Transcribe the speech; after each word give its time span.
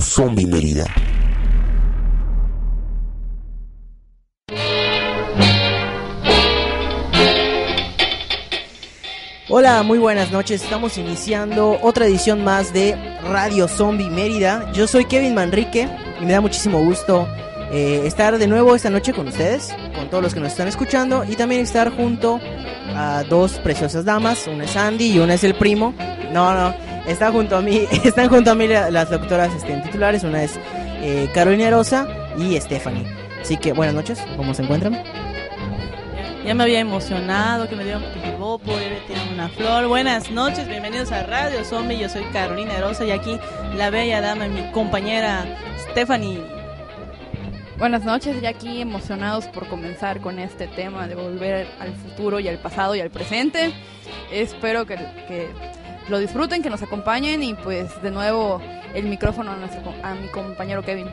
Zombie 0.00 0.46
Mérida. 0.46 0.86
Hola, 9.52 9.82
muy 9.82 9.98
buenas 9.98 10.30
noches. 10.30 10.62
Estamos 10.62 10.96
iniciando 10.96 11.78
otra 11.82 12.06
edición 12.06 12.44
más 12.44 12.72
de 12.72 12.94
Radio 13.24 13.66
Zombie 13.66 14.08
Mérida. 14.08 14.70
Yo 14.72 14.86
soy 14.86 15.06
Kevin 15.06 15.34
Manrique 15.34 15.88
y 16.20 16.24
me 16.24 16.32
da 16.32 16.40
muchísimo 16.40 16.78
gusto 16.84 17.26
eh, 17.72 18.02
estar 18.04 18.38
de 18.38 18.46
nuevo 18.46 18.76
esta 18.76 18.90
noche 18.90 19.12
con 19.12 19.28
ustedes, 19.28 19.74
con 19.96 20.08
todos 20.08 20.22
los 20.22 20.34
que 20.34 20.40
nos 20.40 20.50
están 20.50 20.68
escuchando 20.68 21.24
y 21.28 21.34
también 21.34 21.62
estar 21.62 21.90
junto 21.90 22.40
a 22.94 23.24
dos 23.28 23.58
preciosas 23.58 24.04
damas. 24.04 24.46
Una 24.46 24.64
es 24.64 24.76
Andy 24.76 25.12
y 25.12 25.18
una 25.18 25.34
es 25.34 25.44
el 25.44 25.54
primo. 25.54 25.94
No, 26.32 26.54
no, 26.54 26.74
está 27.10 27.30
junto 27.30 27.56
a 27.56 27.60
mí, 27.60 27.86
están 28.04 28.28
junto 28.28 28.50
a 28.52 28.54
mí 28.54 28.66
las 28.68 29.10
doctoras 29.10 29.54
este, 29.54 29.76
titulares. 29.78 30.24
Una 30.24 30.42
es 30.42 30.58
eh, 31.02 31.28
Carolina 31.34 31.70
Rosa 31.70 32.06
y 32.38 32.58
Stephanie. 32.60 33.06
Así 33.40 33.56
que 33.56 33.72
buenas 33.72 33.94
noches, 33.94 34.20
¿cómo 34.36 34.54
se 34.54 34.62
encuentran? 34.62 35.02
Ya 36.44 36.54
me 36.54 36.62
había 36.62 36.80
emocionado, 36.80 37.68
que 37.68 37.76
me 37.76 37.84
dieron 37.84 38.02
pipibopo, 38.14 38.72
ya 38.72 38.88
me 38.88 39.00
tiraron 39.06 39.34
una 39.34 39.48
flor. 39.48 39.88
Buenas 39.88 40.30
noches, 40.30 40.68
bienvenidos 40.68 41.12
a 41.12 41.22
Radio 41.24 41.64
Zombie. 41.64 41.98
Yo 41.98 42.08
soy 42.08 42.24
Carolina 42.32 42.80
Rosa 42.80 43.04
y 43.04 43.10
aquí 43.10 43.38
la 43.76 43.90
bella 43.90 44.20
dama, 44.20 44.48
mi 44.48 44.70
compañera 44.72 45.44
Stephanie. 45.90 46.40
Buenas 47.78 48.04
noches, 48.04 48.40
ya 48.42 48.50
aquí 48.50 48.82
emocionados 48.82 49.46
por 49.48 49.66
comenzar 49.66 50.20
con 50.20 50.38
este 50.38 50.66
tema 50.66 51.08
de 51.08 51.14
volver 51.14 51.66
al 51.78 51.94
futuro 51.94 52.38
y 52.38 52.48
al 52.48 52.58
pasado 52.58 52.94
y 52.94 53.00
al 53.00 53.10
presente. 53.10 53.72
Espero 54.30 54.86
que, 54.86 54.96
que 54.96 55.48
lo 56.08 56.18
disfruten, 56.18 56.62
que 56.62 56.70
nos 56.70 56.82
acompañen 56.82 57.42
y 57.42 57.54
pues 57.54 58.02
de 58.02 58.10
nuevo 58.10 58.60
el 58.94 59.04
micrófono 59.04 59.52
a, 60.02 60.14
mi 60.14 60.28
compañero 60.28 60.82
Kevin. 60.82 61.08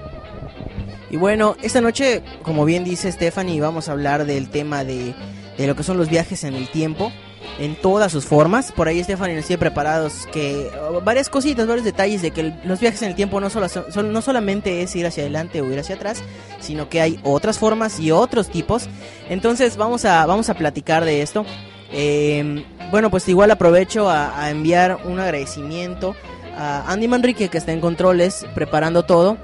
Y 1.10 1.18
bueno, 1.18 1.56
esta 1.62 1.82
noche, 1.82 2.24
como 2.44 2.66
bien 2.66 2.84
dice 2.84 3.12
Stephanie, 3.12 3.62
vamos 3.62 3.90
a 3.90 3.94
hablar 3.94 4.26
del 4.26 4.50
tema 4.50 4.84
de, 4.84 5.14
de 5.58 5.68
lo 5.68 5.76
que 5.76 5.84
son 5.84 5.98
los 5.98 6.10
viajes 6.10 6.44
en 6.44 6.54
el 6.54 6.70
tiempo 6.70 7.12
en 7.60 7.76
todas 7.76 8.12
sus 8.12 8.26
formas. 8.26 8.72
Por 8.72 8.88
ahí 8.88 9.04
Stephanie 9.04 9.36
nos 9.36 9.46
tiene 9.46 9.60
preparados 9.60 10.28
que 10.32 10.70
oh, 10.90 11.02
varias 11.02 11.30
cositas, 11.30 11.68
varios 11.68 11.86
detalles 11.86 12.22
de 12.22 12.32
que 12.32 12.54
los 12.64 12.80
viajes 12.80 13.02
en 13.02 13.10
el 13.10 13.16
tiempo 13.16 13.40
no, 13.40 13.50
solo, 13.50 13.68
son, 13.70 14.12
no 14.12 14.22
solamente 14.22 14.82
es 14.82 14.96
ir 14.96 15.06
hacia 15.06 15.24
adelante 15.24 15.62
o 15.62 15.72
ir 15.72 15.80
hacia 15.80 15.96
atrás, 15.96 16.24
sino 16.60 16.90
que 16.90 17.02
hay 17.02 17.20
otras 17.24 17.58
formas 17.58 18.00
y 18.00 18.12
otros 18.12 18.50
tipos. 18.50 18.88
Entonces 19.30 19.78
vamos 19.78 20.06
a, 20.06 20.26
vamos 20.26 20.50
a 20.50 20.54
platicar 20.54 21.06
de 21.06 21.22
esto. 21.22 21.46
Eh, 21.92 22.64
bueno, 22.92 23.10
pues 23.10 23.28
igual 23.30 23.52
aprovecho 23.52 24.10
a, 24.10 24.50
enviar 24.50 25.00
un 25.06 25.20
agradecimiento 25.20 26.16
a 26.58 26.92
Andy 26.92 27.08
Manrique 27.08 27.50
que 27.50 27.58
está 27.58 27.72
en 27.72 27.82
controles 27.82 28.46
preparando 28.56 29.04
todo. 29.04 29.38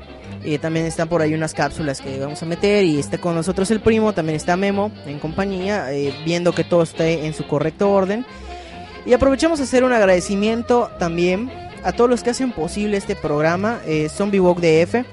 Eh, 0.46 0.60
también 0.60 0.86
están 0.86 1.08
por 1.08 1.22
ahí 1.22 1.34
unas 1.34 1.54
cápsulas 1.54 2.02
que 2.02 2.20
vamos 2.20 2.42
a 2.44 2.46
meter 2.46 2.84
y 2.84 3.00
está 3.00 3.18
con 3.18 3.34
nosotros 3.34 3.72
el 3.72 3.80
primo, 3.80 4.14
también 4.14 4.36
está 4.36 4.58
Memo 4.58 4.92
en 5.06 5.20
compañía, 5.20 5.94
eh, 5.94 6.14
viendo 6.26 6.52
que 6.52 6.66
todo 6.66 6.84
esté 6.84 7.26
en 7.26 7.34
su 7.34 7.48
correcto 7.48 7.90
orden. 7.92 8.26
Y 9.06 9.14
aprovechamos 9.14 9.60
a 9.60 9.64
hacer 9.64 9.84
un 9.84 9.94
agradecimiento 9.94 10.90
también 11.00 11.50
a 11.84 11.92
todos 11.92 12.10
los 12.10 12.24
que 12.24 12.30
hacen 12.30 12.52
posible 12.52 12.98
este 12.98 13.16
programa, 13.16 13.80
eh, 13.86 14.10
Zombie 14.10 14.40
Walk 14.40 14.60
DF, 14.60 15.06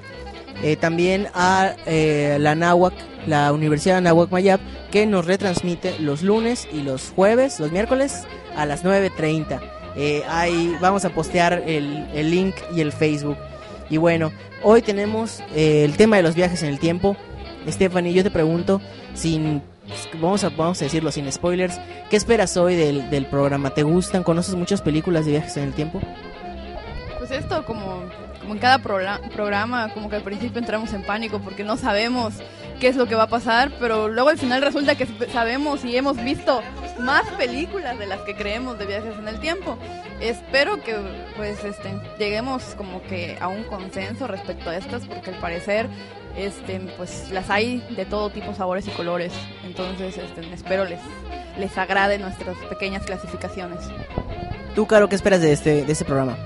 eh, 0.63 0.75
también 0.75 1.27
a 1.33 1.75
eh, 1.85 2.37
la 2.39 2.55
Nahuac, 2.55 2.93
la 3.27 3.51
Universidad 3.53 3.95
de 3.95 4.01
Nahuac 4.01 4.31
Mayab, 4.31 4.59
que 4.91 5.05
nos 5.05 5.25
retransmite 5.25 5.99
los 5.99 6.21
lunes 6.21 6.67
y 6.71 6.81
los 6.81 7.09
jueves, 7.09 7.59
los 7.59 7.71
miércoles 7.71 8.25
a 8.55 8.65
las 8.65 8.83
9.30. 8.83 9.59
Eh, 9.95 10.23
ahí 10.29 10.75
vamos 10.79 11.05
a 11.05 11.09
postear 11.09 11.63
el, 11.65 12.07
el 12.13 12.31
link 12.31 12.55
y 12.75 12.81
el 12.81 12.91
Facebook. 12.91 13.37
Y 13.89 13.97
bueno, 13.97 14.31
hoy 14.63 14.81
tenemos 14.81 15.41
eh, 15.53 15.83
el 15.83 15.97
tema 15.97 16.17
de 16.17 16.23
los 16.23 16.35
viajes 16.35 16.63
en 16.63 16.69
el 16.69 16.79
tiempo. 16.79 17.17
Stephanie, 17.67 18.13
yo 18.13 18.23
te 18.23 18.31
pregunto, 18.31 18.81
sin 19.13 19.61
vamos 20.21 20.43
a, 20.43 20.49
vamos 20.49 20.81
a 20.81 20.85
decirlo 20.85 21.11
sin 21.11 21.29
spoilers, 21.31 21.79
¿qué 22.09 22.15
esperas 22.15 22.55
hoy 22.55 22.75
del, 22.75 23.09
del 23.09 23.25
programa? 23.25 23.71
¿Te 23.71 23.83
gustan? 23.83 24.23
¿Conoces 24.23 24.55
muchas 24.55 24.81
películas 24.81 25.25
de 25.25 25.31
viajes 25.31 25.57
en 25.57 25.63
el 25.63 25.73
tiempo? 25.73 25.99
Pues 27.17 27.31
esto 27.31 27.65
como, 27.65 28.03
como 28.41 28.53
en 28.53 28.59
cada 28.59 28.79
programa, 28.79 29.93
como 29.93 30.09
que 30.09 30.17
al 30.17 30.23
principio 30.23 30.59
entramos 30.59 30.91
en 30.93 31.03
pánico 31.03 31.39
porque 31.39 31.63
no 31.63 31.77
sabemos 31.77 32.33
qué 32.79 32.87
es 32.87 32.95
lo 32.95 33.05
que 33.05 33.15
va 33.15 33.23
a 33.23 33.29
pasar, 33.29 33.71
pero 33.79 34.07
luego 34.07 34.29
al 34.29 34.37
final 34.37 34.61
resulta 34.61 34.95
que 34.95 35.07
sabemos 35.31 35.85
y 35.85 35.95
hemos 35.95 36.21
visto 36.23 36.61
más 36.99 37.23
películas 37.37 37.97
de 37.99 38.07
las 38.07 38.21
que 38.21 38.35
creemos 38.35 38.77
de 38.79 38.87
viajes 38.87 39.17
en 39.17 39.27
el 39.27 39.39
tiempo. 39.39 39.77
Espero 40.19 40.83
que 40.83 40.95
pues 41.37 41.63
este 41.63 41.93
lleguemos 42.17 42.63
como 42.75 43.01
que 43.03 43.37
a 43.39 43.47
un 43.47 43.63
consenso 43.63 44.27
respecto 44.27 44.69
a 44.69 44.77
estas 44.77 45.05
porque 45.05 45.29
al 45.29 45.37
parecer 45.37 45.87
este 46.35 46.79
pues 46.97 47.29
las 47.31 47.49
hay 47.49 47.79
de 47.95 48.05
todo 48.05 48.29
tipo, 48.31 48.53
sabores 48.55 48.87
y 48.87 48.91
colores. 48.91 49.33
Entonces, 49.63 50.17
este 50.17 50.53
espero 50.53 50.85
les 50.85 50.99
les 51.57 51.77
agrade 51.77 52.17
nuestras 52.17 52.57
pequeñas 52.69 53.05
clasificaciones. 53.05 53.79
¿Tú, 54.75 54.87
Caro, 54.87 55.09
qué 55.09 55.15
esperas 55.15 55.41
de 55.41 55.51
este, 55.51 55.83
de 55.83 55.91
este 55.91 56.05
programa? 56.05 56.37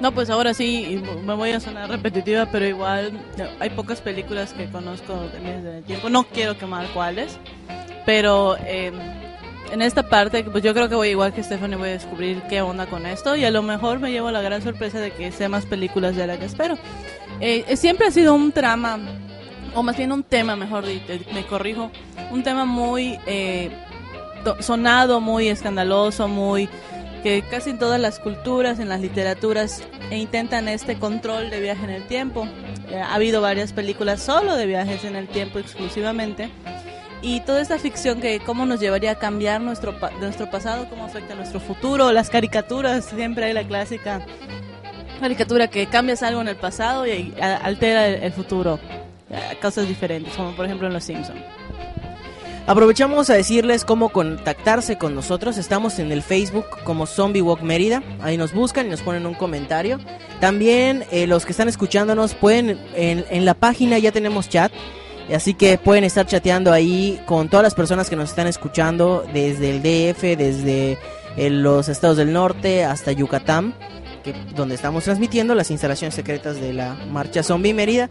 No, 0.00 0.12
pues 0.12 0.28
ahora 0.28 0.52
sí, 0.52 1.02
me 1.24 1.34
voy 1.34 1.52
a 1.52 1.60
sonar 1.60 1.88
repetitiva, 1.88 2.46
pero 2.46 2.66
igual 2.66 3.18
hay 3.60 3.70
pocas 3.70 4.00
películas 4.00 4.52
que 4.52 4.66
conozco 4.66 5.14
de 5.14 5.38
viajes 5.40 5.64
en 5.64 5.74
el 5.74 5.84
tiempo. 5.84 6.10
No 6.10 6.24
quiero 6.24 6.58
quemar 6.58 6.86
cuáles, 6.88 7.38
pero 8.04 8.56
eh, 8.66 8.92
en 9.72 9.82
esta 9.82 10.08
parte, 10.08 10.44
pues 10.44 10.62
yo 10.62 10.74
creo 10.74 10.88
que 10.88 10.94
voy 10.94 11.08
igual 11.08 11.32
que 11.32 11.42
Stephanie, 11.42 11.76
voy 11.76 11.88
a 11.88 11.92
descubrir 11.92 12.42
qué 12.42 12.60
onda 12.60 12.86
con 12.86 13.06
esto 13.06 13.36
y 13.36 13.44
a 13.44 13.50
lo 13.50 13.62
mejor 13.62 13.98
me 13.98 14.10
llevo 14.10 14.30
la 14.30 14.42
gran 14.42 14.62
sorpresa 14.62 15.00
de 15.00 15.12
que 15.12 15.32
sea 15.32 15.48
más 15.48 15.64
películas 15.64 16.14
de 16.14 16.26
la 16.26 16.38
que 16.38 16.44
espero. 16.44 16.76
Eh, 17.40 17.76
siempre 17.76 18.06
ha 18.06 18.10
sido 18.10 18.34
un 18.34 18.52
trama, 18.52 18.98
o 19.74 19.82
más 19.82 19.96
bien 19.96 20.12
un 20.12 20.22
tema, 20.22 20.56
mejor 20.56 20.84
me 21.32 21.46
corrijo, 21.46 21.90
un 22.30 22.42
tema 22.42 22.64
muy 22.64 23.18
eh, 23.26 23.70
sonado, 24.60 25.20
muy 25.20 25.48
escandaloso, 25.48 26.28
muy 26.28 26.68
que 27.26 27.42
casi 27.42 27.74
todas 27.74 28.00
las 28.00 28.20
culturas, 28.20 28.78
en 28.78 28.88
las 28.88 29.00
literaturas, 29.00 29.82
e 30.12 30.16
intentan 30.16 30.68
este 30.68 30.96
control 30.96 31.50
de 31.50 31.58
viaje 31.58 31.82
en 31.82 31.90
el 31.90 32.06
tiempo. 32.06 32.46
Eh, 32.88 33.00
ha 33.00 33.14
habido 33.16 33.40
varias 33.40 33.72
películas 33.72 34.22
solo 34.22 34.54
de 34.54 34.64
viajes 34.64 35.02
en 35.02 35.16
el 35.16 35.26
tiempo 35.26 35.58
exclusivamente. 35.58 36.50
Y 37.22 37.40
toda 37.40 37.60
esta 37.60 37.80
ficción 37.80 38.20
que 38.20 38.38
cómo 38.38 38.64
nos 38.64 38.78
llevaría 38.78 39.10
a 39.10 39.14
cambiar 39.16 39.60
nuestro, 39.60 39.96
nuestro 40.20 40.48
pasado, 40.52 40.88
cómo 40.88 41.04
afecta 41.04 41.34
nuestro 41.34 41.58
futuro, 41.58 42.12
las 42.12 42.30
caricaturas, 42.30 43.06
siempre 43.06 43.46
hay 43.46 43.54
la 43.54 43.66
clásica 43.66 44.24
caricatura 45.18 45.66
que 45.66 45.88
cambias 45.88 46.22
algo 46.22 46.42
en 46.42 46.46
el 46.46 46.56
pasado 46.56 47.08
y 47.08 47.34
altera 47.40 48.06
el, 48.06 48.22
el 48.22 48.32
futuro, 48.32 48.78
a 49.32 49.60
cosas 49.60 49.88
diferentes, 49.88 50.32
como 50.34 50.54
por 50.54 50.66
ejemplo 50.66 50.86
en 50.86 50.92
Los 50.92 51.02
Simpsons. 51.02 51.40
Aprovechamos 52.66 53.30
a 53.30 53.34
decirles 53.34 53.84
cómo 53.84 54.08
contactarse 54.08 54.98
con 54.98 55.14
nosotros. 55.14 55.56
Estamos 55.56 56.00
en 56.00 56.10
el 56.10 56.20
Facebook 56.20 56.66
como 56.82 57.06
Zombie 57.06 57.40
Walk 57.40 57.62
Mérida. 57.62 58.02
Ahí 58.20 58.36
nos 58.36 58.52
buscan 58.52 58.86
y 58.86 58.90
nos 58.90 59.02
ponen 59.02 59.24
un 59.24 59.34
comentario. 59.34 60.00
También 60.40 61.04
eh, 61.12 61.28
los 61.28 61.46
que 61.46 61.52
están 61.52 61.68
escuchándonos 61.68 62.34
pueden, 62.34 62.80
en, 62.96 63.24
en 63.30 63.44
la 63.44 63.54
página 63.54 64.00
ya 64.00 64.10
tenemos 64.10 64.48
chat. 64.48 64.72
Así 65.32 65.54
que 65.54 65.78
pueden 65.78 66.02
estar 66.02 66.26
chateando 66.26 66.72
ahí 66.72 67.20
con 67.26 67.48
todas 67.48 67.62
las 67.62 67.74
personas 67.74 68.10
que 68.10 68.16
nos 68.16 68.30
están 68.30 68.48
escuchando 68.48 69.24
desde 69.32 69.70
el 69.70 69.82
DF, 69.82 70.22
desde 70.36 70.98
eh, 71.36 71.50
los 71.50 71.88
estados 71.88 72.16
del 72.16 72.32
norte 72.32 72.84
hasta 72.84 73.12
Yucatán, 73.12 73.74
donde 74.56 74.74
estamos 74.74 75.04
transmitiendo 75.04 75.54
las 75.54 75.70
instalaciones 75.70 76.14
secretas 76.14 76.60
de 76.60 76.72
la 76.72 76.94
marcha 77.12 77.44
Zombie 77.44 77.74
Mérida. 77.74 78.10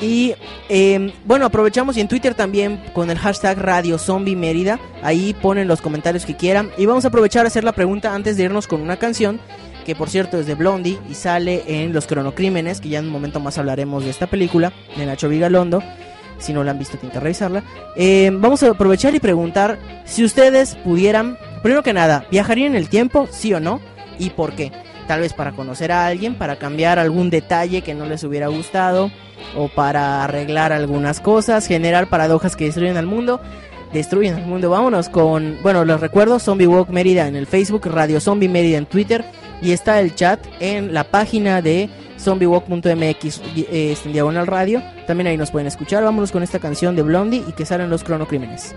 Y 0.00 0.34
eh, 0.68 1.12
bueno, 1.24 1.46
aprovechamos 1.46 1.96
y 1.96 2.00
en 2.00 2.08
Twitter 2.08 2.34
también 2.34 2.82
con 2.92 3.10
el 3.10 3.18
hashtag 3.18 3.58
Radio 3.58 3.98
Zombie 3.98 4.36
Mérida. 4.36 4.78
Ahí 5.02 5.34
ponen 5.34 5.68
los 5.68 5.80
comentarios 5.80 6.26
que 6.26 6.36
quieran. 6.36 6.70
Y 6.76 6.86
vamos 6.86 7.04
a 7.04 7.08
aprovechar 7.08 7.44
a 7.44 7.48
hacer 7.48 7.64
la 7.64 7.72
pregunta 7.72 8.14
antes 8.14 8.36
de 8.36 8.44
irnos 8.44 8.66
con 8.66 8.80
una 8.80 8.98
canción. 8.98 9.40
Que 9.84 9.94
por 9.94 10.10
cierto 10.10 10.38
es 10.38 10.46
de 10.46 10.54
Blondie 10.54 10.98
y 11.08 11.14
sale 11.14 11.62
en 11.66 11.92
Los 11.92 12.06
Cronocrímenes. 12.06 12.80
Que 12.80 12.90
ya 12.90 12.98
en 12.98 13.06
un 13.06 13.12
momento 13.12 13.40
más 13.40 13.58
hablaremos 13.58 14.04
de 14.04 14.10
esta 14.10 14.26
película 14.26 14.72
de 14.96 15.06
Nacho 15.06 15.28
Vigalondo. 15.28 15.82
Si 16.38 16.52
no 16.52 16.62
la 16.62 16.72
han 16.72 16.78
visto, 16.78 16.98
tienen 16.98 17.14
que 17.14 17.20
revisarla. 17.20 17.62
Eh, 17.96 18.30
vamos 18.32 18.62
a 18.62 18.70
aprovechar 18.70 19.14
y 19.14 19.20
preguntar 19.20 19.78
si 20.04 20.22
ustedes 20.22 20.74
pudieran, 20.74 21.38
primero 21.62 21.82
que 21.82 21.94
nada, 21.94 22.26
¿viajarían 22.30 22.72
en 22.72 22.76
el 22.76 22.90
tiempo? 22.90 23.26
¿Sí 23.30 23.54
o 23.54 23.60
no? 23.60 23.80
¿Y 24.18 24.30
por 24.30 24.52
qué? 24.52 24.70
Tal 25.06 25.20
vez 25.20 25.32
para 25.32 25.52
conocer 25.52 25.92
a 25.92 26.06
alguien, 26.06 26.34
para 26.34 26.56
cambiar 26.56 26.98
algún 26.98 27.30
detalle 27.30 27.82
que 27.82 27.94
no 27.94 28.06
les 28.06 28.24
hubiera 28.24 28.48
gustado 28.48 29.10
o 29.56 29.68
para 29.68 30.24
arreglar 30.24 30.72
algunas 30.72 31.20
cosas, 31.20 31.66
generar 31.66 32.08
paradojas 32.08 32.56
que 32.56 32.64
destruyen 32.64 32.96
al 32.96 33.06
mundo. 33.06 33.40
Destruyen 33.92 34.34
al 34.34 34.46
mundo. 34.46 34.68
Vámonos 34.70 35.08
con, 35.08 35.58
bueno, 35.62 35.84
les 35.84 36.00
recuerdo, 36.00 36.38
Zombie 36.38 36.66
Walk 36.66 36.90
Mérida 36.90 37.28
en 37.28 37.36
el 37.36 37.46
Facebook, 37.46 37.86
Radio 37.86 38.20
Zombie 38.20 38.48
Mérida 38.48 38.78
en 38.78 38.86
Twitter 38.86 39.24
y 39.62 39.72
está 39.72 40.00
el 40.00 40.14
chat 40.14 40.44
en 40.60 40.92
la 40.92 41.04
página 41.04 41.62
de 41.62 41.88
zombiewalk.mx 42.18 43.40
eh, 43.56 43.92
este, 43.92 44.08
en 44.08 44.12
diagonal 44.12 44.46
radio. 44.46 44.82
También 45.06 45.28
ahí 45.28 45.36
nos 45.36 45.50
pueden 45.50 45.66
escuchar. 45.66 46.02
Vámonos 46.02 46.32
con 46.32 46.42
esta 46.42 46.58
canción 46.58 46.96
de 46.96 47.02
Blondie 47.02 47.44
y 47.46 47.52
que 47.52 47.64
salen 47.64 47.90
los 47.90 48.02
cronocrímenes. 48.04 48.74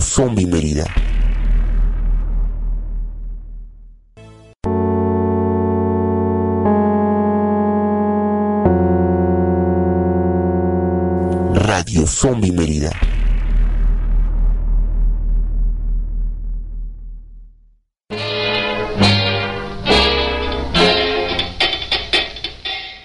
Zombie 0.00 0.46
Mérida. 0.46 0.84
Radio 11.54 12.06
Zombie 12.06 12.52
Mérida. 12.52 12.90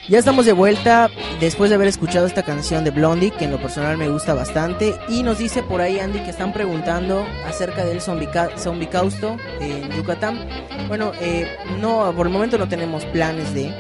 Ya 0.10 0.18
estamos 0.18 0.48
de 0.48 0.54
vuelta 0.54 1.08
después 1.40 1.70
de 1.70 1.76
haber 1.76 1.88
escuchado 1.88 2.26
esta 2.26 2.42
canción 2.42 2.84
de 2.84 2.90
Blondie, 2.90 3.30
que 3.30 3.46
en 3.46 3.52
lo 3.52 3.62
personal 3.62 3.96
me 3.96 4.10
gusta 4.10 4.34
bastante. 4.34 4.96
Y 5.08 5.22
nos 5.22 5.38
dice 5.38 5.62
por 5.62 5.82
ahí 5.82 6.00
Andy 6.00 6.22
que 6.22 6.32
están 6.32 6.52
preguntando 6.52 7.28
acerca 7.46 7.86
del 7.86 8.02
zombicausto 8.02 9.38
en 9.60 9.92
Yucatán. 9.92 10.50
Bueno, 10.88 11.12
eh, 11.22 11.48
no, 11.80 12.12
por 12.16 12.26
el 12.26 12.34
momento 12.34 12.58
no 12.58 12.68
tenemos 12.68 13.06
planes 13.06 13.54
de 13.54 13.72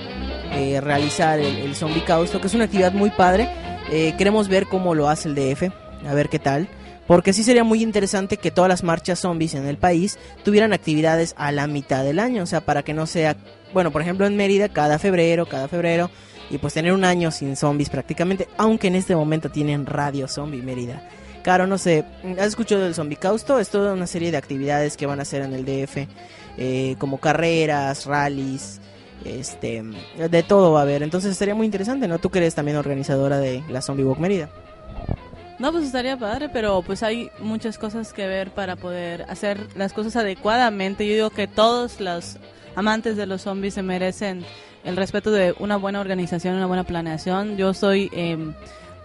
eh, 0.51 0.79
realizar 0.81 1.39
el, 1.39 1.57
el 1.57 1.75
zombicausto, 1.75 2.39
que 2.39 2.45
es 2.45 2.53
una 2.53 2.65
actividad 2.65 2.91
muy 2.91 3.09
padre. 3.09 3.49
Eh, 3.91 4.13
queremos 4.15 4.49
ver 4.49 4.67
cómo 4.67 4.93
lo 4.93 5.09
hace 5.09 5.29
el 5.29 5.33
DF, 5.33 5.71
a 6.07 6.13
ver 6.13 6.29
qué 6.29 6.37
tal. 6.37 6.69
Porque 7.09 7.33
sí 7.33 7.43
sería 7.43 7.63
muy 7.63 7.81
interesante 7.81 8.37
que 8.37 8.51
todas 8.51 8.69
las 8.69 8.83
marchas 8.83 9.17
zombies 9.17 9.55
en 9.55 9.65
el 9.65 9.77
país 9.77 10.19
tuvieran 10.43 10.73
actividades 10.73 11.33
a 11.37 11.51
la 11.51 11.65
mitad 11.65 12.03
del 12.03 12.19
año. 12.19 12.43
O 12.43 12.45
sea, 12.45 12.61
para 12.61 12.83
que 12.83 12.93
no 12.93 13.07
sea, 13.07 13.35
bueno, 13.73 13.89
por 13.89 14.03
ejemplo 14.03 14.27
en 14.27 14.37
Mérida 14.37 14.69
cada 14.69 14.99
febrero, 14.99 15.47
cada 15.47 15.67
febrero. 15.67 16.11
Y 16.51 16.59
pues 16.59 16.75
tener 16.75 16.93
un 16.93 17.03
año 17.03 17.31
sin 17.31 17.55
zombies 17.55 17.89
prácticamente. 17.89 18.47
Aunque 18.57 18.89
en 18.89 18.95
este 18.95 19.15
momento 19.15 19.49
tienen 19.49 19.87
Radio 19.87 20.27
Zombie 20.27 20.61
Mérida. 20.61 21.01
Claro, 21.41 21.65
no 21.65 21.79
sé, 21.79 22.05
¿has 22.37 22.45
escuchado 22.45 22.83
del 22.83 22.93
Zombie 22.93 23.15
Causto? 23.15 23.57
Es 23.57 23.69
toda 23.69 23.93
una 23.93 24.05
serie 24.05 24.29
de 24.29 24.37
actividades 24.37 24.95
que 24.95 25.07
van 25.07 25.17
a 25.17 25.23
hacer 25.23 25.41
en 25.41 25.53
el 25.53 25.65
DF. 25.65 26.07
eh, 26.57 26.95
como 26.99 27.17
carreras, 27.19 28.05
rallies, 28.05 28.81
este, 29.25 29.83
de 30.29 30.43
todo 30.43 30.73
va 30.73 30.81
a 30.81 30.83
haber. 30.83 31.01
Entonces 31.01 31.31
estaría 31.31 31.55
muy 31.55 31.65
interesante, 31.65 32.07
¿no? 32.07 32.19
Tú 32.19 32.29
que 32.29 32.37
eres 32.37 32.53
también 32.53 32.77
organizadora 32.77 33.39
de 33.39 33.63
la 33.67 33.81
Zombie 33.81 34.05
Walk 34.05 34.19
Mérida. 34.19 34.51
No, 35.59 35.73
pues 35.73 35.83
estaría 35.83 36.15
padre, 36.15 36.47
pero 36.47 36.81
pues 36.81 37.03
hay 37.03 37.29
muchas 37.39 37.77
cosas 37.77 38.13
que 38.13 38.25
ver 38.25 38.51
para 38.51 38.77
poder 38.77 39.23
hacer 39.23 39.67
las 39.75 39.91
cosas 39.91 40.15
adecuadamente. 40.15 41.05
Yo 41.05 41.13
digo 41.13 41.29
que 41.31 41.47
todos 41.47 41.99
los 41.99 42.37
amantes 42.75 43.17
de 43.17 43.25
los 43.25 43.41
zombies 43.41 43.73
se 43.73 43.83
merecen 43.83 44.45
el 44.85 44.95
respeto 44.95 45.31
de 45.31 45.53
una 45.59 45.75
buena 45.75 45.99
organización, 45.99 46.55
una 46.55 46.65
buena 46.65 46.85
planeación. 46.85 47.57
Yo 47.57 47.73
soy 47.73 48.09
eh, 48.13 48.37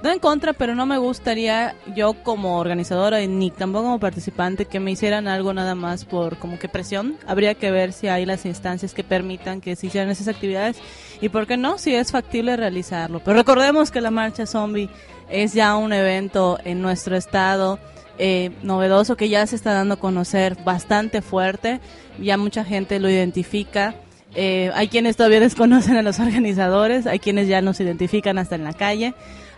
no 0.05 0.13
en 0.13 0.19
contra, 0.19 0.53
pero 0.53 0.75
no 0.75 0.85
me 0.85 0.99
gustaría 0.99 1.75
yo 1.97 2.13
como 2.13 2.59
organizadora 2.59 3.23
y 3.23 3.27
ni 3.27 3.51
tampoco 3.51 3.85
como 3.85 3.99
participante 3.99 4.67
que 4.67 4.79
me 4.79 4.91
hicieran 4.91 5.27
algo 5.27 5.55
nada 5.55 5.75
más 5.75 6.05
por 6.05 6.37
como 6.37 6.59
que 6.59 6.69
presión. 6.69 7.17
Habría 7.27 7.55
que 7.55 7.71
ver 7.71 7.95
si 7.95 8.09
hay 8.09 8.27
las 8.27 8.45
instancias 8.45 8.93
que 8.93 9.03
permitan 9.03 9.63
que 9.63 9.77
se 9.77 9.87
hicieran 9.87 10.11
esas 10.11 10.29
actividades 10.29 10.77
y 11.23 11.31
por 11.31 11.47
qué 11.47 11.57
no, 11.57 11.79
si 11.79 11.95
es 11.95 12.13
factible 12.13 12.55
realizarlo. 12.55 13.21
Pero 13.25 13.39
recordemos 13.39 13.91
que 13.91 14.03
la 14.03 14.11
marcha 14.11 14.45
zombie 14.45 14.91
es 15.31 15.55
ya 15.55 15.75
un 15.75 15.95
evento 15.95 16.59
en 16.67 16.83
nuestro 16.83 17.17
estado 17.17 17.79
eh, 18.19 18.51
novedoso 18.63 19.17
que 19.17 19.31
ya 19.31 19.47
se 19.47 19.57
está 19.57 19.73
dando 19.73 19.95
a 19.95 19.99
conocer 19.99 20.59
bastante 20.65 21.23
fuerte, 21.23 21.81
ya 22.21 22.37
mucha 22.37 22.63
gente 22.63 23.01
lo 23.01 23.09
identifica. 23.09 23.95
Eh, 24.35 24.71
hay 24.75 24.89
quienes 24.89 25.17
todavía 25.17 25.41
desconocen 25.49 25.97
a 25.97 26.03
los 26.03 26.21
organizadores, 26.21 27.07
hay 27.07 27.21
quienes 27.21 27.49
ya 27.49 27.63
nos 27.63 27.81
identifican 27.81 28.37
hasta 28.37 28.55
en 28.55 28.65
la 28.65 28.75
calle. 28.75 29.15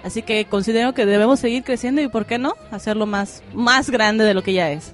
Así 0.07 0.23
que 0.23 0.45
considero 0.45 0.95
que 0.95 1.05
debemos 1.05 1.41
seguir 1.41 1.65
creciendo 1.65 2.01
y, 2.01 2.07
¿por 2.07 2.27
qué 2.27 2.39
no?, 2.39 2.55
hacerlo 2.71 3.07
más, 3.07 3.43
más 3.53 3.91
grande 3.91 4.23
de 4.23 4.35
lo 4.35 4.43
que 4.45 4.53
ya 4.53 4.71
es. 4.71 4.93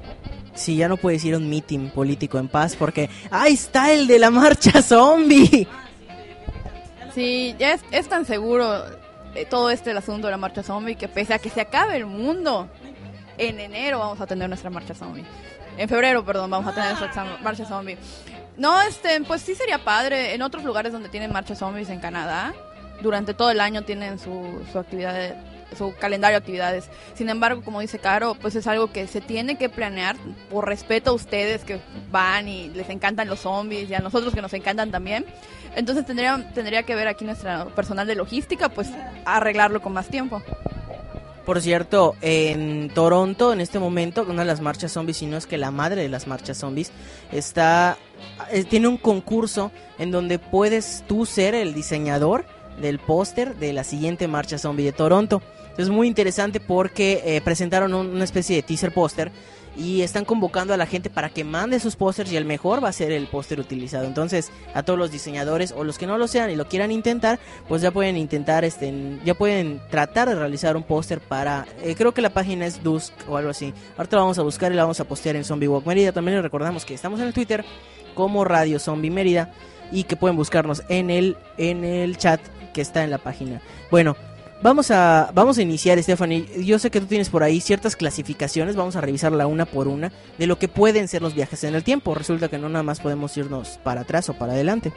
Sí, 0.55 0.77
ya 0.77 0.89
no 0.89 0.97
puedes 0.97 1.23
ir 1.27 1.35
a 1.35 1.37
un 1.37 1.51
meeting 1.51 1.91
político 1.91 2.39
en 2.39 2.49
paz 2.49 2.77
porque 2.77 3.11
¡ahí 3.31 3.53
está 3.53 3.93
el 3.93 4.07
de 4.07 4.19
la 4.19 4.31
marcha 4.31 4.81
zombie! 4.81 5.69
Sí, 7.15 7.55
ya 7.59 7.75
es, 7.75 7.83
es 7.91 8.09
tan 8.09 8.25
seguro 8.25 8.87
eh, 9.35 9.45
todo 9.45 9.69
este 9.69 9.91
el 9.91 9.99
asunto 9.99 10.29
de 10.29 10.31
la 10.31 10.39
marcha 10.39 10.63
zombie 10.63 10.97
que 10.97 11.09
pese 11.09 11.35
a 11.35 11.39
que 11.39 11.51
se 11.51 11.61
acabe 11.61 11.99
el 11.99 12.07
mundo, 12.07 12.71
en 13.37 13.61
enero 13.61 13.99
vamos 13.99 14.19
a 14.19 14.27
tener 14.27 14.49
nuestra 14.49 14.71
marcha 14.71 14.95
zombie. 14.95 15.27
En 15.77 15.91
febrero, 15.91 16.25
perdón, 16.25 16.51
vamos 16.51 16.73
a 16.73 16.75
tener 16.75 16.99
nuestra 16.99 17.37
marcha 17.43 17.67
zombie. 17.67 17.99
No, 18.57 18.81
este, 18.81 19.21
pues 19.25 19.43
sí 19.43 19.55
sería 19.55 19.77
padre. 19.85 20.35
En 20.35 20.41
otros 20.41 20.65
lugares 20.65 20.91
donde 20.91 21.11
tienen 21.11 21.31
marcha 21.33 21.55
zombies 21.55 21.91
en 21.91 22.01
Canadá, 22.01 22.55
durante 23.03 23.35
todo 23.35 23.51
el 23.51 23.61
año 23.61 23.83
tienen 23.83 24.19
su, 24.19 24.63
su 24.71 24.79
actividad, 24.79 25.35
su 25.77 25.95
calendario 25.99 26.35
de 26.35 26.39
actividades. 26.39 26.89
Sin 27.15 27.29
embargo, 27.29 27.63
como 27.63 27.81
dice 27.81 27.99
Caro, 27.99 28.35
pues 28.41 28.55
es 28.57 28.67
algo 28.67 28.93
que 28.93 29.07
se 29.07 29.21
tiene 29.21 29.57
que 29.57 29.69
planear 29.69 30.17
por 30.51 30.67
respeto 30.67 31.11
a 31.11 31.15
ustedes 31.15 31.65
que 31.65 31.81
van 32.11 32.49
y 32.49 32.69
les 32.71 32.89
encantan 32.89 33.29
los 33.29 33.41
zombies 33.41 33.91
y 33.91 33.95
a 33.95 34.01
nosotros 34.01 34.35
que 34.35 34.43
nos 34.43 34.53
encantan 34.55 34.91
también. 34.91 35.27
Entonces 35.75 36.05
tendría, 36.05 36.51
tendría 36.55 36.83
que 36.83 36.95
ver 36.95 37.09
aquí 37.09 37.25
nuestra 37.25 37.67
personal 37.67 38.07
de 38.07 38.15
logística, 38.15 38.69
pues 38.69 38.91
arreglarlo 39.25 39.81
con 39.81 39.93
más 39.93 40.09
tiempo. 40.09 40.43
Por 41.45 41.61
cierto, 41.61 42.15
en 42.21 42.89
Toronto, 42.95 43.53
en 43.53 43.61
este 43.61 43.81
momento, 43.81 44.25
una 44.29 44.43
de 44.43 44.47
las 44.47 44.61
marchas 44.61 44.93
zombies, 44.93 45.17
si 45.17 45.27
no 45.27 45.37
es 45.37 45.47
que 45.47 45.59
la 45.59 45.73
madre 45.73 46.03
de 46.03 46.09
las 46.09 46.29
marchas 46.29 46.59
zombies, 46.59 46.93
está 47.33 47.97
eh, 48.53 48.63
tiene 48.65 48.87
un 48.87 48.97
concurso 48.97 49.73
en 49.99 50.13
donde 50.13 50.39
puedes 50.39 51.05
tú 51.09 51.27
ser 51.27 51.57
el 51.57 51.75
diseñador 51.75 52.45
del 52.81 52.99
póster 52.99 53.57
de 53.57 53.73
la 53.73 53.85
siguiente 53.85 54.29
marcha 54.29 54.59
zombie 54.59 54.85
de 54.85 54.93
Toronto. 54.93 55.43
Es 55.79 55.89
muy 55.89 56.07
interesante 56.07 56.61
porque 56.61 57.23
eh, 57.25 57.41
presentaron 57.41 57.95
un- 57.95 58.09
una 58.09 58.25
especie 58.25 58.57
de 58.57 58.63
teaser 58.63 58.93
póster 58.93 59.31
y 59.75 60.03
están 60.03 60.27
convocando 60.27 60.75
a 60.75 60.77
la 60.77 60.85
gente 60.85 61.09
para 61.09 61.31
que 61.31 61.45
mande 61.45 61.81
sus 61.81 61.97
pósters 61.97 62.31
y 62.31 62.37
el 62.37 62.45
mejor 62.45 62.85
va 62.85 62.89
a 62.89 62.93
ser 62.93 63.11
el 63.11 63.27
póster 63.27 63.59
utilizado. 63.59 64.05
Entonces, 64.05 64.51
a 64.75 64.83
todos 64.83 64.99
los 64.99 65.11
diseñadores 65.11 65.73
o 65.75 65.83
los 65.83 65.97
que 65.97 66.07
no 66.07 66.19
lo 66.19 66.29
sean 66.29 66.51
y 66.51 66.57
lo 66.57 66.69
quieran 66.69 66.91
intentar, 66.93 67.39
pues 67.69 67.81
ya 67.81 67.91
pueden 67.91 68.19
intentar, 68.19 68.67
este, 68.67 68.93
ya 69.25 69.33
pueden 69.33 69.81
tratar 69.91 70.29
de 70.29 70.35
realizar 70.35 70.77
un 70.77 70.83
póster 70.83 71.21
para, 71.21 71.65
eh, 71.83 71.95
creo 71.97 72.13
que 72.13 72.21
la 72.21 72.29
página 72.35 72.67
es 72.67 72.83
Dusk 72.83 73.15
o 73.31 73.39
algo 73.39 73.49
así. 73.49 73.73
Ahorita 73.97 74.17
la 74.17 74.23
vamos 74.23 74.39
a 74.39 74.43
buscar 74.43 74.73
y 74.73 74.75
la 74.75 74.83
vamos 74.83 75.01
a 75.01 75.05
postear 75.05 75.37
en 75.37 75.45
Zombie 75.45 75.69
Walk 75.69 75.87
Mérida. 75.87 76.13
También 76.13 76.35
les 76.35 76.43
recordamos 76.45 76.85
que 76.85 76.93
estamos 76.93 77.19
en 77.21 77.29
el 77.29 77.33
Twitter 77.33 77.65
como 78.15 78.45
Radio 78.45 78.79
Zombie 78.79 79.11
Mérida 79.11 79.55
y 79.91 80.05
que 80.05 80.17
pueden 80.17 80.37
buscarnos 80.37 80.83
en 80.91 81.09
el, 81.09 81.39
en 81.57 81.83
el 81.85 82.19
chat 82.19 82.43
que 82.73 82.81
está 82.81 83.05
en 83.05 83.11
la 83.11 83.19
página. 83.19 83.61
Bueno, 83.91 84.17
Vamos 84.63 84.93
a, 84.93 85.33
vamos 85.35 85.59
a 85.59 85.63
iniciar, 85.63 86.01
Stephanie. 86.01 86.47
Yo 86.65 86.79
sé 86.79 86.93
que 86.93 87.01
tú 87.01 87.07
tienes 87.07 87.31
por 87.31 87.43
ahí 87.43 87.61
ciertas 87.61 87.97
clasificaciones, 87.97 88.77
vamos 88.77 88.95
a 88.95 89.01
revisarla 89.01 89.49
una 89.49 89.67
por 89.67 89.89
una, 89.89 90.13
de 90.39 90.47
lo 90.47 90.57
que 90.57 90.69
pueden 90.69 91.09
ser 91.09 91.21
los 91.21 91.35
viajes 91.35 91.65
en 91.65 91.75
el 91.75 91.83
tiempo. 91.83 92.15
Resulta 92.15 92.47
que 92.49 92.59
no 92.59 92.69
nada 92.69 92.85
más 92.85 93.01
podemos 93.01 93.37
irnos 93.37 93.81
para 93.83 94.03
atrás 94.03 94.29
o 94.29 94.35
para 94.35 94.53
adelante. 94.53 94.93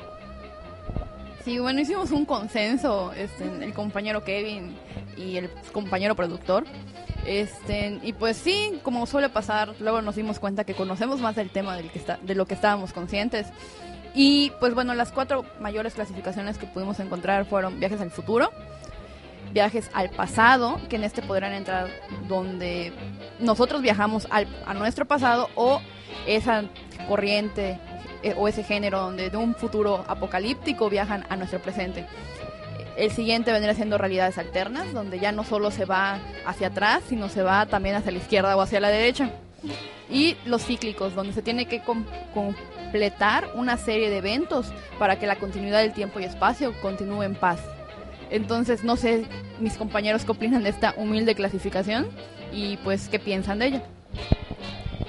Sí, 1.44 1.58
bueno, 1.58 1.82
hicimos 1.82 2.12
un 2.12 2.26
consenso, 2.26 3.12
este, 3.14 3.44
el 3.44 3.74
compañero 3.74 4.24
Kevin 4.24 4.76
y 5.18 5.38
el 5.38 5.50
compañero 5.72 6.16
productor. 6.16 6.66
Este, 7.26 8.00
y 8.04 8.14
pues 8.14 8.38
sí, 8.38 8.80
como 8.84 9.08
suele 9.08 9.30
pasar, 9.30 9.74
luego 9.80 10.00
nos 10.04 10.16
dimos 10.16 10.38
cuenta 10.38 10.64
que 10.64 10.76
conocemos 10.76 11.22
más 11.22 11.36
del 11.36 11.50
tema 11.50 11.76
del 11.76 11.90
que 11.90 11.98
está, 11.98 12.20
de 12.22 12.36
lo 12.36 12.46
que 12.46 12.54
estábamos 12.54 12.94
conscientes. 12.94 13.48
Y 14.16 14.52
pues 14.62 14.74
bueno, 14.74 14.96
las 14.96 15.12
cuatro 15.12 15.46
mayores 15.60 15.94
clasificaciones 15.94 16.58
que 16.58 16.66
pudimos 16.68 17.00
encontrar 17.00 17.46
fueron 17.46 17.80
viajes 17.80 18.00
al 18.00 18.12
futuro, 18.12 18.50
viajes 19.52 19.90
al 19.94 20.10
pasado, 20.10 20.80
que 20.90 20.96
en 20.96 21.04
este 21.04 21.22
podrán 21.22 21.54
entrar 21.54 21.90
donde 22.28 22.94
nosotros 23.40 23.82
viajamos 23.82 24.28
al, 24.32 24.48
a 24.66 24.74
nuestro 24.74 25.06
pasado 25.06 25.50
o 25.56 25.82
esa 26.26 26.64
corriente 27.10 27.78
eh, 28.24 28.34
o 28.38 28.48
ese 28.48 28.64
género 28.64 29.00
donde 29.02 29.30
de 29.30 29.38
un 29.38 29.54
futuro 29.54 30.06
apocalíptico 30.08 30.90
viajan 30.90 31.26
a 31.30 31.36
nuestro 31.36 31.60
presente. 31.60 32.06
El 32.96 33.12
siguiente 33.12 33.52
vendría 33.52 33.74
siendo 33.76 33.98
realidades 33.98 34.38
alternas, 34.38 34.94
donde 34.94 35.20
ya 35.20 35.34
no 35.34 35.44
solo 35.44 35.70
se 35.70 35.84
va 35.84 36.20
hacia 36.46 36.68
atrás, 36.68 37.04
sino 37.10 37.28
se 37.28 37.44
va 37.44 37.66
también 37.66 37.96
hacia 37.96 38.14
la 38.14 38.20
izquierda 38.20 38.56
o 38.56 38.62
hacia 38.62 38.80
la 38.80 38.88
derecha. 38.88 39.32
Y 40.10 40.38
los 40.46 40.64
cíclicos, 40.64 41.14
donde 41.14 41.34
se 41.34 41.42
tiene 41.42 41.66
que 41.66 41.82
com- 41.82 42.06
completar 42.96 43.50
una 43.56 43.76
serie 43.76 44.10
de 44.10 44.20
eventos 44.20 44.72
para 44.98 45.20
que 45.20 45.28
la 45.28 45.36
continuidad 45.36 45.82
del 45.82 45.92
tiempo 45.92 46.22
y 46.22 46.24
espacio 46.24 46.74
continúe 46.82 47.24
en 47.24 47.36
paz. 47.36 47.60
Entonces, 48.30 48.86
no 48.86 48.96
sé, 48.96 49.26
mis 49.60 49.74
compañeros 49.74 50.24
qué 50.24 50.32
opinan 50.32 50.64
de 50.64 50.70
esta 50.70 50.94
humilde 50.96 51.36
clasificación 51.36 52.08
y 52.54 52.78
pues 52.78 53.10
qué 53.10 53.20
piensan 53.20 53.60
de 53.60 53.66
ella. 53.66 53.84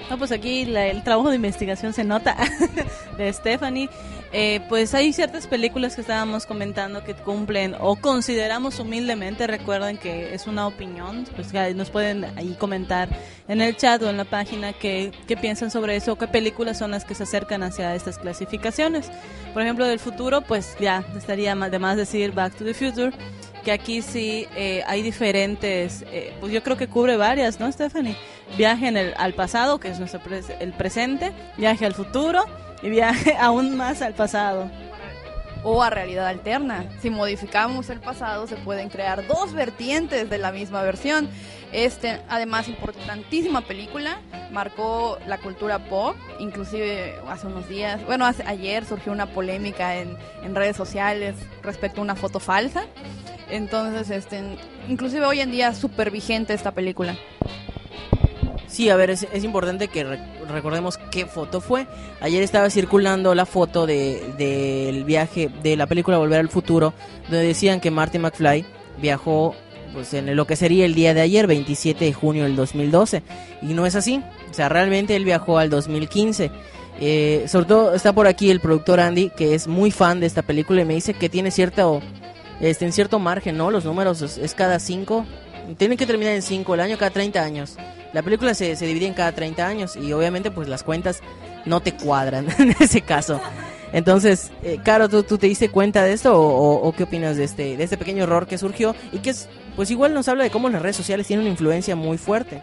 No, 0.09 0.17
pues 0.17 0.33
aquí 0.33 0.63
el 0.63 1.01
trabajo 1.03 1.29
de 1.29 1.37
investigación 1.37 1.93
se 1.93 2.03
nota 2.03 2.35
de 3.17 3.31
Stephanie. 3.31 3.89
Eh, 4.33 4.59
pues 4.67 4.93
hay 4.93 5.13
ciertas 5.13 5.47
películas 5.47 5.95
que 5.95 6.01
estábamos 6.01 6.45
comentando 6.45 7.03
que 7.03 7.13
cumplen 7.13 7.75
o 7.79 7.95
consideramos 7.95 8.79
humildemente, 8.79 9.47
recuerden 9.47 9.97
que 9.97 10.33
es 10.33 10.47
una 10.47 10.67
opinión, 10.67 11.25
pues 11.35 11.53
nos 11.75 11.89
pueden 11.89 12.25
ahí 12.37 12.55
comentar 12.59 13.07
en 13.47 13.61
el 13.61 13.77
chat 13.77 14.01
o 14.03 14.09
en 14.09 14.17
la 14.17 14.25
página 14.25 14.73
qué, 14.73 15.11
qué 15.27 15.37
piensan 15.37 15.71
sobre 15.71 15.95
eso, 15.95 16.17
qué 16.17 16.27
películas 16.27 16.77
son 16.77 16.91
las 16.91 17.05
que 17.05 17.15
se 17.15 17.23
acercan 17.23 17.63
hacia 17.63 17.95
estas 17.95 18.17
clasificaciones. 18.17 19.09
Por 19.53 19.61
ejemplo, 19.61 19.85
del 19.85 19.99
futuro, 19.99 20.41
pues 20.41 20.75
ya 20.79 21.05
estaría 21.17 21.55
de 21.55 21.95
decir 21.95 22.33
Back 22.33 22.55
to 22.55 22.65
the 22.65 22.73
Future, 22.73 23.11
que 23.63 23.71
aquí 23.71 24.01
sí 24.01 24.45
eh, 24.55 24.83
hay 24.87 25.01
diferentes, 25.01 26.03
eh, 26.11 26.33
pues 26.39 26.51
yo 26.51 26.61
creo 26.63 26.75
que 26.75 26.87
cubre 26.87 27.15
varias, 27.15 27.59
¿no, 27.59 27.71
Stephanie? 27.71 28.17
Viaje 28.57 28.87
al 29.17 29.33
pasado, 29.33 29.79
que 29.79 29.89
es 29.89 29.99
nuestro 29.99 30.19
el 30.59 30.73
presente, 30.73 31.31
viaje 31.57 31.85
al 31.85 31.93
futuro 31.93 32.45
y 32.81 32.89
viaje 32.89 33.35
aún 33.39 33.75
más 33.77 34.01
al 34.01 34.13
pasado. 34.13 34.69
o 35.63 35.83
a 35.83 35.89
realidad 35.89 36.27
alterna. 36.27 36.85
Si 37.01 37.09
modificamos 37.09 37.89
el 37.89 37.99
pasado, 37.99 38.47
se 38.47 38.55
pueden 38.57 38.89
crear 38.89 39.27
dos 39.27 39.53
vertientes 39.53 40.29
de 40.29 40.37
la 40.37 40.51
misma 40.51 40.81
versión. 40.81 41.29
Este, 41.73 42.21
además, 42.29 42.69
importantísima 42.69 43.61
película, 43.61 44.21
marcó 44.51 45.17
la 45.27 45.37
cultura 45.37 45.79
pop, 45.89 46.15
inclusive 46.39 47.15
hace 47.27 47.47
unos 47.47 47.67
días, 47.67 48.05
bueno, 48.05 48.25
ayer 48.25 48.85
surgió 48.85 49.11
una 49.11 49.25
polémica 49.25 49.97
en, 49.97 50.15
en 50.43 50.55
redes 50.55 50.77
sociales 50.77 51.35
respecto 51.63 51.99
a 51.99 52.03
una 52.03 52.15
foto 52.15 52.39
falsa. 52.39 52.85
Entonces, 53.49 54.09
este, 54.09 54.41
inclusive 54.87 55.25
hoy 55.25 55.41
en 55.41 55.51
día 55.51 55.73
súper 55.73 56.11
vigente 56.11 56.53
esta 56.53 56.71
película. 56.71 57.17
Sí, 58.67 58.89
a 58.89 58.95
ver, 58.97 59.09
es, 59.09 59.25
es 59.31 59.43
importante 59.43 59.87
que 59.87 60.03
re- 60.03 60.19
recordemos 60.49 60.97
qué 61.11 61.25
foto 61.25 61.61
fue. 61.61 61.87
Ayer 62.19 62.43
estaba 62.43 62.69
circulando 62.69 63.33
la 63.33 63.45
foto 63.45 63.85
de 63.85 64.21
del 64.37 65.03
viaje 65.05 65.49
de 65.63 65.77
la 65.77 65.87
película 65.87 66.17
Volver 66.17 66.39
al 66.39 66.49
Futuro, 66.49 66.93
donde 67.29 67.45
decían 67.45 67.79
que 67.79 67.91
Marty 67.91 68.19
McFly 68.19 68.65
viajó 69.01 69.55
pues 69.93 70.13
en 70.13 70.35
lo 70.35 70.45
que 70.45 70.55
sería 70.55 70.85
el 70.85 70.93
día 70.93 71.13
de 71.13 71.21
ayer, 71.21 71.47
27 71.47 72.05
de 72.05 72.13
junio 72.13 72.43
del 72.43 72.55
2012, 72.55 73.23
y 73.63 73.67
no 73.67 73.85
es 73.85 73.95
así. 73.95 74.21
O 74.51 74.53
sea, 74.53 74.69
realmente 74.69 75.15
él 75.15 75.23
viajó 75.25 75.57
al 75.57 75.69
2015. 75.69 76.51
Eh, 76.99 77.45
sobre 77.47 77.65
todo 77.67 77.93
está 77.95 78.11
por 78.13 78.27
aquí 78.27 78.49
el 78.51 78.59
productor 78.59 78.99
Andy, 78.99 79.29
que 79.35 79.55
es 79.55 79.67
muy 79.67 79.91
fan 79.91 80.19
de 80.19 80.25
esta 80.27 80.41
película 80.41 80.81
y 80.81 80.85
me 80.85 80.93
dice 80.95 81.13
que 81.13 81.29
tiene 81.29 81.51
cierto 81.51 82.01
este 82.59 82.85
en 82.85 82.91
cierto 82.91 83.19
margen, 83.19 83.55
¿no? 83.55 83.69
Los 83.71 83.85
números 83.85 84.21
es, 84.21 84.53
cada 84.55 84.79
5. 84.79 85.25
Tienen 85.75 85.97
que 85.97 86.05
terminar 86.05 86.33
en 86.33 86.41
5, 86.41 86.73
el 86.75 86.79
año 86.79 86.97
cada 86.97 87.11
30 87.11 87.41
años. 87.41 87.75
La 88.13 88.23
película 88.23 88.53
se, 88.53 88.75
se 88.75 88.85
divide 88.85 89.05
en 89.07 89.13
cada 89.13 89.31
30 89.33 89.67
años 89.67 89.95
y 89.95 90.13
obviamente 90.13 90.49
pues 90.51 90.67
las 90.67 90.83
cuentas 90.83 91.21
no 91.65 91.81
te 91.81 91.93
cuadran 91.93 92.47
en 92.59 92.75
ese 92.79 93.01
caso. 93.01 93.41
Entonces, 93.93 94.51
eh, 94.63 94.79
Caro, 94.83 95.07
¿tú, 95.09 95.23
¿tú 95.23 95.37
te 95.37 95.47
diste 95.47 95.69
cuenta 95.69 96.03
de 96.03 96.13
esto 96.13 96.33
o, 96.39 96.87
o- 96.87 96.91
qué 96.93 97.03
opinas 97.03 97.37
de 97.37 97.45
este, 97.45 97.77
de 97.77 97.83
este 97.83 97.97
pequeño 97.97 98.23
error 98.23 98.45
que 98.47 98.57
surgió 98.57 98.95
y 99.13 99.19
que 99.19 99.29
es, 99.29 99.47
pues 99.75 99.89
igual 99.91 100.13
nos 100.13 100.27
habla 100.27 100.43
de 100.43 100.49
cómo 100.49 100.69
las 100.69 100.81
redes 100.81 100.95
sociales 100.97 101.25
tienen 101.27 101.45
una 101.45 101.51
influencia 101.51 101.95
muy 101.95 102.17
fuerte? 102.17 102.61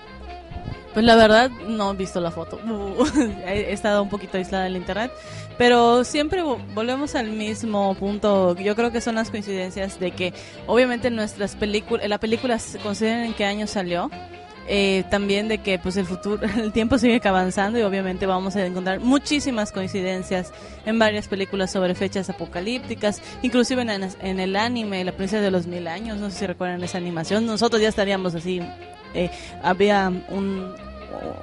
Pues 0.95 1.05
la 1.05 1.17
verdad 1.17 1.51
no 1.67 1.91
he 1.91 1.97
visto 1.97 2.21
la 2.21 2.31
foto. 2.31 2.59
he 3.47 3.73
estado 3.73 4.03
un 4.03 4.09
poquito 4.09 4.39
aislada 4.39 4.65
del 4.65 4.77
internet. 4.77 5.11
Pero 5.59 6.05
siempre 6.05 6.43
vo- 6.43 6.59
volvemos 6.73 7.15
al 7.17 7.31
mismo 7.31 7.95
punto. 7.97 8.55
Yo 8.57 8.77
creo 8.77 8.93
que 8.93 9.01
son 9.01 9.17
las 9.17 9.31
coincidencias 9.31 9.99
de 9.99 10.13
que 10.13 10.33
obviamente 10.67 11.11
nuestras 11.11 11.57
películas, 11.57 12.09
la 12.09 12.19
película 12.19 12.59
se 12.61 12.79
consideran 12.79 13.25
en 13.25 13.35
qué 13.35 13.45
año 13.45 13.67
salió. 13.67 14.09
Eh, 14.67 15.05
también 15.11 15.47
de 15.47 15.59
que 15.59 15.79
pues 15.79 15.99
el 15.99 16.07
futuro, 16.07 16.41
el 16.57 16.73
tiempo 16.73 16.97
sigue 16.97 17.21
avanzando 17.29 17.79
y 17.79 17.83
obviamente 17.83 18.25
vamos 18.25 18.57
a 18.57 18.65
encontrar 18.65 18.99
muchísimas 18.99 19.73
coincidencias 19.73 20.53
en 20.87 20.99
varias 20.99 21.29
películas 21.29 21.71
sobre 21.71 21.95
fechas 21.95 22.31
apocalípticas, 22.31 23.21
inclusive 23.43 23.83
en, 23.83 23.91
en 24.23 24.41
el 24.41 24.57
anime 24.57 25.05
La 25.05 25.13
princesa 25.13 25.43
de 25.43 25.51
los 25.51 25.67
mil 25.67 25.87
años, 25.87 26.17
no 26.19 26.31
sé 26.31 26.39
si 26.39 26.47
recuerdan 26.47 26.83
esa 26.83 26.97
animación, 26.97 27.45
nosotros 27.45 27.83
ya 27.83 27.89
estaríamos 27.91 28.35
así, 28.35 28.63
eh, 29.15 29.31
había 29.63 30.13
un, 30.29 30.75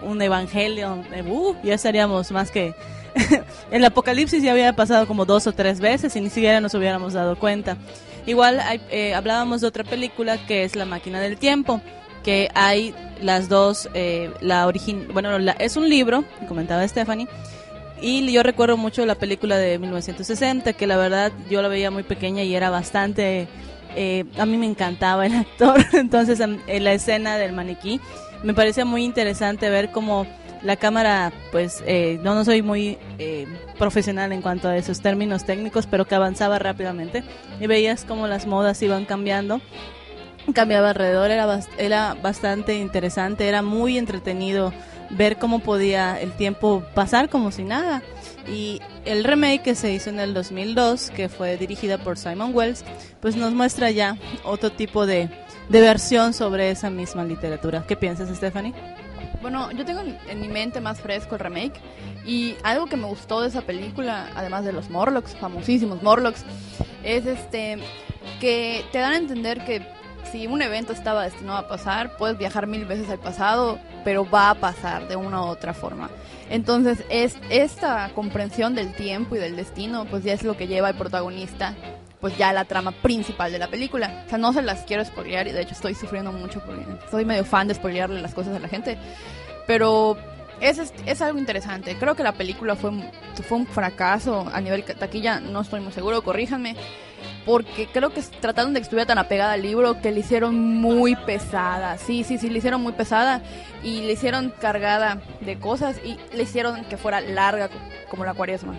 un 0.03 0.21
evangelio, 0.21 1.03
uh, 1.27 1.55
ya 1.63 1.73
estaríamos 1.75 2.31
más 2.31 2.51
que 2.51 2.73
el 3.71 3.83
apocalipsis 3.85 4.41
ya 4.43 4.51
había 4.51 4.73
pasado 4.73 5.07
como 5.07 5.25
dos 5.25 5.47
o 5.47 5.51
tres 5.53 5.79
veces 5.79 6.15
y 6.15 6.21
ni 6.21 6.29
siquiera 6.29 6.61
nos 6.61 6.73
hubiéramos 6.73 7.13
dado 7.13 7.37
cuenta. 7.37 7.77
Igual 8.25 8.59
hay- 8.59 8.81
eh, 8.91 9.13
hablábamos 9.13 9.61
de 9.61 9.67
otra 9.67 9.83
película 9.83 10.37
que 10.45 10.63
es 10.63 10.75
La 10.75 10.85
máquina 10.85 11.19
del 11.19 11.37
tiempo, 11.37 11.81
que 12.23 12.49
hay 12.53 12.93
las 13.21 13.49
dos, 13.49 13.89
eh, 13.93 14.31
la 14.41 14.67
origin 14.67 15.07
bueno, 15.13 15.39
la- 15.39 15.53
es 15.53 15.75
un 15.75 15.89
libro, 15.89 16.23
comentaba 16.47 16.87
Stephanie, 16.87 17.27
y 18.01 18.31
yo 18.31 18.41
recuerdo 18.43 18.77
mucho 18.77 19.05
la 19.05 19.15
película 19.15 19.57
de 19.57 19.77
1960, 19.77 20.73
que 20.73 20.87
la 20.87 20.97
verdad 20.97 21.31
yo 21.49 21.61
la 21.61 21.67
veía 21.67 21.91
muy 21.91 22.03
pequeña 22.03 22.43
y 22.43 22.55
era 22.55 22.69
bastante... 22.69 23.47
eh, 23.95 24.25
a 24.37 24.45
mí 24.45 24.57
me 24.57 24.65
encantaba 24.65 25.25
el 25.25 25.33
actor, 25.35 25.83
entonces 25.93 26.39
en, 26.39 26.61
la 26.83 26.93
escena 26.93 27.37
del 27.37 27.53
maniquí 27.53 27.99
me 28.43 28.53
parecía 28.53 28.85
muy 28.85 29.03
interesante 29.03 29.69
ver 29.69 29.91
cómo 29.91 30.25
la 30.63 30.75
cámara, 30.75 31.31
pues 31.51 31.83
eh, 31.87 32.19
no, 32.23 32.35
no 32.35 32.45
soy 32.45 32.61
muy 32.61 32.97
eh, 33.17 33.47
profesional 33.79 34.31
en 34.31 34.41
cuanto 34.41 34.67
a 34.67 34.77
esos 34.77 35.01
términos 35.01 35.43
técnicos, 35.43 35.87
pero 35.87 36.05
que 36.05 36.13
avanzaba 36.15 36.59
rápidamente 36.59 37.23
y 37.59 37.65
veías 37.67 38.05
cómo 38.05 38.27
las 38.27 38.45
modas 38.45 38.81
iban 38.83 39.05
cambiando 39.05 39.59
cambiaba 40.53 40.89
alrededor, 40.89 41.31
era, 41.31 41.45
bas- 41.45 41.69
era 41.77 42.15
bastante 42.15 42.75
interesante, 42.75 43.47
era 43.47 43.61
muy 43.61 43.97
entretenido 43.97 44.73
ver 45.11 45.37
cómo 45.37 45.59
podía 45.59 46.19
el 46.19 46.31
tiempo 46.31 46.83
pasar 46.93 47.29
como 47.29 47.51
si 47.51 47.63
nada. 47.63 48.01
Y 48.47 48.81
el 49.05 49.23
remake 49.23 49.61
que 49.61 49.75
se 49.75 49.91
hizo 49.91 50.09
en 50.09 50.19
el 50.19 50.33
2002, 50.33 51.11
que 51.11 51.29
fue 51.29 51.57
dirigida 51.57 51.97
por 51.97 52.17
Simon 52.17 52.51
Wells, 52.53 52.83
pues 53.19 53.35
nos 53.35 53.53
muestra 53.53 53.91
ya 53.91 54.17
otro 54.43 54.71
tipo 54.71 55.05
de, 55.05 55.29
de 55.69 55.81
versión 55.81 56.33
sobre 56.33 56.71
esa 56.71 56.89
misma 56.89 57.23
literatura. 57.23 57.85
¿Qué 57.87 57.95
piensas, 57.95 58.35
Stephanie? 58.35 58.73
Bueno, 59.41 59.71
yo 59.71 59.85
tengo 59.85 60.01
en, 60.01 60.39
mi 60.39 60.47
mente 60.47 60.81
más 60.81 60.99
fresco 61.01 61.35
el 61.35 61.39
remake 61.39 61.79
y 62.25 62.55
algo 62.63 62.85
que 62.85 62.95
me 62.95 63.07
gustó 63.07 63.41
de 63.41 63.47
esa 63.47 63.61
película, 63.61 64.29
además 64.35 64.63
de 64.65 64.71
los 64.71 64.89
Morlocks, 64.89 65.35
famosísimos 65.35 66.03
Morlocks, 66.03 66.45
es 67.03 67.25
este 67.25 67.79
que 68.39 68.85
te 68.91 68.99
dan 68.99 69.13
a 69.13 69.17
entender 69.17 69.65
que 69.65 69.81
si 70.31 70.45
un 70.45 70.61
evento 70.61 70.93
estaba 70.93 71.23
destinado 71.23 71.57
a 71.57 71.67
pasar, 71.67 72.15
puedes 72.17 72.37
viajar 72.37 72.67
mil 72.67 72.85
veces 72.85 73.09
al 73.09 73.17
pasado, 73.17 73.79
pero 74.03 74.29
va 74.29 74.51
a 74.51 74.55
pasar 74.55 75.07
de 75.07 75.15
una 75.15 75.41
u 75.41 75.45
otra 75.45 75.73
forma. 75.73 76.09
Entonces, 76.51 77.03
es 77.09 77.37
esta 77.49 78.11
comprensión 78.13 78.75
del 78.75 78.93
tiempo 78.93 79.35
y 79.35 79.39
del 79.39 79.55
destino, 79.55 80.05
pues 80.05 80.23
ya 80.23 80.33
es 80.33 80.43
lo 80.43 80.57
que 80.57 80.67
lleva 80.67 80.89
al 80.89 80.95
protagonista 80.95 81.75
pues 82.19 82.37
ya 82.37 82.49
a 82.49 82.53
la 82.53 82.65
trama 82.65 82.91
principal 82.91 83.51
de 83.51 83.57
la 83.57 83.67
película. 83.67 84.23
O 84.27 84.29
sea, 84.29 84.37
no 84.37 84.53
se 84.53 84.61
las 84.61 84.83
quiero 84.83 85.03
spoilear 85.03 85.47
y 85.47 85.53
de 85.53 85.61
hecho 85.61 85.73
estoy 85.73 85.95
sufriendo 85.95 86.31
mucho 86.31 86.63
porque 86.63 86.85
soy 87.09 87.25
medio 87.25 87.43
fan 87.43 87.67
de 87.67 87.73
spoilearle 87.73 88.21
las 88.21 88.35
cosas 88.35 88.55
a 88.55 88.59
la 88.59 88.67
gente. 88.67 88.97
Pero 89.65 90.17
es, 90.61 90.93
es, 91.05 91.21
algo 91.21 91.39
interesante. 91.39 91.95
Creo 91.95 92.15
que 92.15 92.23
la 92.23 92.33
película 92.33 92.75
fue, 92.75 92.91
fue 93.47 93.57
un 93.57 93.65
fracaso 93.65 94.47
a 94.53 94.61
nivel 94.61 94.83
taquilla, 94.83 95.39
no 95.39 95.61
estoy 95.61 95.81
muy 95.81 95.91
seguro, 95.91 96.21
corríjanme. 96.21 96.75
Porque 97.45 97.87
creo 97.91 98.11
que 98.13 98.21
trataron 98.39 98.73
de 98.73 98.79
que 98.79 98.83
estuviera 98.83 99.07
tan 99.07 99.17
apegada 99.17 99.53
al 99.53 99.63
libro 99.63 99.99
que 100.01 100.11
le 100.11 100.19
hicieron 100.19 100.57
muy 100.75 101.15
pesada. 101.15 101.97
Sí, 101.97 102.23
sí, 102.23 102.37
sí, 102.37 102.49
le 102.49 102.59
hicieron 102.59 102.81
muy 102.81 102.93
pesada 102.93 103.41
y 103.83 104.01
le 104.01 104.13
hicieron 104.13 104.53
cargada 104.61 105.21
de 105.41 105.57
cosas 105.57 105.97
y 106.05 106.17
le 106.35 106.43
hicieron 106.43 106.85
que 106.85 106.97
fuera 106.97 107.19
larga 107.19 107.67
co- 107.69 107.79
como 108.09 108.25
la 108.25 108.33
cuaresma. 108.35 108.77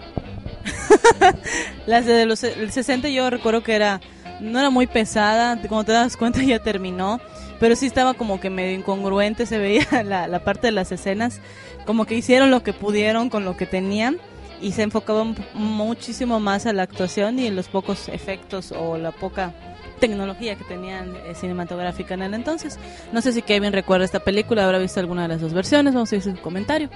Las 1.87 2.07
de 2.07 2.27
los 2.27 2.39
se- 2.41 2.53
el 2.61 2.71
60 2.71 3.09
yo 3.09 3.31
recuerdo 3.31 3.63
que 3.63 3.75
era 3.75 4.01
no 4.41 4.59
era 4.59 4.71
muy 4.71 4.87
pesada, 4.87 5.61
como 5.69 5.85
te 5.85 5.93
das 5.93 6.17
cuenta 6.17 6.43
ya 6.43 6.59
terminó, 6.59 7.21
pero 7.61 7.77
sí 7.77 7.87
estaba 7.87 8.15
como 8.15 8.41
que 8.41 8.51
medio 8.51 8.77
incongruente, 8.77 9.47
se 9.47 9.59
veía 9.59 9.87
la, 10.05 10.27
la 10.27 10.45
parte 10.45 10.67
de 10.69 10.73
las 10.73 10.91
escenas, 10.93 11.41
como 11.87 12.07
que 12.07 12.15
hicieron 12.17 12.51
lo 12.51 12.63
que 12.63 12.73
pudieron 12.73 13.29
con 13.31 13.45
lo 13.45 13.57
que 13.57 13.67
tenían 13.67 14.19
y 14.63 14.73
se 14.73 14.83
enfocaban 14.83 15.37
muchísimo 15.55 16.41
más 16.41 16.67
a 16.67 16.73
la 16.73 16.85
actuación 16.85 17.39
y 17.39 17.47
en 17.47 17.57
los 17.57 17.69
pocos 17.69 18.09
efectos 18.09 18.73
o 18.73 18.97
la 18.97 19.11
poca 19.11 19.53
tecnología 20.01 20.57
que 20.57 20.65
tenían 20.65 21.15
eh, 21.27 21.35
cinematográfica 21.35 22.15
en 22.15 22.23
el 22.23 22.35
entonces. 22.35 22.79
No 23.13 23.21
sé 23.21 23.33
si 23.33 23.43
Kevin 23.43 23.73
recuerda 23.73 24.05
esta 24.05 24.21
película, 24.21 24.65
habrá 24.65 24.79
visto 24.79 25.01
alguna 25.01 25.23
de 25.23 25.29
las 25.29 25.41
dos 25.41 25.53
versiones, 25.53 25.95
vamos 25.95 26.13
a 26.13 26.17
ver 26.17 26.23
su 26.23 26.37
comentario. 26.37 26.89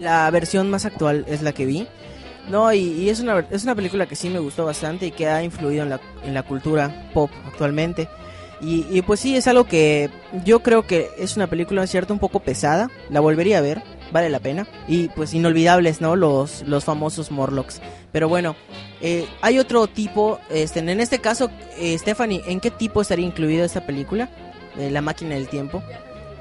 La 0.00 0.30
versión 0.30 0.70
más 0.70 0.84
actual 0.84 1.24
es 1.28 1.42
la 1.42 1.52
que 1.52 1.66
vi. 1.66 1.86
No, 2.48 2.72
y, 2.72 3.10
es, 3.10 3.20
una, 3.20 3.44
es 3.50 3.64
una 3.64 3.74
película 3.74 4.06
que 4.06 4.16
sí 4.16 4.30
me 4.30 4.38
gustó 4.38 4.64
bastante 4.64 5.06
y 5.06 5.10
que 5.10 5.28
ha 5.28 5.42
influido 5.42 5.82
en 5.82 5.90
la, 5.90 6.00
en 6.24 6.32
la 6.32 6.42
cultura 6.42 7.10
pop 7.12 7.30
actualmente. 7.46 8.08
Y, 8.60 8.86
y 8.90 9.02
pues 9.02 9.20
sí, 9.20 9.36
es 9.36 9.46
algo 9.46 9.64
que 9.64 10.08
yo 10.44 10.60
creo 10.60 10.86
que 10.86 11.10
es 11.18 11.36
una 11.36 11.46
película, 11.46 11.86
cierto, 11.86 12.14
un 12.14 12.18
poco 12.18 12.40
pesada. 12.40 12.88
La 13.10 13.20
volvería 13.20 13.58
a 13.58 13.60
ver, 13.60 13.82
vale 14.12 14.28
la 14.30 14.40
pena. 14.40 14.66
Y 14.86 15.08
pues 15.08 15.34
inolvidables, 15.34 16.00
¿no? 16.00 16.16
Los, 16.16 16.62
los 16.62 16.84
famosos 16.84 17.30
Morlocks. 17.30 17.80
Pero 18.12 18.28
bueno, 18.28 18.56
eh, 19.00 19.26
hay 19.42 19.58
otro 19.58 19.86
tipo, 19.86 20.40
este, 20.50 20.80
en 20.80 21.00
este 21.00 21.20
caso, 21.20 21.50
eh, 21.76 21.96
Stephanie, 21.98 22.42
¿en 22.46 22.60
qué 22.60 22.70
tipo 22.70 23.00
estaría 23.00 23.26
incluida 23.26 23.64
esta 23.64 23.86
película? 23.86 24.28
Eh, 24.78 24.90
la 24.90 25.00
máquina 25.00 25.34
del 25.34 25.48
tiempo. 25.48 25.82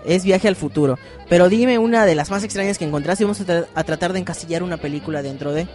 Es 0.06 0.24
Viaje 0.24 0.48
al 0.48 0.56
Futuro. 0.56 0.98
Pero 1.28 1.50
dime 1.50 1.78
una 1.78 2.06
de 2.06 2.16
las 2.16 2.30
más 2.30 2.44
extrañas 2.44 2.78
que 2.78 2.86
encontraste 2.86 3.26
vamos 3.26 3.42
a, 3.42 3.66
a 3.76 3.84
tratar 3.84 4.14
de 4.14 4.20
encasillar 4.20 4.64
una 4.64 4.78
película 4.78 5.22
dentro 5.22 5.54
de... 5.54 5.68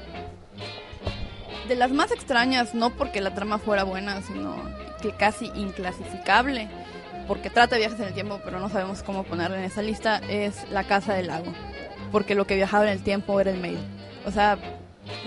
De 1.68 1.76
las 1.76 1.92
más 1.92 2.10
extrañas, 2.10 2.74
no 2.74 2.90
porque 2.90 3.20
la 3.20 3.34
trama 3.34 3.58
fuera 3.58 3.84
buena, 3.84 4.20
sino 4.22 4.56
que 5.00 5.12
casi 5.12 5.50
inclasificable, 5.54 6.68
porque 7.26 7.50
trata 7.50 7.76
de 7.76 7.80
viajes 7.80 8.00
en 8.00 8.06
el 8.06 8.14
tiempo, 8.14 8.40
pero 8.44 8.60
no 8.60 8.68
sabemos 8.68 9.02
cómo 9.02 9.24
ponerla 9.24 9.58
en 9.58 9.64
esa 9.64 9.82
lista, 9.82 10.20
es 10.28 10.68
La 10.70 10.84
Casa 10.84 11.14
del 11.14 11.28
Lago, 11.28 11.52
porque 12.10 12.34
lo 12.34 12.46
que 12.46 12.56
viajaba 12.56 12.84
en 12.84 12.90
el 12.92 13.02
tiempo 13.02 13.40
era 13.40 13.50
el 13.50 13.60
mail. 13.60 13.78
O 14.24 14.30
sea, 14.30 14.58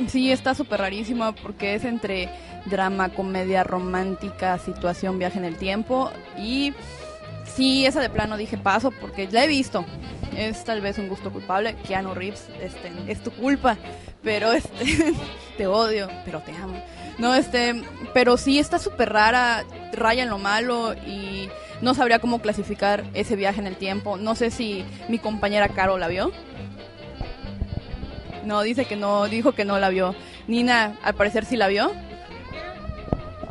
Sí, 0.08 0.32
está 0.32 0.56
súper 0.56 0.80
rarísima 0.80 1.34
porque 1.34 1.76
es 1.76 1.84
entre 1.84 2.30
drama, 2.66 3.10
comedia 3.10 3.64
romántica, 3.64 4.58
situación, 4.58 5.20
viaje 5.20 5.38
en 5.38 5.46
el 5.46 5.58
tiempo. 5.58 6.12
Y 6.38 6.74
sí, 7.46 7.86
esa 7.86 8.02
de 8.02 8.10
plano 8.10 8.38
dije 8.38 8.58
paso 8.58 8.92
porque 8.92 9.28
la 9.32 9.44
he 9.44 9.48
visto. 9.48 9.86
Es 10.36 10.64
tal 10.64 10.82
vez 10.82 10.98
un 10.98 11.08
gusto 11.08 11.32
culpable. 11.32 11.76
Keanu 11.88 12.14
Reeves, 12.14 12.48
este, 12.62 12.92
es 13.08 13.22
tu 13.22 13.32
culpa. 13.32 13.78
Pero 14.24 14.52
este, 14.54 15.14
te 15.58 15.68
odio, 15.68 16.10
pero 16.24 16.40
te 16.42 16.52
amo. 16.54 16.82
No, 17.18 17.36
este, 17.36 17.82
pero 18.14 18.38
sí 18.38 18.60
está 18.60 18.80
súper 18.80 19.14
rara, 19.14 19.64
raya 19.94 20.24
en 20.24 20.30
lo 20.30 20.38
malo 20.38 20.94
y 20.94 21.50
no 21.82 21.94
sabría 21.94 22.20
cómo 22.20 22.40
clasificar 22.40 23.04
ese 23.14 23.36
viaje 23.36 23.60
en 23.60 23.68
el 23.68 23.76
tiempo. 23.76 24.18
No 24.18 24.36
sé 24.36 24.52
si 24.52 24.86
mi 25.10 25.20
compañera 25.20 25.70
Caro 25.70 25.98
la 25.98 26.08
vio. 26.08 26.32
No, 28.46 28.62
dice 28.62 28.86
que 28.86 28.96
no, 28.96 29.26
dijo 29.26 29.54
que 29.54 29.66
no 29.66 29.80
la 29.80 29.90
vio. 29.90 30.16
Nina, 30.48 30.96
al 31.04 31.16
parecer 31.16 31.46
sí 31.46 31.58
la 31.58 31.68
vio. 31.68 31.92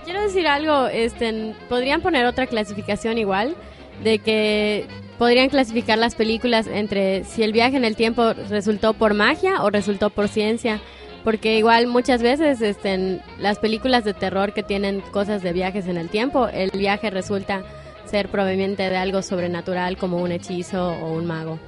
Quiero 0.04 0.22
decir 0.22 0.46
algo, 0.46 0.86
este, 0.86 1.54
podrían 1.68 2.02
poner 2.02 2.26
otra 2.26 2.46
clasificación 2.46 3.18
igual, 3.18 3.56
de 4.02 4.18
que 4.18 4.86
podrían 5.18 5.48
clasificar 5.48 5.98
las 5.98 6.14
películas 6.14 6.66
entre 6.66 7.24
si 7.24 7.42
el 7.42 7.52
viaje 7.52 7.76
en 7.76 7.84
el 7.84 7.96
tiempo 7.96 8.34
resultó 8.50 8.92
por 8.92 9.14
magia 9.14 9.62
o 9.62 9.70
resultó 9.70 10.10
por 10.10 10.28
ciencia, 10.28 10.80
porque 11.24 11.56
igual 11.56 11.86
muchas 11.86 12.20
veces 12.20 12.60
este, 12.60 12.92
en 12.92 13.22
las 13.38 13.58
películas 13.58 14.04
de 14.04 14.12
terror 14.12 14.52
que 14.52 14.62
tienen 14.62 15.00
cosas 15.00 15.42
de 15.42 15.54
viajes 15.54 15.86
en 15.86 15.96
el 15.96 16.10
tiempo, 16.10 16.48
el 16.48 16.70
viaje 16.70 17.08
resulta 17.10 17.62
ser 18.06 18.28
proveniente 18.28 18.88
de 18.88 18.96
algo 18.96 19.22
sobrenatural 19.22 19.96
como 19.96 20.18
un 20.18 20.32
hechizo 20.32 20.90
o 20.90 21.12
un 21.12 21.26
mago. 21.26 21.58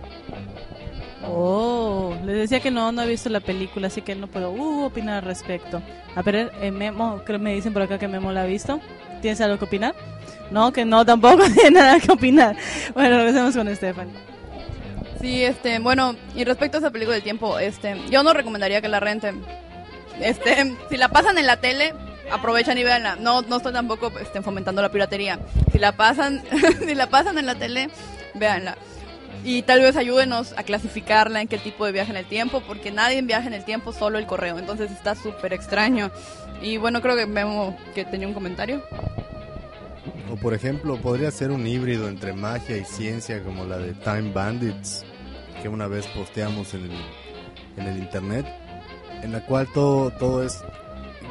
Oh, 1.28 2.14
les 2.24 2.36
decía 2.36 2.60
que 2.60 2.70
no, 2.70 2.92
no 2.92 3.02
he 3.02 3.08
visto 3.08 3.28
la 3.28 3.40
película, 3.40 3.88
así 3.88 4.02
que 4.02 4.14
no 4.14 4.28
puedo 4.28 4.50
uh, 4.50 4.84
opinar 4.84 5.16
al 5.16 5.22
respecto. 5.22 5.82
A 6.14 6.22
ver, 6.22 6.52
eh, 6.60 6.70
Memo, 6.70 7.22
creo 7.24 7.38
que 7.38 7.44
me 7.44 7.54
dicen 7.54 7.72
por 7.72 7.82
acá 7.82 7.98
que 7.98 8.06
Memo 8.06 8.32
la 8.32 8.42
ha 8.42 8.46
visto. 8.46 8.80
¿Tienes 9.20 9.40
algo 9.40 9.58
que 9.58 9.64
opinar? 9.64 9.94
No, 10.50 10.72
que 10.72 10.84
no, 10.84 11.04
tampoco 11.04 11.42
tiene 11.54 11.72
nada 11.72 11.98
que 11.98 12.12
opinar. 12.12 12.56
Bueno, 12.94 13.16
regresemos 13.16 13.56
con 13.56 13.74
Stephanie. 13.74 14.14
Sí, 15.20 15.42
este, 15.42 15.78
bueno, 15.78 16.14
y 16.36 16.44
respecto 16.44 16.76
a 16.76 16.80
esa 16.80 16.90
película 16.90 17.14
del 17.14 17.24
tiempo, 17.24 17.58
este, 17.58 17.96
yo 18.10 18.22
no 18.22 18.32
recomendaría 18.32 18.80
que 18.80 18.88
la 18.88 19.00
renten. 19.00 19.42
Este, 20.20 20.76
si 20.88 20.96
la 20.96 21.08
pasan 21.08 21.38
en 21.38 21.46
la 21.46 21.56
tele, 21.58 21.92
aprovechan 22.30 22.78
y 22.78 22.84
véanla. 22.84 23.16
No, 23.16 23.42
no 23.42 23.56
estoy 23.56 23.72
tampoco 23.72 24.12
este, 24.18 24.42
fomentando 24.42 24.82
la 24.82 24.90
piratería. 24.90 25.38
Si 25.72 25.78
la 25.78 25.92
pasan, 25.92 26.42
si 26.86 26.94
la 26.94 27.08
pasan 27.08 27.38
en 27.38 27.46
la 27.46 27.54
tele, 27.54 27.88
véanla. 28.34 28.76
Y 29.44 29.62
tal 29.62 29.80
vez 29.80 29.96
ayúdenos 29.96 30.54
a 30.56 30.64
clasificarla 30.64 31.40
en 31.40 31.48
qué 31.48 31.58
tipo 31.58 31.86
de 31.86 31.92
viaje 31.92 32.10
en 32.10 32.16
el 32.16 32.26
tiempo, 32.26 32.62
porque 32.66 32.90
nadie 32.90 33.22
viaja 33.22 33.46
en 33.46 33.54
el 33.54 33.64
tiempo, 33.64 33.92
solo 33.92 34.18
el 34.18 34.26
correo. 34.26 34.58
Entonces 34.58 34.90
está 34.90 35.14
súper 35.14 35.52
extraño. 35.52 36.10
Y 36.60 36.78
bueno, 36.78 37.00
creo 37.00 37.16
que 37.16 37.26
Memo 37.26 37.76
que 37.94 38.04
tenía 38.04 38.26
un 38.26 38.34
comentario. 38.34 38.82
O 40.32 40.36
por 40.36 40.54
ejemplo, 40.54 40.96
podría 40.96 41.30
ser 41.30 41.50
un 41.50 41.66
híbrido 41.66 42.08
entre 42.08 42.32
magia 42.32 42.76
y 42.76 42.84
ciencia 42.84 43.42
como 43.42 43.64
la 43.64 43.78
de 43.78 43.92
Time 43.94 44.32
Bandits, 44.32 45.04
que 45.62 45.68
una 45.68 45.86
vez 45.86 46.06
posteamos 46.08 46.74
en 46.74 46.84
el, 46.84 47.04
en 47.76 47.86
el 47.86 47.98
internet, 47.98 48.46
en 49.22 49.32
la 49.32 49.44
cual 49.46 49.68
todo, 49.72 50.10
todo 50.10 50.42
es 50.42 50.64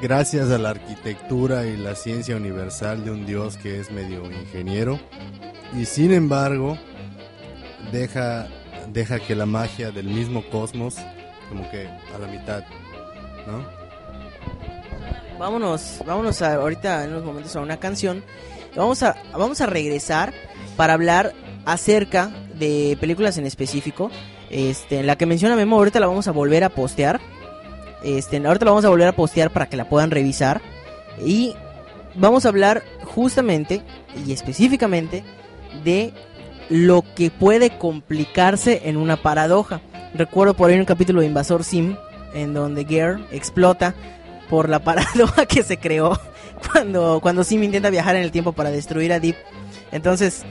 gracias 0.02 0.52
a 0.52 0.58
la 0.58 0.72
arquitectura 0.72 1.66
y 1.66 1.78
la 1.78 1.96
ciencia 1.96 2.36
universal 2.36 3.04
de 3.04 3.12
un 3.12 3.26
dios 3.26 3.58
que 3.58 3.80
es 3.80 3.92
medio 3.92 4.30
ingeniero. 4.32 5.00
Y 5.78 5.86
sin 5.86 6.14
embargo, 6.14 6.78
deja, 7.92 8.48
deja 8.92 9.20
que 9.20 9.36
la 9.36 9.46
magia 9.46 9.92
del 9.92 10.08
mismo 10.08 10.44
cosmos, 10.50 10.96
como 11.50 11.70
que 11.72 11.88
a 11.88 12.18
la 12.20 12.28
mitad, 12.28 12.64
¿no? 13.48 13.66
Vámonos, 15.40 16.02
vámonos 16.06 16.42
a- 16.42 16.56
ahorita 16.56 17.04
en 17.04 17.10
unos 17.12 17.26
momentos 17.26 17.56
a 17.56 17.62
una 17.62 17.78
canción. 17.78 18.24
Vamos 18.76 19.04
a, 19.04 19.16
vamos 19.34 19.60
a 19.62 19.66
regresar 19.66 20.34
para 20.78 20.94
hablar 20.94 21.34
acerca 21.66 22.32
de 22.58 22.98
películas 23.00 23.38
en 23.38 23.46
específico. 23.46 24.12
Este, 24.50 25.04
la 25.04 25.18
que 25.18 25.26
menciona 25.26 25.56
Memo, 25.56 25.76
ahorita 25.78 26.00
la 26.00 26.08
vamos 26.08 26.28
a 26.28 26.32
volver 26.32 26.64
a 26.64 26.70
postear. 26.70 27.20
Este, 28.06 28.38
ahorita 28.38 28.66
la 28.66 28.72
vamos 28.72 28.86
a 28.86 28.90
volver 28.90 29.08
a 29.08 29.16
postear 29.16 29.50
para 29.50 29.68
que 29.68 29.78
la 29.78 29.90
puedan 29.90 30.12
revisar. 30.12 30.62
Y 31.26 31.56
vamos 32.14 32.46
a 32.46 32.50
hablar 32.50 32.84
justamente 33.04 33.82
y 34.26 34.32
específicamente 34.32 35.24
de 35.84 36.14
lo 36.70 37.04
que 37.16 37.32
puede 37.32 37.80
complicarse 37.80 38.84
en 38.86 38.98
una 38.98 39.18
paradoja. 39.18 39.82
Recuerdo 40.14 40.54
por 40.54 40.70
ahí 40.70 40.80
un 40.80 40.86
capítulo 40.86 41.22
de 41.22 41.28
Invasor 41.28 41.64
Sim 41.64 41.96
en 42.36 42.54
donde 42.54 42.84
Gare 42.84 43.24
explota 43.32 43.96
por 44.52 44.70
la 44.70 44.80
paradoja 44.84 45.48
que 45.48 45.64
se 45.64 45.78
creó 45.78 46.20
cuando, 46.72 47.20
cuando 47.24 47.44
Sim 47.44 47.64
intenta 47.64 47.90
viajar 47.90 48.16
en 48.16 48.22
el 48.22 48.32
tiempo 48.32 48.54
para 48.54 48.70
destruir 48.70 49.14
a 49.14 49.20
Deep. 49.20 49.36
Entonces, 49.92 50.44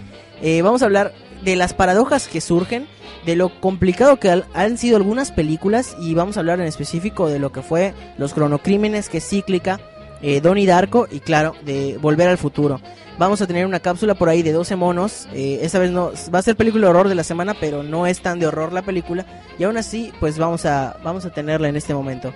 eh, 0.43 0.61
vamos 0.63 0.83
a 0.83 0.87
hablar 0.87 1.13
de 1.45 1.57
las 1.57 1.75
paradojas 1.75 2.29
que 2.29 2.41
surgen, 2.41 2.87
de 3.27 3.37
lo 3.37 3.61
complicado 3.61 4.19
que 4.19 4.43
han 4.53 4.79
sido 4.79 4.97
algunas 4.97 5.33
películas 5.33 5.97
y 6.01 6.15
vamos 6.15 6.37
a 6.37 6.41
hablar 6.41 6.61
en 6.61 6.67
específico 6.67 7.29
de 7.29 7.39
lo 7.39 7.53
que 7.53 7.63
fue 7.63 7.95
Los 8.19 8.35
Cronocrímenes, 8.35 9.09
que 9.09 9.19
es 9.19 9.29
cíclica, 9.29 9.81
eh, 10.23 10.41
Donnie 10.41 10.67
Darko 10.67 11.07
y 11.11 11.21
claro, 11.21 11.55
de 11.65 11.99
Volver 12.01 12.29
al 12.29 12.39
Futuro. 12.39 12.81
Vamos 13.19 13.41
a 13.41 13.47
tener 13.47 13.65
una 13.67 13.79
cápsula 13.79 14.15
por 14.15 14.29
ahí 14.29 14.43
de 14.43 14.53
12 14.53 14.75
monos. 14.77 15.29
eh, 15.35 15.61
esta 15.63 15.79
vez 15.79 15.91
no 15.91 16.13
va 16.35 16.39
a 16.41 16.43
ser 16.43 16.57
película 16.57 16.89
horror 16.89 17.09
de 17.09 17.15
la 17.15 17.25
semana, 17.25 17.55
pero 17.55 17.83
no 17.83 18.07
es 18.07 18.21
tan 18.21 18.39
de 18.41 18.47
horror 18.47 18.73
la 18.73 18.83
película. 18.83 19.25
Y 19.59 19.65
aún 19.65 19.77
así, 19.77 20.13
pues 20.21 20.39
vamos 20.39 20.65
a, 20.67 20.97
vamos 21.05 21.25
a 21.25 21.31
tenerla 21.31 21.69
en 21.69 21.77
este 21.77 21.95
momento. 21.95 22.33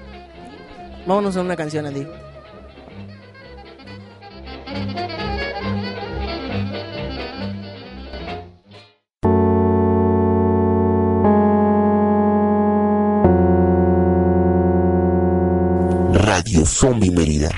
Vámonos 1.06 1.36
a 1.36 1.40
una 1.40 1.56
canción, 1.56 1.86
Andy. 1.86 2.06
Radio 16.48 16.64
Zombie 16.64 17.10
Mérida. 17.10 17.50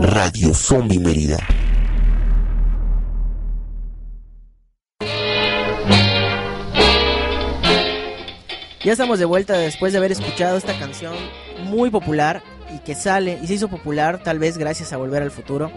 Radio 0.00 0.52
Zombie 0.52 0.98
Mérida. 0.98 1.38
Ya 8.82 8.90
estamos 8.90 9.20
de 9.20 9.26
vuelta 9.26 9.56
después 9.56 9.92
de 9.92 9.98
haber 9.98 10.10
escuchado 10.10 10.56
esta 10.56 10.76
canción 10.76 11.14
muy 11.66 11.90
popular 11.90 12.42
y 12.74 12.80
que 12.80 12.96
sale 12.96 13.38
y 13.40 13.46
se 13.46 13.54
hizo 13.54 13.68
popular 13.68 14.24
tal 14.24 14.40
vez 14.40 14.58
gracias 14.58 14.92
a 14.92 14.96
Volver 14.96 15.22
al 15.22 15.30
Futuro. 15.30 15.70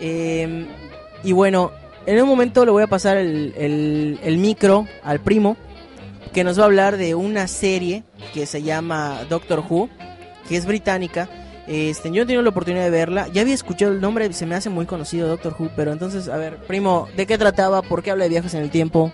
Eh, 0.00 0.66
y 1.26 1.32
bueno, 1.32 1.72
en 2.06 2.22
un 2.22 2.28
momento 2.28 2.64
le 2.64 2.70
voy 2.70 2.84
a 2.84 2.86
pasar 2.86 3.16
el, 3.16 3.52
el- 4.22 4.38
micro 4.38 4.86
al 5.02 5.18
primo 5.20 5.56
que 6.32 6.44
nos 6.44 6.56
va 6.58 6.62
a 6.62 6.66
hablar 6.66 6.96
de 6.96 7.14
una 7.16 7.48
serie 7.48 8.04
que 8.32 8.46
se 8.46 8.62
llama 8.62 9.24
Doctor 9.28 9.64
Who, 9.68 9.88
que 10.48 10.56
es 10.56 10.66
británica. 10.66 11.28
Este, 11.66 12.10
yo 12.10 12.16
no 12.16 12.22
he 12.22 12.26
tenido 12.26 12.42
la 12.42 12.50
oportunidad 12.50 12.84
de 12.84 12.90
verla. 12.90 13.26
Ya 13.32 13.42
había 13.42 13.54
escuchado 13.54 13.90
el 13.92 14.00
nombre, 14.00 14.32
se 14.32 14.46
me 14.46 14.54
hace 14.54 14.70
muy 14.70 14.86
conocido 14.86 15.26
Doctor 15.26 15.56
Who, 15.58 15.70
pero 15.74 15.90
entonces, 15.92 16.28
a 16.28 16.36
ver, 16.36 16.58
primo, 16.58 17.08
¿de 17.16 17.26
qué 17.26 17.38
trataba? 17.38 17.82
¿Por 17.82 18.02
qué 18.04 18.12
habla 18.12 18.24
de 18.24 18.30
viajes 18.30 18.54
en 18.54 18.62
el 18.62 18.70
tiempo? 18.70 19.10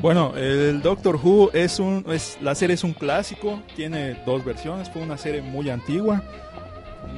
Bueno, 0.00 0.34
el 0.36 0.80
Doctor 0.82 1.16
Who 1.16 1.50
es 1.52 1.78
un, 1.78 2.04
es, 2.10 2.38
la 2.40 2.54
serie 2.54 2.74
es 2.74 2.84
un 2.84 2.92
clásico, 2.94 3.60
tiene 3.76 4.16
dos 4.24 4.44
versiones, 4.44 4.88
fue 4.88 5.02
una 5.02 5.18
serie 5.18 5.42
muy 5.42 5.68
antigua, 5.68 6.22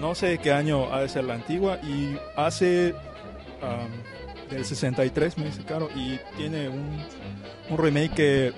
no 0.00 0.14
sé 0.16 0.38
qué 0.38 0.52
año 0.52 0.92
ha 0.92 1.00
de 1.02 1.08
ser 1.08 1.24
la 1.24 1.34
antigua 1.34 1.78
y 1.82 2.16
hace 2.34 2.94
um, 3.62 4.50
del 4.50 4.64
63 4.64 5.38
me 5.38 5.44
dice 5.46 5.62
Caro 5.64 5.88
y 5.94 6.18
tiene 6.36 6.68
un, 6.68 7.02
un 7.70 7.78
remake 7.78 8.14
que- 8.14 8.52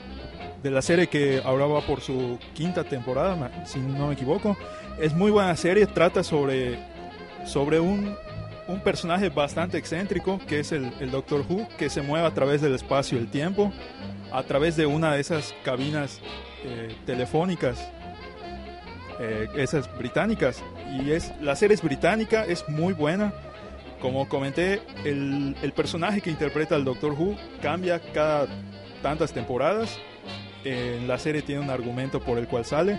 de 0.62 0.70
la 0.70 0.80
serie 0.80 1.08
que 1.08 1.42
ahora 1.44 1.66
va 1.66 1.82
por 1.82 2.00
su 2.00 2.38
quinta 2.54 2.84
temporada, 2.84 3.50
si 3.66 3.78
no 3.80 4.06
me 4.08 4.14
equivoco. 4.14 4.56
Es 4.98 5.12
muy 5.14 5.30
buena 5.30 5.54
serie, 5.56 5.86
trata 5.86 6.22
sobre, 6.24 6.78
sobre 7.44 7.80
un, 7.80 8.16
un 8.66 8.80
personaje 8.80 9.28
bastante 9.28 9.76
excéntrico 9.76 10.38
que 10.48 10.60
es 10.60 10.72
el, 10.72 10.90
el 11.00 11.10
Doctor 11.10 11.44
Who, 11.46 11.68
que 11.76 11.90
se 11.90 12.00
mueve 12.00 12.26
a 12.26 12.30
través 12.32 12.62
del 12.62 12.74
espacio 12.74 13.18
y 13.18 13.20
el 13.20 13.28
tiempo 13.28 13.72
a 14.32 14.42
través 14.44 14.74
de 14.76 14.86
una 14.86 15.12
de 15.14 15.20
esas 15.20 15.54
cabinas 15.64 16.20
eh, 16.64 16.96
telefónicas, 17.04 17.78
eh, 19.20 19.48
esas 19.56 19.94
británicas. 19.98 20.62
Y 20.98 21.10
es, 21.12 21.32
la 21.40 21.56
serie 21.56 21.74
es 21.74 21.82
británica, 21.82 22.44
es 22.46 22.66
muy 22.68 22.94
buena. 22.94 23.32
Como 24.04 24.28
comenté, 24.28 24.82
el, 25.06 25.56
el 25.62 25.72
personaje 25.72 26.20
que 26.20 26.28
interpreta 26.28 26.74
al 26.74 26.84
Doctor 26.84 27.12
Who 27.12 27.38
cambia 27.62 27.98
cada 28.12 28.46
tantas 29.00 29.32
temporadas. 29.32 29.98
Eh, 30.62 31.02
la 31.06 31.18
serie 31.18 31.40
tiene 31.40 31.62
un 31.62 31.70
argumento 31.70 32.20
por 32.20 32.36
el 32.36 32.46
cual 32.46 32.66
sale. 32.66 32.98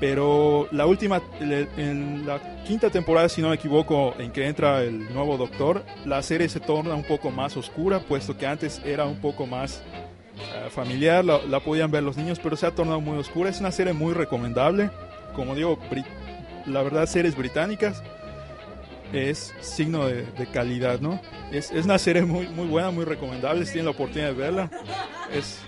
Pero 0.00 0.68
la 0.70 0.84
última, 0.84 1.22
en 1.40 2.26
la 2.26 2.62
quinta 2.66 2.90
temporada, 2.90 3.30
si 3.30 3.40
no 3.40 3.48
me 3.48 3.54
equivoco, 3.54 4.14
en 4.18 4.32
que 4.32 4.46
entra 4.46 4.82
el 4.82 5.14
nuevo 5.14 5.38
doctor, 5.38 5.82
la 6.04 6.20
serie 6.20 6.46
se 6.50 6.60
torna 6.60 6.94
un 6.94 7.04
poco 7.04 7.30
más 7.30 7.56
oscura, 7.56 8.00
puesto 8.00 8.36
que 8.36 8.46
antes 8.46 8.82
era 8.84 9.06
un 9.06 9.16
poco 9.16 9.46
más 9.46 9.82
eh, 10.36 10.68
familiar, 10.68 11.24
la, 11.24 11.38
la 11.48 11.60
podían 11.60 11.90
ver 11.90 12.02
los 12.02 12.18
niños, 12.18 12.38
pero 12.38 12.54
se 12.56 12.66
ha 12.66 12.70
tornado 12.72 13.00
muy 13.00 13.16
oscura. 13.16 13.48
Es 13.48 13.60
una 13.60 13.72
serie 13.72 13.94
muy 13.94 14.12
recomendable. 14.12 14.90
Como 15.34 15.54
digo, 15.54 15.78
la 16.66 16.82
verdad, 16.82 17.06
series 17.06 17.34
británicas 17.34 18.02
es 19.12 19.52
signo 19.60 20.06
de, 20.06 20.24
de 20.24 20.46
calidad, 20.46 21.00
¿no? 21.00 21.20
Es, 21.50 21.70
es 21.70 21.84
una 21.84 21.98
serie 21.98 22.22
muy, 22.22 22.48
muy 22.48 22.66
buena, 22.66 22.90
muy 22.90 23.04
recomendable. 23.04 23.64
Si 23.66 23.72
tienen 23.72 23.86
la 23.86 23.90
oportunidad 23.92 24.28
de 24.28 24.34
verla, 24.34 24.70
es, 25.32 25.58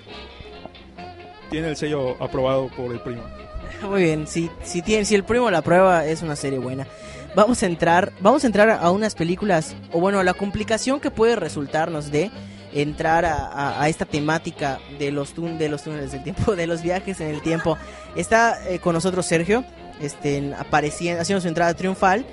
tiene 1.51 1.69
el 1.69 1.77
sello 1.77 2.17
aprobado 2.23 2.69
por 2.69 2.93
el 2.93 3.01
primo. 3.01 3.23
Muy 3.89 4.05
bien, 4.05 4.27
si, 4.27 4.51
si, 4.63 4.83
tiene, 4.83 5.05
si 5.05 5.15
el 5.15 5.25
primo 5.25 5.51
la 5.51 5.61
prueba 5.63 6.07
es 6.07 6.23
una 6.23 6.37
serie 6.37 6.59
buena. 6.59 6.87
Vamos 7.35 7.63
a 7.63 7.67
entrar, 7.67 8.13
vamos 8.21 8.45
a 8.45 8.47
entrar 8.47 8.71
a 8.71 8.91
unas 8.91 9.15
películas, 9.15 9.75
o 9.93 10.01
bueno, 10.01 10.23
la 10.23 10.33
complicación 10.35 11.01
que 11.01 11.11
puede 11.11 11.37
resultarnos 11.37 12.11
de 12.11 12.31
entrar 12.73 13.25
a, 13.25 13.47
a- 13.49 13.83
a 13.83 13.89
esta 13.89 14.05
temática 14.07 14.79
de 14.99 15.11
los, 15.13 15.35
de 15.37 15.69
los 15.69 15.83
túneles 15.83 16.13
del 16.13 16.23
tiempo, 16.23 16.57
de 16.57 16.67
los 16.67 16.83
viajes 16.83 17.21
en 17.21 17.29
el 17.29 17.43
tiempo. 17.43 17.77
Está 18.17 18.59
eh, 18.69 18.79
con 18.79 18.95
nosotros 18.95 19.27
Sergio, 19.27 19.65
este, 20.01 20.39
en- 20.39 20.55
apareciendo, 20.55 21.21
haciendo 21.21 21.41
su 21.43 21.49
entrada 21.49 21.75
triunfal, 21.75 22.25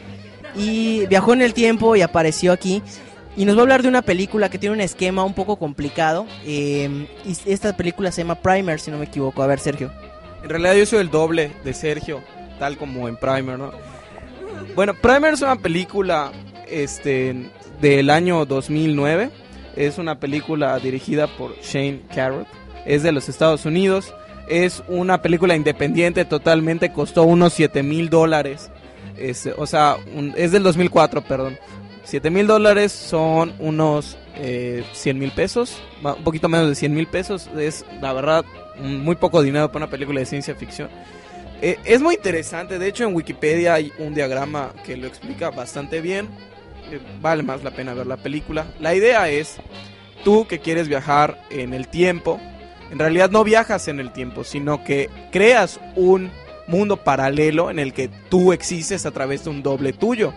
y 0.55 1.05
viajó 1.07 1.33
en 1.33 1.41
el 1.41 1.53
tiempo 1.53 1.95
y 1.95 2.01
apareció 2.01 2.51
aquí. 2.51 2.81
Y 3.37 3.45
nos 3.45 3.55
va 3.55 3.59
a 3.59 3.63
hablar 3.63 3.81
de 3.81 3.87
una 3.87 4.01
película 4.01 4.49
que 4.49 4.57
tiene 4.57 4.75
un 4.75 4.81
esquema 4.81 5.23
un 5.23 5.33
poco 5.33 5.55
complicado. 5.57 6.25
eh, 6.45 7.07
y 7.25 7.51
esta 7.51 7.75
película 7.77 8.11
se 8.11 8.21
llama 8.23 8.35
Primer, 8.35 8.79
si 8.79 8.91
no 8.91 8.97
me 8.97 9.05
equivoco. 9.05 9.41
A 9.41 9.47
ver, 9.47 9.59
Sergio. 9.59 9.91
En 10.43 10.49
realidad 10.49 10.75
yo 10.75 10.85
soy 10.85 10.99
el 10.99 11.09
doble 11.11 11.51
de 11.63 11.73
Sergio, 11.73 12.21
tal 12.59 12.77
como 12.77 13.07
en 13.07 13.15
Primer, 13.15 13.57
¿no? 13.57 13.71
Bueno, 14.75 14.93
Primer 14.95 15.33
es 15.33 15.41
una 15.41 15.55
película 15.55 16.31
este, 16.67 17.49
del 17.79 18.09
año 18.09 18.45
2009. 18.45 19.29
Es 19.75 19.97
una 19.97 20.19
película 20.19 20.77
dirigida 20.79 21.27
por 21.27 21.55
Shane 21.61 22.01
Carruth. 22.13 22.47
Es 22.85 23.03
de 23.03 23.11
los 23.13 23.29
Estados 23.29 23.65
Unidos. 23.65 24.13
Es 24.49 24.83
una 24.89 25.21
película 25.21 25.55
independiente 25.55 26.25
totalmente. 26.25 26.91
Costó 26.91 27.23
unos 27.23 27.53
7 27.53 27.81
mil 27.83 28.09
dólares. 28.09 28.69
Este, 29.29 29.53
o 29.57 29.65
sea, 29.65 29.97
es 30.35 30.51
del 30.51 30.63
2004, 30.63 31.21
perdón. 31.21 31.57
7 32.03 32.29
mil 32.29 32.47
dólares 32.47 32.91
son 32.91 33.53
unos 33.59 34.17
eh, 34.35 34.83
100 34.93 35.19
mil 35.19 35.31
pesos. 35.31 35.81
Un 36.03 36.23
poquito 36.23 36.49
menos 36.49 36.67
de 36.67 36.75
100 36.75 36.93
mil 36.93 37.07
pesos. 37.07 37.49
Es, 37.57 37.85
la 38.01 38.13
verdad, 38.13 38.43
muy 38.79 39.15
poco 39.15 39.41
dinero 39.41 39.71
para 39.71 39.85
una 39.85 39.91
película 39.91 40.19
de 40.19 40.25
ciencia 40.25 40.55
ficción. 40.55 40.89
Eh, 41.61 41.77
es 41.85 42.01
muy 42.01 42.15
interesante, 42.15 42.79
de 42.79 42.87
hecho 42.87 43.03
en 43.03 43.13
Wikipedia 43.13 43.75
hay 43.75 43.93
un 43.99 44.15
diagrama 44.15 44.73
que 44.83 44.97
lo 44.97 45.05
explica 45.05 45.51
bastante 45.51 46.01
bien. 46.01 46.27
Eh, 46.91 46.99
vale 47.21 47.43
más 47.43 47.63
la 47.63 47.71
pena 47.71 47.93
ver 47.93 48.07
la 48.07 48.17
película. 48.17 48.65
La 48.79 48.95
idea 48.95 49.29
es, 49.29 49.57
tú 50.23 50.47
que 50.47 50.59
quieres 50.59 50.87
viajar 50.87 51.39
en 51.51 51.75
el 51.75 51.87
tiempo, 51.87 52.39
en 52.91 52.97
realidad 52.97 53.29
no 53.29 53.43
viajas 53.43 53.87
en 53.87 53.99
el 53.99 54.11
tiempo, 54.11 54.43
sino 54.43 54.83
que 54.83 55.09
creas 55.31 55.79
un 55.95 56.31
mundo 56.71 56.97
paralelo 56.97 57.69
en 57.69 57.77
el 57.77 57.93
que 57.93 58.09
tú 58.29 58.53
existes 58.53 59.05
a 59.05 59.11
través 59.11 59.43
de 59.43 59.51
un 59.51 59.61
doble 59.61 59.93
tuyo. 59.93 60.33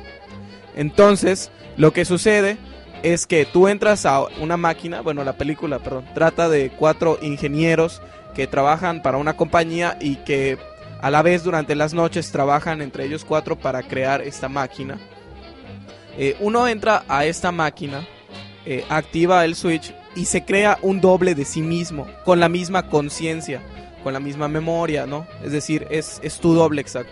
Entonces, 0.76 1.50
lo 1.76 1.92
que 1.92 2.04
sucede 2.04 2.58
es 3.02 3.26
que 3.26 3.46
tú 3.46 3.68
entras 3.68 4.04
a 4.06 4.22
una 4.40 4.56
máquina, 4.56 5.00
bueno, 5.00 5.24
la 5.24 5.36
película, 5.36 5.78
perdón, 5.78 6.04
trata 6.14 6.48
de 6.48 6.70
cuatro 6.70 7.18
ingenieros 7.22 8.02
que 8.34 8.46
trabajan 8.46 9.02
para 9.02 9.18
una 9.18 9.36
compañía 9.36 9.96
y 10.00 10.16
que 10.16 10.58
a 11.00 11.10
la 11.10 11.22
vez 11.22 11.44
durante 11.44 11.74
las 11.74 11.94
noches 11.94 12.32
trabajan 12.32 12.80
entre 12.80 13.04
ellos 13.04 13.24
cuatro 13.24 13.56
para 13.56 13.82
crear 13.82 14.22
esta 14.22 14.48
máquina. 14.48 14.98
Eh, 16.16 16.36
uno 16.40 16.66
entra 16.66 17.04
a 17.08 17.24
esta 17.26 17.52
máquina, 17.52 18.06
eh, 18.64 18.84
activa 18.88 19.44
el 19.44 19.54
switch 19.54 19.94
y 20.16 20.24
se 20.24 20.44
crea 20.44 20.78
un 20.80 21.00
doble 21.00 21.34
de 21.34 21.44
sí 21.44 21.60
mismo, 21.60 22.06
con 22.24 22.40
la 22.40 22.48
misma 22.48 22.88
conciencia, 22.88 23.60
con 24.04 24.12
la 24.12 24.20
misma 24.20 24.46
memoria, 24.46 25.04
¿no? 25.06 25.26
Es 25.42 25.50
decir, 25.50 25.88
es, 25.90 26.20
es 26.22 26.38
tu 26.38 26.54
doble 26.54 26.80
exacto. 26.80 27.10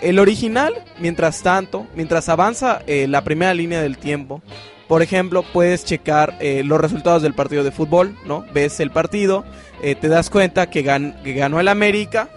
El 0.00 0.18
original, 0.18 0.74
mientras 1.00 1.42
tanto, 1.42 1.86
mientras 1.94 2.28
avanza 2.28 2.82
eh, 2.86 3.06
la 3.08 3.24
primera 3.24 3.54
línea 3.54 3.80
del 3.80 3.96
tiempo, 3.96 4.42
por 4.86 5.02
ejemplo, 5.02 5.42
puedes 5.52 5.84
checar 5.84 6.36
eh, 6.40 6.62
los 6.64 6.80
resultados 6.80 7.22
del 7.22 7.34
partido 7.34 7.64
de 7.64 7.70
fútbol, 7.72 8.16
¿no? 8.26 8.44
Ves 8.52 8.80
el 8.80 8.90
partido, 8.90 9.44
eh, 9.82 9.94
te 9.94 10.08
das 10.08 10.28
cuenta 10.30 10.68
que, 10.70 10.84
gan- 10.84 11.20
que 11.22 11.32
ganó 11.34 11.58
el 11.60 11.68
América 11.68 12.28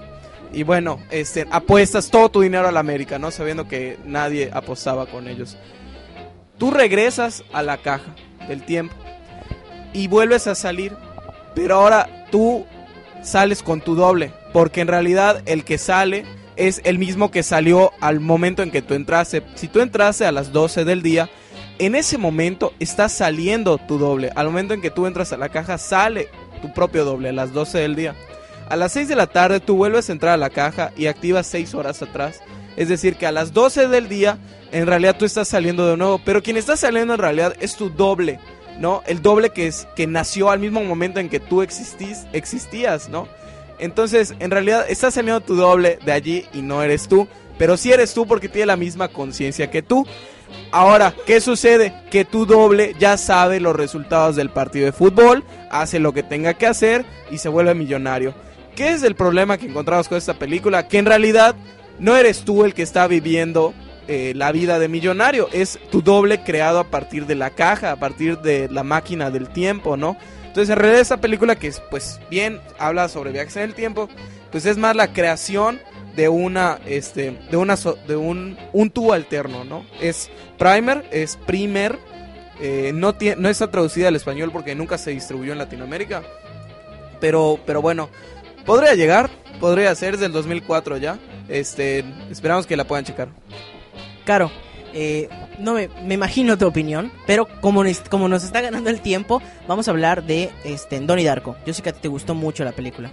y 0.53 0.63
bueno, 0.63 0.99
este, 1.11 1.47
apuestas 1.51 2.09
todo 2.09 2.29
tu 2.29 2.41
dinero 2.41 2.67
al 2.67 2.77
América, 2.77 3.19
¿no? 3.19 3.31
Sabiendo 3.31 3.67
que 3.67 3.97
nadie 4.05 4.49
apostaba 4.53 5.05
con 5.05 5.27
ellos. 5.27 5.57
Tú 6.57 6.71
regresas 6.71 7.43
a 7.53 7.63
la 7.63 7.77
caja 7.77 8.15
del 8.47 8.63
tiempo 8.63 8.95
y 9.93 10.07
vuelves 10.07 10.47
a 10.47 10.55
salir, 10.55 10.93
pero 11.55 11.75
ahora 11.75 12.25
tú 12.31 12.65
sales 13.21 13.63
con 13.63 13.81
tu 13.81 13.95
doble, 13.95 14.33
porque 14.53 14.81
en 14.81 14.87
realidad 14.87 15.41
el 15.45 15.63
que 15.63 15.77
sale 15.77 16.25
es 16.55 16.81
el 16.83 16.99
mismo 16.99 17.31
que 17.31 17.43
salió 17.43 17.91
al 18.01 18.19
momento 18.19 18.63
en 18.63 18.71
que 18.71 18.81
tú 18.81 18.93
entraste. 18.93 19.43
Si 19.55 19.67
tú 19.67 19.79
entraste 19.79 20.25
a 20.25 20.31
las 20.31 20.51
12 20.51 20.85
del 20.85 21.01
día, 21.01 21.29
en 21.79 21.95
ese 21.95 22.17
momento 22.17 22.73
está 22.79 23.09
saliendo 23.09 23.77
tu 23.77 23.97
doble. 23.97 24.31
Al 24.35 24.47
momento 24.47 24.73
en 24.73 24.81
que 24.81 24.91
tú 24.91 25.07
entras 25.07 25.33
a 25.33 25.37
la 25.37 25.49
caja, 25.49 25.77
sale 25.77 26.27
tu 26.61 26.71
propio 26.73 27.05
doble 27.05 27.29
a 27.29 27.33
las 27.33 27.53
12 27.53 27.79
del 27.79 27.95
día. 27.95 28.15
A 28.69 28.75
las 28.75 28.93
6 28.93 29.07
de 29.07 29.15
la 29.15 29.27
tarde 29.27 29.59
tú 29.59 29.75
vuelves 29.75 30.09
a 30.09 30.13
entrar 30.13 30.33
a 30.33 30.37
la 30.37 30.49
caja 30.49 30.91
y 30.95 31.07
activas 31.07 31.47
6 31.47 31.73
horas 31.73 32.01
atrás. 32.01 32.41
Es 32.77 32.87
decir, 32.87 33.15
que 33.15 33.25
a 33.25 33.31
las 33.31 33.51
12 33.53 33.87
del 33.87 34.07
día, 34.07 34.37
en 34.71 34.87
realidad 34.87 35.17
tú 35.17 35.25
estás 35.25 35.47
saliendo 35.47 35.87
de 35.87 35.97
nuevo. 35.97 36.21
Pero 36.23 36.41
quien 36.41 36.57
está 36.57 36.77
saliendo 36.77 37.15
en 37.15 37.19
realidad 37.19 37.55
es 37.59 37.75
tu 37.75 37.89
doble, 37.89 38.39
¿no? 38.79 39.03
El 39.05 39.21
doble 39.21 39.49
que, 39.49 39.67
es, 39.67 39.87
que 39.95 40.07
nació 40.07 40.49
al 40.49 40.59
mismo 40.59 40.83
momento 40.83 41.19
en 41.19 41.29
que 41.29 41.39
tú 41.39 41.61
existís, 41.61 42.25
existías, 42.33 43.09
¿no? 43.09 43.27
Entonces, 43.79 44.35
en 44.39 44.51
realidad, 44.51 44.85
está 44.87 45.09
saliendo 45.09 45.41
tu 45.41 45.55
doble 45.55 45.97
de 46.05 46.11
allí 46.11 46.45
y 46.53 46.61
no 46.61 46.83
eres 46.83 47.07
tú. 47.07 47.27
Pero 47.57 47.77
sí 47.77 47.91
eres 47.91 48.13
tú 48.13 48.25
porque 48.25 48.49
tiene 48.49 48.67
la 48.67 48.75
misma 48.75 49.07
conciencia 49.07 49.69
que 49.69 49.81
tú. 49.81 50.05
Ahora, 50.71 51.13
¿qué 51.25 51.41
sucede? 51.41 51.93
Que 52.09 52.25
tu 52.25 52.45
doble 52.45 52.95
ya 52.99 53.17
sabe 53.17 53.59
los 53.59 53.75
resultados 53.75 54.35
del 54.35 54.49
partido 54.49 54.85
de 54.85 54.91
fútbol, 54.91 55.43
hace 55.69 55.99
lo 55.99 56.13
que 56.13 56.23
tenga 56.23 56.53
que 56.53 56.67
hacer 56.67 57.05
y 57.29 57.37
se 57.37 57.49
vuelve 57.49 57.73
millonario. 57.73 58.33
¿Qué 58.75 58.89
es 58.89 59.03
el 59.03 59.15
problema 59.15 59.57
que 59.57 59.67
encontramos 59.67 60.07
con 60.07 60.17
esta 60.17 60.33
película? 60.35 60.87
Que 60.87 60.97
en 60.97 61.05
realidad 61.05 61.55
no 61.99 62.15
eres 62.15 62.43
tú 62.43 62.63
el 62.63 62.73
que 62.73 62.83
está 62.83 63.07
viviendo 63.07 63.73
eh, 64.13 64.33
la 64.35 64.51
vida 64.51 64.77
de 64.77 64.89
millonario, 64.89 65.47
es 65.53 65.79
tu 65.89 66.01
doble 66.01 66.43
creado 66.43 66.79
a 66.79 66.83
partir 66.83 67.27
de 67.27 67.35
la 67.35 67.51
caja, 67.51 67.93
a 67.93 67.95
partir 67.95 68.39
de 68.39 68.67
la 68.67 68.83
máquina 68.83 69.31
del 69.31 69.47
tiempo, 69.47 69.95
¿no? 69.95 70.17
Entonces, 70.47 70.69
en 70.69 70.79
realidad, 70.79 70.99
esta 70.99 71.21
película 71.21 71.55
que 71.55 71.67
es, 71.67 71.81
pues, 71.89 72.19
bien 72.29 72.59
habla 72.77 73.07
sobre 73.07 73.31
viajes 73.31 73.55
en 73.55 73.63
el 73.63 73.73
tiempo, 73.73 74.09
pues 74.51 74.65
es 74.65 74.77
más 74.77 74.97
la 74.97 75.13
creación 75.13 75.79
de 76.13 76.27
una, 76.27 76.81
este, 76.85 77.39
de 77.49 77.55
una, 77.55 77.77
de 78.05 78.17
un, 78.17 78.57
un 78.73 78.89
tú 78.89 79.13
alterno, 79.13 79.63
¿no? 79.63 79.85
Es 80.01 80.29
primer, 80.57 81.07
es 81.11 81.37
primer, 81.37 81.97
eh, 82.59 82.91
no, 82.93 83.15
no 83.37 83.47
está 83.47 83.71
traducida 83.71 84.09
al 84.09 84.17
español 84.17 84.51
porque 84.51 84.75
nunca 84.75 84.97
se 84.97 85.11
distribuyó 85.11 85.53
en 85.53 85.57
Latinoamérica, 85.57 86.21
pero, 87.21 87.61
pero 87.65 87.81
bueno, 87.81 88.09
podría 88.65 88.93
llegar, 88.93 89.29
podría 89.61 89.95
ser, 89.95 90.15
es 90.15 90.19
del 90.19 90.33
2004 90.33 90.97
ya, 90.97 91.17
este, 91.47 92.03
esperamos 92.29 92.67
que 92.67 92.75
la 92.75 92.83
puedan 92.83 93.05
checar. 93.05 93.29
Caro, 94.25 94.51
eh, 94.93 95.29
no 95.59 95.73
me, 95.73 95.89
imagino 96.13 96.57
tu 96.57 96.67
opinión, 96.67 97.11
pero 97.25 97.47
como, 97.61 97.83
como 98.09 98.27
nos 98.27 98.43
está 98.43 98.61
ganando 98.61 98.89
el 98.89 99.01
tiempo, 99.01 99.41
vamos 99.67 99.87
a 99.87 99.91
hablar 99.91 100.23
de 100.23 100.51
este, 100.63 100.99
Donnie 100.99 101.25
Darko. 101.25 101.55
Yo 101.65 101.73
sé 101.73 101.81
que 101.81 101.89
a 101.89 101.93
ti 101.93 101.99
te 102.01 102.07
gustó 102.07 102.35
mucho 102.35 102.63
la 102.63 102.71
película. 102.71 103.11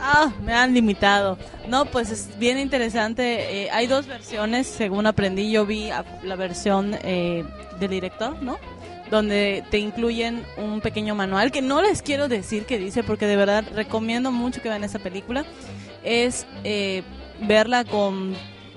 Ah, 0.00 0.32
me 0.42 0.54
han 0.54 0.72
limitado. 0.72 1.38
No, 1.68 1.84
pues 1.84 2.10
es 2.10 2.38
bien 2.38 2.58
interesante. 2.58 3.64
Eh, 3.64 3.70
hay 3.70 3.86
dos 3.86 4.06
versiones, 4.06 4.66
según 4.66 5.06
aprendí. 5.06 5.50
Yo 5.50 5.66
vi 5.66 5.90
la 6.22 6.36
versión 6.36 6.96
eh, 7.02 7.44
del 7.78 7.90
director, 7.90 8.42
¿no? 8.42 8.58
Donde 9.10 9.62
te 9.70 9.78
incluyen 9.78 10.44
un 10.56 10.80
pequeño 10.80 11.14
manual 11.14 11.52
que 11.52 11.60
no 11.60 11.82
les 11.82 12.00
quiero 12.00 12.28
decir 12.28 12.64
qué 12.64 12.78
dice, 12.78 13.02
porque 13.02 13.26
de 13.26 13.36
verdad 13.36 13.64
recomiendo 13.74 14.32
mucho 14.32 14.62
que 14.62 14.70
vean 14.70 14.84
esa 14.84 15.00
película. 15.00 15.44
Es 16.02 16.46
eh, 16.64 17.02
verla 17.42 17.84
con 17.84 18.34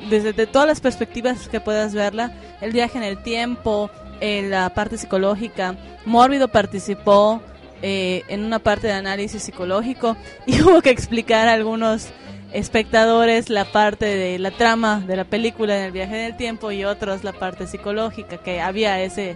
desde 0.09 0.33
de 0.33 0.47
todas 0.47 0.67
las 0.67 0.81
perspectivas 0.81 1.47
que 1.47 1.59
puedas 1.59 1.93
verla. 1.93 2.31
El 2.61 2.71
viaje 2.71 2.97
en 2.97 3.03
el 3.03 3.21
tiempo, 3.21 3.89
eh, 4.19 4.43
la 4.43 4.69
parte 4.73 4.97
psicológica. 4.97 5.75
Mórbido 6.05 6.47
participó 6.47 7.41
eh, 7.81 8.23
en 8.27 8.43
una 8.43 8.59
parte 8.59 8.87
de 8.87 8.93
análisis 8.93 9.43
psicológico 9.43 10.15
y 10.45 10.61
hubo 10.61 10.81
que 10.81 10.89
explicar 10.89 11.47
a 11.47 11.53
algunos 11.53 12.09
espectadores 12.53 13.49
la 13.49 13.65
parte 13.65 14.05
de 14.05 14.37
la 14.37 14.51
trama 14.51 15.03
de 15.05 15.15
la 15.15 15.25
película 15.25 15.75
en 15.75 15.85
el 15.85 15.91
viaje 15.91 16.19
en 16.19 16.25
el 16.25 16.37
tiempo 16.37 16.71
y 16.71 16.85
otros 16.85 17.23
la 17.23 17.33
parte 17.33 17.65
psicológica 17.65 18.37
que 18.37 18.61
había 18.61 19.01
ese 19.01 19.35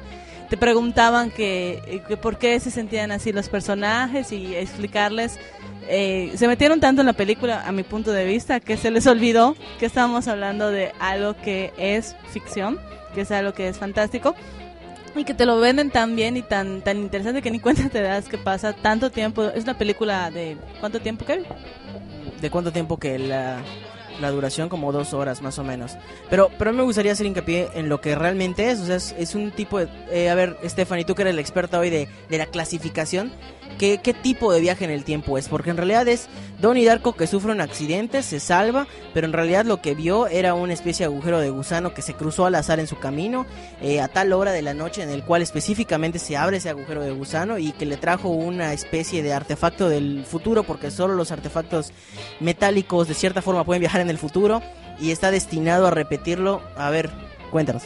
te 0.49 0.55
preguntaban 0.55 1.29
que, 1.29 1.81
eh, 1.87 2.01
que 2.07 2.15
por 2.15 2.37
qué 2.37 2.59
se 2.59 2.71
sentían 2.71 3.11
así 3.11 3.33
los 3.33 3.49
personajes 3.49 4.31
y 4.31 4.55
explicarles. 4.55 5.39
Eh, 5.89 6.31
se 6.35 6.47
metieron 6.47 6.79
tanto 6.79 7.01
en 7.01 7.07
la 7.07 7.13
película, 7.13 7.67
a 7.67 7.71
mi 7.71 7.83
punto 7.83 8.11
de 8.11 8.25
vista, 8.25 8.59
que 8.59 8.77
se 8.77 8.91
les 8.91 9.07
olvidó 9.07 9.55
que 9.79 9.85
estábamos 9.85 10.27
hablando 10.27 10.69
de 10.69 10.91
algo 10.99 11.35
que 11.35 11.73
es 11.77 12.15
ficción, 12.31 12.79
que 13.13 13.21
es 13.21 13.31
algo 13.31 13.53
que 13.53 13.67
es 13.67 13.77
fantástico 13.77 14.35
y 15.15 15.23
que 15.23 15.33
te 15.33 15.45
lo 15.47 15.59
venden 15.59 15.89
tan 15.89 16.15
bien 16.15 16.37
y 16.37 16.43
tan 16.43 16.81
tan 16.81 16.97
interesante 16.97 17.41
que 17.41 17.49
ni 17.49 17.59
cuenta 17.59 17.89
te 17.89 18.01
das 18.01 18.27
que 18.29 18.37
pasa 18.37 18.73
tanto 18.73 19.09
tiempo. 19.09 19.45
Es 19.45 19.63
una 19.63 19.77
película 19.77 20.29
de 20.29 20.57
¿cuánto 20.79 20.99
tiempo, 20.99 21.25
Kevin? 21.25 21.45
¿De 22.39 22.51
cuánto 22.51 22.71
tiempo 22.71 22.97
que 22.97 23.17
la, 23.17 23.57
la 24.21 24.29
duración? 24.29 24.69
Como 24.69 24.91
dos 24.91 25.15
horas 25.15 25.41
más 25.41 25.57
o 25.57 25.63
menos. 25.63 25.97
Pero, 26.29 26.51
pero 26.59 26.71
me 26.71 26.83
gustaría 26.83 27.13
hacer 27.13 27.25
hincapié 27.25 27.69
en 27.73 27.89
lo 27.89 27.99
que 27.99 28.13
realmente 28.13 28.69
es. 28.69 28.79
O 28.79 28.85
sea, 28.85 28.97
es, 28.97 29.15
es 29.17 29.33
un 29.33 29.49
tipo 29.49 29.79
de... 29.79 29.87
eh, 30.11 30.29
a 30.29 30.35
ver, 30.35 30.55
Stephanie, 30.63 31.03
tú 31.03 31.15
que 31.15 31.23
eres 31.23 31.33
la 31.33 31.41
experta 31.41 31.79
hoy 31.79 31.89
de, 31.89 32.07
de 32.29 32.37
la 32.37 32.45
clasificación. 32.45 33.31
¿Qué, 33.77 33.99
¿Qué 34.01 34.13
tipo 34.13 34.51
de 34.51 34.59
viaje 34.59 34.85
en 34.85 34.91
el 34.91 35.03
tiempo 35.03 35.37
es? 35.37 35.47
Porque 35.49 35.69
en 35.69 35.77
realidad 35.77 36.07
es 36.07 36.27
Donnie 36.59 36.85
Darko 36.85 37.13
que 37.13 37.27
sufre 37.27 37.51
un 37.51 37.61
accidente, 37.61 38.23
se 38.23 38.39
salva, 38.39 38.87
pero 39.13 39.27
en 39.27 39.33
realidad 39.33 39.65
lo 39.65 39.81
que 39.81 39.93
vio 39.93 40.27
era 40.27 40.55
una 40.55 40.73
especie 40.73 41.05
de 41.05 41.13
agujero 41.13 41.39
de 41.39 41.49
gusano 41.49 41.93
que 41.93 42.01
se 42.01 42.15
cruzó 42.15 42.45
al 42.45 42.55
azar 42.55 42.79
en 42.79 42.87
su 42.87 42.97
camino 42.97 43.45
eh, 43.81 44.01
a 44.01 44.07
tal 44.07 44.33
hora 44.33 44.51
de 44.51 44.63
la 44.63 44.73
noche 44.73 45.03
en 45.03 45.09
el 45.09 45.23
cual 45.23 45.41
específicamente 45.41 46.17
se 46.17 46.35
abre 46.35 46.57
ese 46.57 46.69
agujero 46.69 47.01
de 47.01 47.11
gusano 47.11 47.59
y 47.59 47.71
que 47.73 47.85
le 47.85 47.97
trajo 47.97 48.29
una 48.29 48.73
especie 48.73 49.21
de 49.21 49.33
artefacto 49.33 49.89
del 49.89 50.25
futuro 50.25 50.63
porque 50.63 50.89
solo 50.89 51.13
los 51.13 51.31
artefactos 51.31 51.91
metálicos 52.39 53.07
de 53.07 53.13
cierta 53.13 53.41
forma 53.41 53.63
pueden 53.63 53.81
viajar 53.81 54.01
en 54.01 54.09
el 54.09 54.17
futuro 54.17 54.61
y 54.99 55.11
está 55.11 55.29
destinado 55.29 55.87
a 55.87 55.91
repetirlo. 55.91 56.61
A 56.75 56.89
ver, 56.89 57.11
cuéntanos. 57.51 57.83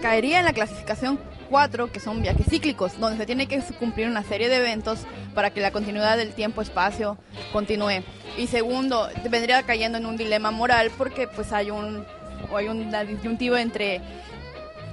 caería 0.00 0.38
en 0.38 0.46
la 0.46 0.52
clasificación 0.52 1.18
4, 1.48 1.90
que 1.90 2.00
son 2.00 2.22
viajes 2.22 2.46
cíclicos, 2.48 2.98
donde 2.98 3.18
se 3.18 3.26
tiene 3.26 3.46
que 3.46 3.60
cumplir 3.78 4.08
una 4.08 4.22
serie 4.22 4.48
de 4.48 4.56
eventos 4.56 5.00
para 5.34 5.50
que 5.50 5.60
la 5.60 5.70
continuidad 5.70 6.16
del 6.16 6.32
tiempo-espacio 6.32 7.18
continúe. 7.52 8.02
Y 8.36 8.46
segundo, 8.46 9.08
vendría 9.30 9.62
cayendo 9.62 9.98
en 9.98 10.06
un 10.06 10.16
dilema 10.16 10.50
moral 10.50 10.90
porque 10.96 11.26
pues 11.26 11.52
hay 11.52 11.70
un 11.70 12.04
hay 12.56 12.68
una 12.68 13.04
disyuntiva 13.04 13.60
entre 13.60 14.00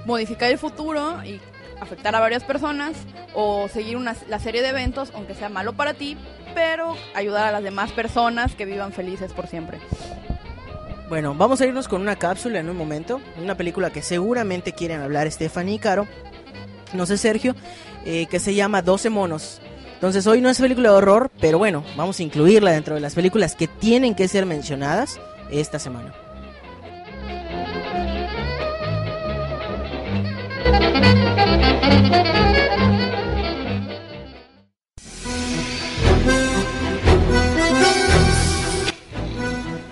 modificar 0.04 0.50
el 0.50 0.58
futuro 0.58 1.22
y 1.24 1.40
afectar 1.80 2.14
a 2.14 2.20
varias 2.20 2.44
personas 2.44 2.96
o 3.34 3.68
seguir 3.68 3.96
una, 3.96 4.16
la 4.28 4.38
serie 4.38 4.62
de 4.62 4.68
eventos, 4.68 5.10
aunque 5.14 5.34
sea 5.34 5.48
malo 5.48 5.74
para 5.74 5.94
ti, 5.94 6.16
pero 6.54 6.96
ayudar 7.14 7.46
a 7.46 7.52
las 7.52 7.62
demás 7.62 7.92
personas 7.92 8.54
que 8.54 8.64
vivan 8.64 8.92
felices 8.92 9.32
por 9.32 9.46
siempre. 9.46 9.78
Bueno, 11.08 11.34
vamos 11.34 11.60
a 11.60 11.66
irnos 11.66 11.86
con 11.86 12.00
una 12.00 12.16
cápsula 12.16 12.58
en 12.58 12.68
un 12.68 12.76
momento. 12.76 13.20
Una 13.40 13.56
película 13.56 13.90
que 13.90 14.02
seguramente 14.02 14.72
quieren 14.72 15.02
hablar 15.02 15.30
Stephanie 15.30 15.74
y 15.74 15.78
Caro. 15.78 16.08
No 16.92 17.06
sé, 17.06 17.18
Sergio. 17.18 17.54
eh, 18.04 18.26
que 18.30 18.38
se 18.38 18.54
llama 18.54 18.82
12 18.82 19.10
monos. 19.10 19.60
Entonces 19.94 20.26
hoy 20.26 20.40
no 20.40 20.48
es 20.48 20.60
película 20.60 20.90
de 20.90 20.94
horror, 20.96 21.30
pero 21.40 21.58
bueno, 21.58 21.82
vamos 21.96 22.20
a 22.20 22.22
incluirla 22.22 22.70
dentro 22.70 22.94
de 22.94 23.00
las 23.00 23.14
películas 23.14 23.56
que 23.56 23.66
tienen 23.66 24.14
que 24.14 24.28
ser 24.28 24.46
mencionadas 24.46 25.18
esta 25.50 25.78
semana. 25.78 26.12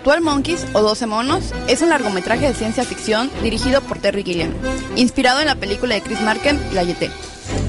Twelve 0.05 0.21
Monkeys 0.21 0.67
o 0.73 0.83
12 0.83 1.07
monos 1.07 1.45
es 1.67 1.81
un 1.81 1.89
largometraje 1.89 2.47
de 2.47 2.53
ciencia 2.53 2.83
ficción 2.83 3.31
dirigido 3.41 3.81
por 3.81 3.97
Terry 3.97 4.23
Gilliam, 4.23 4.51
inspirado 4.95 5.39
en 5.39 5.47
la 5.47 5.55
película 5.55 5.95
de 5.95 6.01
Chris 6.01 6.21
Markham, 6.21 6.59
La 6.73 6.83
Yete. 6.83 7.09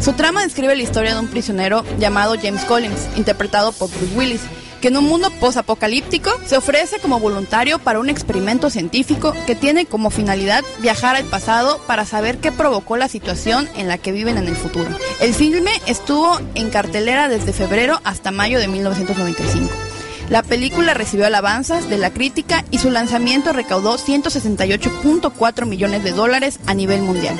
Su 0.02 0.12
trama 0.12 0.42
describe 0.42 0.76
la 0.76 0.82
historia 0.82 1.14
de 1.14 1.20
un 1.20 1.28
prisionero 1.28 1.82
llamado 1.98 2.34
James 2.40 2.66
Collins, 2.66 3.08
interpretado 3.16 3.72
por 3.72 3.88
Bruce 3.88 4.14
Willis, 4.14 4.40
que 4.82 4.88
en 4.88 4.98
un 4.98 5.06
mundo 5.06 5.30
posapocalíptico 5.40 6.30
se 6.44 6.58
ofrece 6.58 6.98
como 6.98 7.20
voluntario 7.20 7.78
para 7.78 8.00
un 8.00 8.10
experimento 8.10 8.68
científico 8.68 9.34
que 9.46 9.54
tiene 9.54 9.86
como 9.86 10.10
finalidad 10.10 10.62
viajar 10.80 11.16
al 11.16 11.24
pasado 11.24 11.80
para 11.86 12.04
saber 12.04 12.36
qué 12.36 12.52
provocó 12.52 12.98
la 12.98 13.08
situación 13.08 13.66
en 13.76 13.88
la 13.88 13.96
que 13.96 14.12
viven 14.12 14.36
en 14.36 14.46
el 14.46 14.56
futuro. 14.56 14.90
El 15.22 15.32
filme 15.32 15.70
estuvo 15.86 16.38
en 16.54 16.68
cartelera 16.68 17.30
desde 17.30 17.54
febrero 17.54 17.98
hasta 18.04 18.30
mayo 18.30 18.58
de 18.58 18.68
1995. 18.68 19.85
La 20.28 20.42
película 20.42 20.92
recibió 20.92 21.26
alabanzas 21.26 21.88
de 21.88 21.98
la 21.98 22.10
crítica 22.10 22.64
y 22.72 22.78
su 22.78 22.90
lanzamiento 22.90 23.52
recaudó 23.52 23.96
168.4 23.96 25.66
millones 25.66 26.02
de 26.02 26.10
dólares 26.10 26.58
a 26.66 26.74
nivel 26.74 27.02
mundial. 27.02 27.36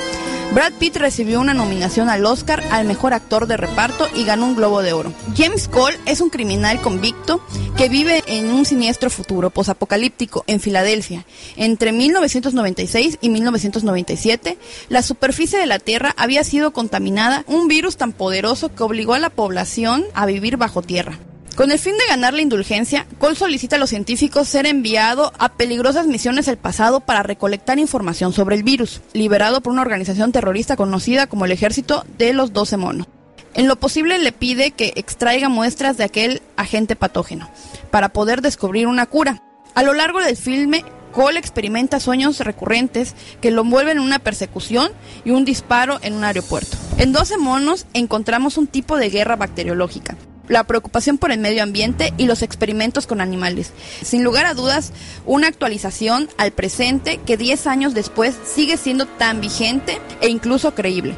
Brad 0.55 0.73
Pitt 0.75 0.97
recibió 0.97 1.41
una 1.41 1.55
nominación 1.55 2.09
al 2.09 2.25
Oscar 2.25 2.63
al 2.71 2.87
mejor 2.87 3.13
actor 3.13 3.49
de 3.49 3.57
reparto 3.57 4.07
y 4.15 4.25
ganó 4.25 4.47
un 4.47 4.55
Globo 4.55 4.81
de 4.81 4.93
Oro. 4.93 5.13
James 5.37 5.67
Cole 5.67 5.99
es 6.07 6.21
un 6.21 6.31
criminal 6.31 6.81
convicto 6.81 7.45
que 7.77 7.89
vive 7.89 8.23
en 8.29 8.51
un 8.51 8.65
siniestro 8.65 9.11
futuro 9.11 9.51
posapocalíptico 9.51 10.45
en 10.47 10.61
Filadelfia. 10.61 11.27
Entre 11.57 11.91
1996 11.91 13.19
y 13.21 13.29
1997, 13.29 14.57
la 14.89 15.03
superficie 15.03 15.59
de 15.59 15.67
la 15.67 15.81
Tierra 15.81 16.15
había 16.17 16.45
sido 16.45 16.73
contaminada 16.73 17.45
un 17.49 17.67
virus 17.67 17.97
tan 17.97 18.13
poderoso 18.13 18.73
que 18.73 18.85
obligó 18.85 19.15
a 19.15 19.19
la 19.19 19.31
población 19.31 20.05
a 20.15 20.27
vivir 20.27 20.57
bajo 20.57 20.81
tierra. 20.81 21.19
Con 21.57 21.71
el 21.71 21.79
fin 21.79 21.97
de 21.97 22.07
ganar 22.07 22.35
la 22.35 22.43
indulgencia, 22.43 23.07
Cole 23.19 23.35
solicita 23.35 23.77
a 23.77 23.79
los 23.79 23.89
científicos 23.89 24.47
ser 24.47 24.67
enviado 24.67 25.33
a 25.39 25.55
peligrosas 25.55 26.07
misiones 26.07 26.49
al 26.49 26.59
pasado 26.59 27.01
para 27.01 27.23
recolectar 27.23 27.79
información 27.79 28.35
sobre 28.35 28.57
el 28.57 28.63
virus, 28.63 29.01
liberado 29.15 29.63
por 29.63 29.73
una 29.73 29.81
organización 29.81 30.33
terrorista 30.33 30.77
conocida 30.77 31.27
como 31.29 31.47
el 31.47 31.53
Ejército 31.53 32.05
de 32.19 32.35
los 32.35 32.53
Doce 32.53 32.77
Monos. 32.77 33.07
En 33.55 33.69
lo 33.69 33.77
posible 33.77 34.19
le 34.19 34.33
pide 34.33 34.73
que 34.73 34.93
extraiga 34.97 35.49
muestras 35.49 35.97
de 35.97 36.05
aquel 36.05 36.43
agente 36.59 36.95
patógeno 36.95 37.49
para 37.91 38.11
poder 38.11 38.43
descubrir 38.43 38.87
una 38.87 39.07
cura. 39.07 39.43
A 39.75 39.83
lo 39.83 39.95
largo 39.95 40.21
del 40.21 40.37
filme, 40.37 40.85
Cole 41.11 41.39
experimenta 41.39 42.01
sueños 42.01 42.39
recurrentes 42.41 43.15
que 43.41 43.51
lo 43.51 43.63
envuelven 43.63 43.97
en 43.97 44.05
una 44.05 44.19
persecución 44.19 44.91
y 45.25 45.31
un 45.31 45.47
disparo 45.47 46.01
en 46.03 46.13
un 46.13 46.25
aeropuerto. 46.25 46.77
En 46.99 47.13
12 47.13 47.39
monos 47.39 47.87
encontramos 47.95 48.59
un 48.59 48.67
tipo 48.67 48.99
de 48.99 49.09
guerra 49.09 49.37
bacteriológica 49.37 50.19
la 50.49 50.65
preocupación 50.65 51.19
por 51.19 51.31
el 51.31 51.39
medio 51.39 51.63
ambiente 51.63 52.13
y 52.17 52.27
los 52.27 52.43
experimentos 52.43 53.07
con 53.07 53.21
animales. 53.21 53.73
Sin 54.03 54.25
lugar 54.25 54.47
a 54.47 54.55
dudas, 54.55 54.93
una 55.25 55.49
actualización 55.49 56.29
al 56.39 56.53
presente 56.53 57.19
que 57.25 57.37
10 57.37 57.67
años 57.67 57.95
después 57.95 58.35
sigue 58.45 58.77
siendo 58.77 59.07
tan 59.07 59.41
vigente 59.41 60.01
e 60.21 60.29
incluso 60.29 60.75
creíble. 60.75 61.15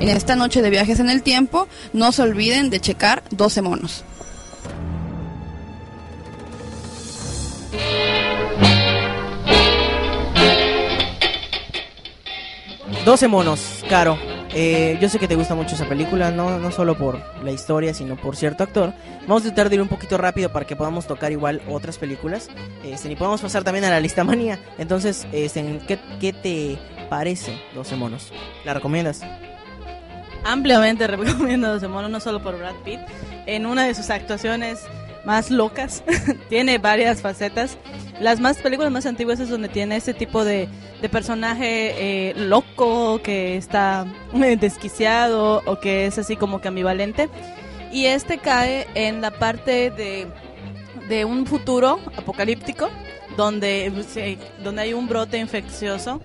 En 0.00 0.08
esta 0.08 0.36
noche 0.36 0.62
de 0.62 0.70
viajes 0.70 1.00
en 1.00 1.10
el 1.10 1.22
tiempo, 1.22 1.66
no 1.92 2.12
se 2.12 2.22
olviden 2.22 2.70
de 2.70 2.80
checar 2.80 3.24
12 3.30 3.62
monos. 3.62 4.04
12 13.04 13.28
monos, 13.28 13.60
Caro. 13.88 14.37
Eh, 14.54 14.98
yo 15.00 15.08
sé 15.08 15.18
que 15.18 15.28
te 15.28 15.34
gusta 15.34 15.54
mucho 15.54 15.74
esa 15.74 15.88
película, 15.88 16.30
no, 16.30 16.58
no 16.58 16.70
solo 16.70 16.96
por 16.96 17.20
la 17.44 17.52
historia, 17.52 17.92
sino 17.92 18.16
por 18.16 18.36
cierto 18.36 18.64
actor. 18.64 18.92
Vamos 19.26 19.42
a 19.42 19.46
tratar 19.46 19.68
de 19.68 19.76
ir 19.76 19.82
un 19.82 19.88
poquito 19.88 20.16
rápido 20.16 20.50
para 20.52 20.66
que 20.66 20.76
podamos 20.76 21.06
tocar 21.06 21.32
igual 21.32 21.60
otras 21.68 21.98
películas. 21.98 22.48
Este, 22.82 23.12
y 23.12 23.16
podamos 23.16 23.40
pasar 23.40 23.64
también 23.64 23.84
a 23.84 23.90
la 23.90 24.00
lista 24.00 24.24
manía. 24.24 24.58
Entonces, 24.78 25.26
este, 25.32 25.80
¿qué, 25.86 25.98
¿qué 26.20 26.32
te 26.32 26.78
parece 27.10 27.60
12 27.74 27.96
monos? 27.96 28.32
¿La 28.64 28.74
recomiendas? 28.74 29.22
Ampliamente 30.44 31.06
recomiendo 31.08 31.68
12 31.68 31.88
monos, 31.88 32.10
no 32.10 32.20
solo 32.20 32.42
por 32.42 32.58
Brad 32.58 32.76
Pitt. 32.84 33.00
En 33.46 33.66
una 33.66 33.84
de 33.86 33.94
sus 33.94 34.10
actuaciones 34.10 34.80
más 35.24 35.50
locas, 35.50 36.02
tiene 36.48 36.78
varias 36.78 37.20
facetas. 37.20 37.78
Las 38.20 38.40
más 38.40 38.58
películas 38.58 38.90
más 38.90 39.06
antiguas 39.06 39.40
es 39.40 39.48
donde 39.48 39.68
tiene 39.68 39.96
ese 39.96 40.14
tipo 40.14 40.44
de, 40.44 40.68
de 41.00 41.08
personaje 41.08 42.30
eh, 42.30 42.34
loco, 42.34 43.20
que 43.22 43.56
está 43.56 44.06
desquiciado 44.60 45.62
o 45.66 45.78
que 45.80 46.06
es 46.06 46.18
así 46.18 46.36
como 46.36 46.60
que 46.60 46.68
ambivalente. 46.68 47.28
Y 47.92 48.06
este 48.06 48.38
cae 48.38 48.86
en 48.94 49.20
la 49.20 49.30
parte 49.30 49.90
de, 49.90 50.26
de 51.08 51.24
un 51.24 51.46
futuro 51.46 52.00
apocalíptico 52.16 52.90
donde, 53.36 53.92
donde 54.62 54.82
hay 54.82 54.92
un 54.92 55.08
brote 55.08 55.38
infeccioso, 55.38 56.20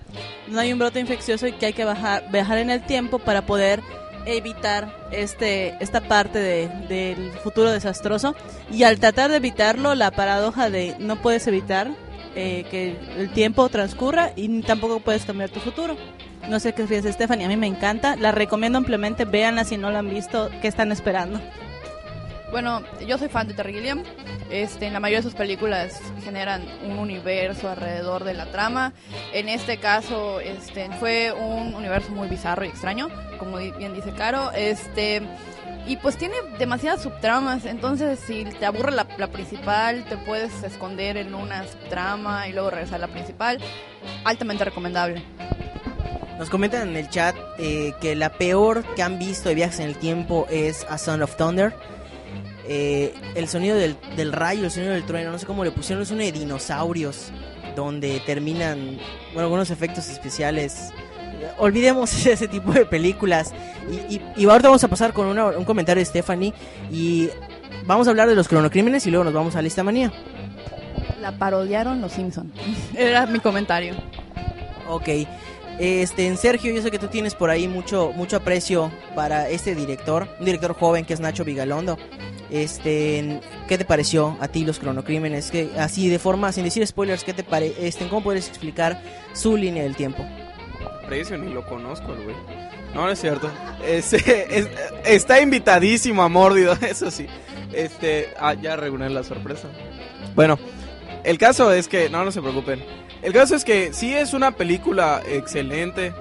donde 0.46 0.60
hay 0.60 0.72
un 0.72 0.78
brote 0.80 0.98
infeccioso 0.98 1.46
y 1.46 1.52
que 1.52 1.66
hay 1.66 1.72
que 1.72 1.84
bajar, 1.84 2.30
viajar 2.30 2.58
en 2.58 2.70
el 2.70 2.84
tiempo 2.84 3.20
para 3.20 3.46
poder 3.46 3.82
evitar 4.26 4.94
este 5.10 5.76
esta 5.80 6.00
parte 6.02 6.38
de, 6.38 6.68
del 6.88 7.32
futuro 7.32 7.70
desastroso. 7.70 8.34
Y 8.70 8.84
al 8.84 8.98
tratar 8.98 9.30
de 9.30 9.36
evitarlo 9.36 9.94
la 9.94 10.10
paradoja 10.10 10.70
de 10.70 10.96
no 10.98 11.16
puedes 11.16 11.46
evitar 11.46 11.90
eh, 12.34 12.64
que 12.70 12.96
el 13.16 13.30
tiempo 13.30 13.68
transcurra 13.68 14.32
y 14.36 14.62
tampoco 14.62 15.00
puedes 15.00 15.24
cambiar 15.24 15.50
tu 15.50 15.60
futuro. 15.60 15.96
No 16.48 16.60
sé 16.60 16.74
qué 16.74 16.84
piensa 16.84 17.10
Stephanie 17.12 17.46
a 17.46 17.48
mí 17.48 17.56
me 17.56 17.66
encanta 17.66 18.16
la 18.16 18.32
recomiendo 18.32 18.76
ampliamente 18.76 19.24
véanla 19.24 19.64
si 19.64 19.78
no 19.78 19.90
la 19.90 20.00
han 20.00 20.10
visto 20.10 20.50
qué 20.60 20.68
están 20.68 20.92
esperando 20.92 21.40
Bueno, 22.54 22.82
yo 23.04 23.18
soy 23.18 23.28
fan 23.28 23.48
de 23.48 23.54
Terry 23.54 23.72
Gilliam. 23.72 24.04
Este, 24.48 24.86
en 24.86 24.92
la 24.92 25.00
mayoría 25.00 25.18
de 25.18 25.24
sus 25.24 25.34
películas 25.34 26.00
generan 26.22 26.64
un 26.88 27.00
universo 27.00 27.68
alrededor 27.68 28.22
de 28.22 28.32
la 28.32 28.46
trama. 28.46 28.92
En 29.32 29.48
este 29.48 29.78
caso, 29.78 30.38
este, 30.38 30.88
fue 31.00 31.32
un 31.32 31.74
universo 31.74 32.12
muy 32.12 32.28
bizarro 32.28 32.64
y 32.64 32.68
extraño, 32.68 33.08
como 33.40 33.56
bien 33.56 33.92
dice 33.92 34.12
Caro. 34.12 34.52
Este, 34.52 35.20
y 35.88 35.96
pues 35.96 36.16
tiene 36.16 36.36
demasiadas 36.56 37.02
subtramas, 37.02 37.64
entonces 37.64 38.20
si 38.20 38.44
te 38.44 38.64
aburre 38.66 38.92
la, 38.92 39.08
la 39.18 39.26
principal, 39.32 40.04
te 40.04 40.16
puedes 40.16 40.62
esconder 40.62 41.16
en 41.16 41.34
una 41.34 41.66
subtrama 41.66 42.46
y 42.46 42.52
luego 42.52 42.70
regresar 42.70 43.02
a 43.02 43.08
la 43.08 43.12
principal. 43.12 43.58
Altamente 44.24 44.64
recomendable. 44.64 45.24
Nos 46.38 46.50
comentan 46.50 46.88
en 46.88 46.96
el 46.96 47.08
chat 47.10 47.34
eh, 47.58 47.94
que 48.00 48.14
la 48.14 48.30
peor 48.30 48.84
que 48.94 49.02
han 49.02 49.18
visto 49.18 49.48
de 49.48 49.56
viajes 49.56 49.80
en 49.80 49.86
el 49.86 49.96
tiempo 49.96 50.46
es 50.50 50.86
A 50.88 50.98
Son 50.98 51.20
of 51.20 51.36
Thunder. 51.36 51.74
Eh, 52.66 53.14
el 53.34 53.46
sonido 53.48 53.76
del, 53.76 53.96
del 54.16 54.32
rayo, 54.32 54.64
el 54.64 54.70
sonido 54.70 54.92
del 54.92 55.04
trueno, 55.04 55.30
no 55.30 55.38
sé 55.38 55.46
cómo 55.46 55.64
le 55.64 55.70
pusieron, 55.70 56.02
es 56.02 56.10
uno 56.10 56.22
de 56.22 56.32
dinosaurios 56.32 57.30
donde 57.76 58.20
terminan, 58.24 58.98
bueno, 59.32 59.42
algunos 59.46 59.70
efectos 59.70 60.08
especiales. 60.08 60.90
Olvidemos 61.58 62.24
ese 62.26 62.48
tipo 62.48 62.72
de 62.72 62.86
películas. 62.86 63.52
Y, 63.90 64.14
y- 64.16 64.22
y 64.36 64.44
ahorita 64.46 64.68
vamos 64.68 64.84
a 64.84 64.88
pasar 64.88 65.12
con 65.12 65.26
una- 65.26 65.46
un 65.48 65.64
comentario 65.64 66.00
de 66.00 66.06
Stephanie 66.06 66.54
y 66.90 67.28
vamos 67.84 68.06
a 68.06 68.10
hablar 68.10 68.28
de 68.28 68.34
los 68.34 68.48
cronocrímenes 68.48 69.06
y 69.06 69.10
luego 69.10 69.24
nos 69.24 69.34
vamos 69.34 69.56
a 69.56 69.62
Lista 69.62 69.82
Manía. 69.84 70.10
La 71.20 71.32
parodiaron 71.38 72.00
los 72.00 72.12
Simpson. 72.12 72.50
Era 72.96 73.26
mi 73.26 73.40
comentario. 73.40 73.94
Ok. 74.88 75.08
Este, 75.78 76.28
en 76.28 76.36
Sergio, 76.36 76.72
yo 76.72 76.80
sé 76.82 76.90
que 76.92 77.00
tú 77.00 77.08
tienes 77.08 77.34
por 77.34 77.50
ahí 77.50 77.66
mucho, 77.66 78.12
mucho 78.14 78.36
aprecio 78.36 78.92
para 79.16 79.48
este 79.48 79.74
director, 79.74 80.28
un 80.38 80.44
director 80.46 80.72
joven 80.74 81.04
que 81.04 81.14
es 81.14 81.20
Nacho 81.20 81.44
Vigalondo. 81.44 81.98
Este, 82.62 83.40
¿qué 83.68 83.76
te 83.78 83.84
pareció 83.84 84.36
a 84.40 84.48
ti 84.48 84.64
los 84.64 84.78
cronocrímenes? 84.78 85.50
Que 85.50 85.70
así 85.78 86.08
de 86.08 86.18
forma, 86.18 86.52
sin 86.52 86.64
decir 86.64 86.86
spoilers, 86.86 87.24
¿qué 87.24 87.32
te 87.34 87.42
pare, 87.42 87.74
este, 87.80 88.06
cómo 88.08 88.22
puedes 88.22 88.48
explicar 88.48 89.02
su 89.32 89.56
línea 89.56 89.82
del 89.82 89.96
tiempo? 89.96 90.24
Precio 91.08 91.36
ni 91.36 91.52
lo 91.52 91.66
conozco, 91.66 92.14
güey. 92.14 92.36
No, 92.94 93.06
no 93.06 93.10
es 93.10 93.20
cierto. 93.20 93.50
Este, 93.84 94.58
es- 94.58 94.68
está 95.04 95.40
invitadísimo 95.40 96.22
a 96.22 96.28
Mórbido, 96.28 96.72
eso 96.82 97.10
sí. 97.10 97.26
Este, 97.72 98.28
ah, 98.38 98.54
ya 98.54 98.76
regulé 98.76 99.10
la 99.10 99.24
sorpresa. 99.24 99.68
Bueno, 100.36 100.58
el 101.24 101.38
caso 101.38 101.72
es 101.72 101.88
que, 101.88 102.08
no, 102.08 102.24
no 102.24 102.30
se 102.30 102.40
preocupen. 102.40 102.82
El 103.22 103.32
caso 103.32 103.56
es 103.56 103.64
que 103.64 103.92
sí 103.92 104.14
es 104.14 104.32
una 104.32 104.52
película 104.52 105.22
excelente 105.28 106.12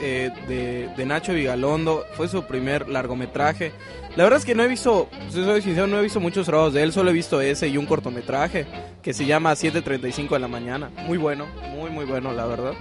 eh, 0.00 0.30
de, 0.48 0.88
de 0.96 1.06
Nacho 1.06 1.32
Vigalondo. 1.32 2.04
Fue 2.14 2.28
su 2.28 2.44
primer 2.44 2.88
largometraje. 2.88 3.72
La 4.16 4.24
verdad 4.24 4.38
es 4.40 4.44
que 4.44 4.54
no 4.54 4.64
he 4.64 4.68
visto, 4.68 5.08
si 5.28 5.44
soy 5.44 5.62
sincero, 5.62 5.86
no 5.86 5.98
he 5.98 6.02
visto 6.02 6.20
muchos 6.20 6.46
trabajos 6.46 6.74
de 6.74 6.82
él. 6.82 6.92
Solo 6.92 7.10
he 7.10 7.14
visto 7.14 7.40
ese 7.40 7.68
y 7.68 7.76
un 7.76 7.86
cortometraje 7.86 8.66
que 9.02 9.14
se 9.14 9.24
llama 9.24 9.52
7.35 9.52 10.30
de 10.30 10.38
la 10.38 10.48
mañana. 10.48 10.90
Muy 11.06 11.18
bueno, 11.18 11.46
muy, 11.74 11.90
muy 11.90 12.04
bueno, 12.04 12.32
la 12.32 12.46
verdad. 12.46 12.74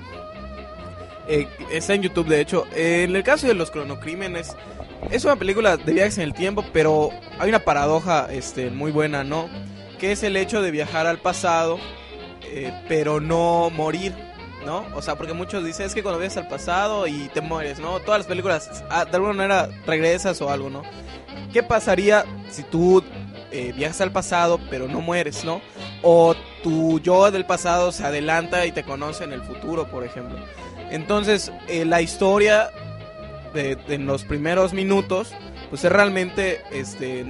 Eh, 1.28 1.48
está 1.72 1.94
en 1.94 2.02
YouTube, 2.02 2.28
de 2.28 2.42
hecho. 2.42 2.66
En 2.76 3.16
el 3.16 3.24
caso 3.24 3.48
de 3.48 3.54
los 3.54 3.70
cronocrímenes, 3.70 4.56
es 5.12 5.26
una 5.26 5.36
película 5.36 5.78
de 5.78 5.94
viajes 5.94 6.18
en 6.18 6.24
el 6.24 6.34
tiempo, 6.34 6.66
pero 6.74 7.12
hay 7.38 7.50
una 7.50 7.60
paradoja 7.60 8.28
este, 8.32 8.72
muy 8.72 8.92
buena, 8.92 9.24
¿no? 9.24 9.48
Que 10.00 10.12
es 10.12 10.24
el 10.24 10.36
hecho 10.36 10.62
de 10.62 10.72
viajar 10.72 11.06
al 11.06 11.20
pasado, 11.20 11.80
eh, 12.44 12.74
pero 12.88 13.20
no 13.20 13.70
morir, 13.70 14.14
¿no? 14.66 14.86
O 14.96 15.02
sea, 15.02 15.16
porque 15.16 15.34
muchos 15.34 15.64
dicen, 15.64 15.86
es 15.86 15.94
que 15.94 16.04
cuando 16.04 16.20
viajas 16.20 16.38
al 16.38 16.48
pasado 16.48 17.08
y 17.08 17.30
te 17.34 17.42
mueres, 17.42 17.80
¿no? 17.80 18.00
Todas 18.00 18.20
las 18.20 18.28
películas, 18.28 18.84
ah, 18.90 19.06
de 19.06 19.16
alguna 19.16 19.34
manera, 19.34 19.70
regresas 19.86 20.42
o 20.42 20.50
algo, 20.50 20.70
¿no? 20.70 20.84
¿Qué 21.54 21.64
pasaría 21.64 22.26
si 22.50 22.64
tú 22.64 23.04
eh, 23.52 23.74
viajas 23.76 24.02
al 24.02 24.12
pasado, 24.12 24.60
pero 24.70 24.88
no 24.88 25.02
mueres, 25.02 25.44
¿no? 25.44 25.62
O 26.04 26.36
tu 26.64 27.00
yo 27.00 27.32
del 27.32 27.46
pasado 27.46 27.92
se 27.92 28.04
adelanta 28.04 28.66
y 28.66 28.72
te 28.72 28.84
conoce 28.84 29.24
en 29.24 29.34
el 29.34 29.42
futuro, 29.42 29.88
por 29.90 30.04
ejemplo. 30.04 30.38
Entonces, 30.92 31.52
eh, 31.68 31.86
la 31.86 32.02
historia 32.02 32.72
en 33.54 34.06
los 34.06 34.24
primeros 34.24 34.74
minutos, 34.74 35.34
pues 35.70 35.84
es 35.84 35.92
realmente 35.92 36.62
este, 36.72 37.26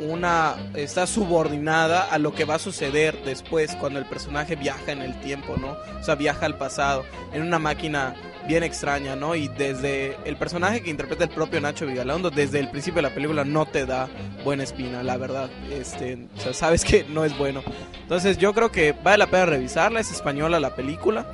una 0.00 0.56
está 0.74 1.06
subordinada 1.06 2.02
a 2.02 2.18
lo 2.18 2.34
que 2.34 2.44
va 2.44 2.56
a 2.56 2.58
suceder 2.58 3.22
después 3.24 3.74
cuando 3.76 3.98
el 3.98 4.06
personaje 4.06 4.56
viaja 4.56 4.92
en 4.92 5.02
el 5.02 5.18
tiempo, 5.20 5.56
¿no? 5.56 5.76
O 5.98 6.02
sea, 6.02 6.14
viaja 6.14 6.46
al 6.46 6.56
pasado 6.56 7.04
en 7.32 7.42
una 7.42 7.58
máquina 7.58 8.14
bien 8.46 8.62
extraña, 8.62 9.16
¿no? 9.16 9.34
Y 9.34 9.48
desde 9.48 10.16
el 10.24 10.36
personaje 10.36 10.82
que 10.82 10.90
interpreta 10.90 11.24
el 11.24 11.30
propio 11.30 11.60
Nacho 11.60 11.86
Vigalondo, 11.86 12.30
desde 12.30 12.60
el 12.60 12.70
principio 12.70 12.96
de 12.96 13.08
la 13.08 13.14
película 13.14 13.44
no 13.44 13.66
te 13.66 13.86
da 13.86 14.08
buena 14.44 14.62
espina, 14.62 15.02
la 15.02 15.16
verdad. 15.16 15.50
Este, 15.70 16.18
o 16.36 16.40
sea, 16.40 16.52
sabes 16.52 16.84
que 16.84 17.04
no 17.04 17.24
es 17.24 17.36
bueno. 17.36 17.62
Entonces, 18.02 18.38
yo 18.38 18.54
creo 18.54 18.70
que 18.70 18.92
vale 18.92 19.18
la 19.18 19.26
pena 19.26 19.46
revisarla, 19.46 20.00
es 20.00 20.12
española 20.12 20.60
la 20.60 20.74
película. 20.74 21.26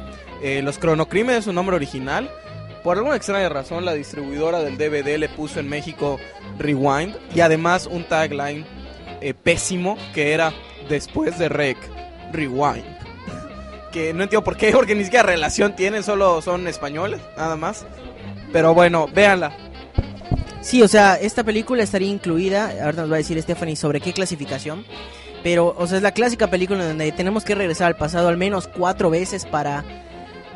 Eh, 0.42 0.62
Los 0.62 0.78
Cronocrímenes 0.78 1.40
es 1.40 1.44
su 1.44 1.52
nombre 1.52 1.76
original. 1.76 2.30
Por 2.82 2.96
alguna 2.96 3.16
extraña 3.16 3.48
razón, 3.48 3.84
la 3.84 3.94
distribuidora 3.94 4.60
del 4.60 4.76
DVD 4.76 5.16
le 5.16 5.28
puso 5.28 5.60
en 5.60 5.68
México 5.68 6.18
Rewind 6.58 7.14
y 7.34 7.40
además 7.40 7.86
un 7.86 8.04
tagline 8.04 8.66
eh, 9.20 9.34
pésimo 9.34 9.96
que 10.12 10.32
era 10.32 10.52
después 10.88 11.38
de 11.38 11.48
Rec, 11.48 11.78
Rewind. 12.32 12.84
Que 13.92 14.14
no 14.14 14.22
entiendo 14.22 14.42
por 14.42 14.56
qué, 14.56 14.72
porque 14.72 14.94
ni 14.94 15.04
siquiera 15.04 15.22
relación 15.22 15.76
tienen, 15.76 16.02
solo 16.02 16.40
son 16.40 16.66
españoles, 16.66 17.20
nada 17.36 17.56
más. 17.56 17.84
Pero 18.52 18.74
bueno, 18.74 19.06
véanla. 19.06 19.54
Sí, 20.62 20.80
o 20.82 20.88
sea, 20.88 21.16
esta 21.16 21.44
película 21.44 21.82
estaría 21.82 22.08
incluida, 22.08 22.84
ahorita 22.84 23.02
nos 23.02 23.10
va 23.10 23.16
a 23.16 23.18
decir 23.18 23.40
Stephanie 23.42 23.76
sobre 23.76 24.00
qué 24.00 24.12
clasificación, 24.12 24.84
pero, 25.42 25.74
o 25.76 25.86
sea, 25.86 25.96
es 25.96 26.02
la 26.02 26.12
clásica 26.12 26.46
película 26.48 26.86
donde 26.86 27.10
tenemos 27.12 27.44
que 27.44 27.54
regresar 27.54 27.88
al 27.88 27.96
pasado 27.96 28.28
al 28.28 28.36
menos 28.36 28.68
cuatro 28.68 29.10
veces 29.10 29.44
para, 29.44 29.84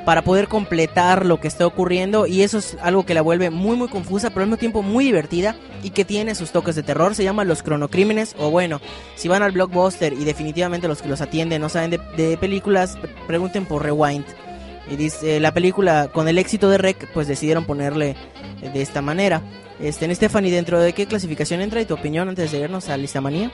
para 0.06 0.22
poder 0.22 0.48
completar 0.48 1.26
lo 1.26 1.40
que 1.40 1.48
está 1.48 1.66
ocurriendo 1.66 2.26
y 2.26 2.42
eso 2.42 2.58
es 2.58 2.78
algo 2.80 3.04
que 3.04 3.12
la 3.12 3.20
vuelve 3.22 3.50
muy 3.50 3.76
muy 3.76 3.88
confusa, 3.88 4.30
pero 4.30 4.42
al 4.42 4.46
mismo 4.46 4.56
tiempo 4.56 4.80
muy 4.82 5.04
divertida 5.04 5.56
y 5.82 5.90
que 5.90 6.04
tiene 6.06 6.34
sus 6.34 6.52
toques 6.52 6.76
de 6.76 6.82
terror, 6.82 7.14
se 7.14 7.24
llama 7.24 7.44
Los 7.44 7.62
Cronocrímenes, 7.62 8.36
o 8.38 8.50
bueno, 8.50 8.80
si 9.16 9.26
van 9.28 9.42
al 9.42 9.52
blockbuster 9.52 10.14
y 10.14 10.24
definitivamente 10.24 10.88
los 10.88 11.02
que 11.02 11.08
los 11.08 11.20
atienden 11.20 11.60
no 11.60 11.68
saben 11.68 11.90
de, 11.90 12.38
películas, 12.38 12.96
pre- 12.96 13.12
pregunten 13.26 13.66
por 13.66 13.82
Rewind. 13.82 14.24
Y 14.88 14.94
dice, 14.94 15.40
la 15.40 15.52
película 15.52 16.08
con 16.12 16.28
el 16.28 16.38
éxito 16.38 16.70
de 16.70 16.78
Rec, 16.78 17.12
pues 17.12 17.26
decidieron 17.26 17.64
ponerle 17.64 18.14
de 18.72 18.80
esta 18.82 19.02
manera. 19.02 19.42
Este, 19.80 20.04
en 20.04 20.14
Stephanie, 20.14 20.52
¿dentro 20.52 20.78
de 20.80 20.92
qué 20.92 21.06
clasificación 21.06 21.60
entra 21.60 21.80
y 21.80 21.84
tu 21.84 21.94
opinión 21.94 22.28
antes 22.28 22.52
de 22.52 22.60
irnos 22.60 22.88
a 22.88 22.96
Listamanía? 22.96 23.50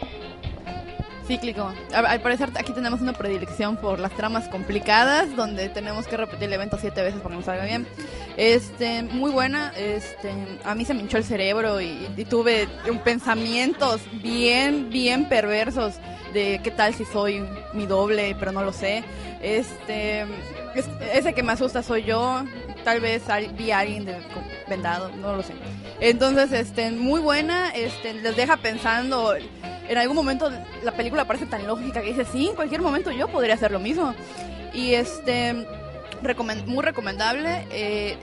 Cíclico. 1.26 1.72
Al 1.94 2.20
parecer 2.20 2.50
aquí 2.56 2.72
tenemos 2.72 3.00
una 3.00 3.12
predilección 3.12 3.76
por 3.76 3.98
las 4.00 4.12
tramas 4.12 4.48
complicadas, 4.48 5.34
donde 5.36 5.68
tenemos 5.68 6.06
que 6.06 6.16
repetir 6.16 6.44
el 6.44 6.52
evento 6.54 6.76
siete 6.80 7.02
veces 7.02 7.20
para 7.20 7.30
que 7.30 7.36
nos 7.36 7.44
salga 7.44 7.64
bien. 7.64 7.86
Este, 8.36 9.02
muy 9.02 9.30
buena. 9.30 9.72
Este, 9.76 10.32
a 10.64 10.74
mí 10.74 10.84
se 10.84 10.94
me 10.94 11.00
hinchó 11.02 11.18
el 11.18 11.24
cerebro 11.24 11.80
y, 11.80 12.08
y 12.16 12.24
tuve 12.24 12.68
un 12.90 12.98
pensamientos 12.98 14.00
bien, 14.22 14.90
bien 14.90 15.28
perversos 15.28 15.94
de 16.32 16.60
qué 16.62 16.70
tal 16.70 16.94
si 16.94 17.04
soy 17.04 17.44
mi 17.72 17.86
doble, 17.86 18.34
pero 18.38 18.52
no 18.52 18.62
lo 18.64 18.72
sé. 18.72 19.04
Este, 19.42 20.22
es- 20.74 20.88
ese 21.14 21.34
que 21.34 21.42
me 21.42 21.52
asusta 21.52 21.82
soy 21.82 22.02
yo. 22.04 22.44
Tal 22.84 23.00
vez 23.00 23.22
vi 23.56 23.70
a 23.70 23.80
alguien 23.80 24.06
vendado, 24.68 25.10
no 25.16 25.36
lo 25.36 25.42
sé. 25.42 25.54
Entonces, 26.00 26.52
este, 26.52 26.90
muy 26.90 27.20
buena. 27.20 27.70
Este, 27.70 28.14
les 28.14 28.34
deja 28.36 28.56
pensando 28.56 29.34
en 29.36 29.98
algún 29.98 30.16
momento 30.16 30.50
la 30.82 30.92
película 30.92 31.24
parece 31.26 31.46
tan 31.46 31.66
lógica 31.66 32.00
que 32.02 32.08
dice, 32.08 32.24
sí, 32.24 32.48
en 32.48 32.54
cualquier 32.56 32.80
momento 32.80 33.10
yo 33.12 33.28
podría 33.28 33.54
hacer 33.54 33.70
lo 33.70 33.78
mismo. 33.78 34.14
Y 34.74 34.94
este, 34.94 35.54
recomen- 36.22 36.64
muy 36.66 36.82
recomendable. 36.82 37.66
eh, 37.70 38.16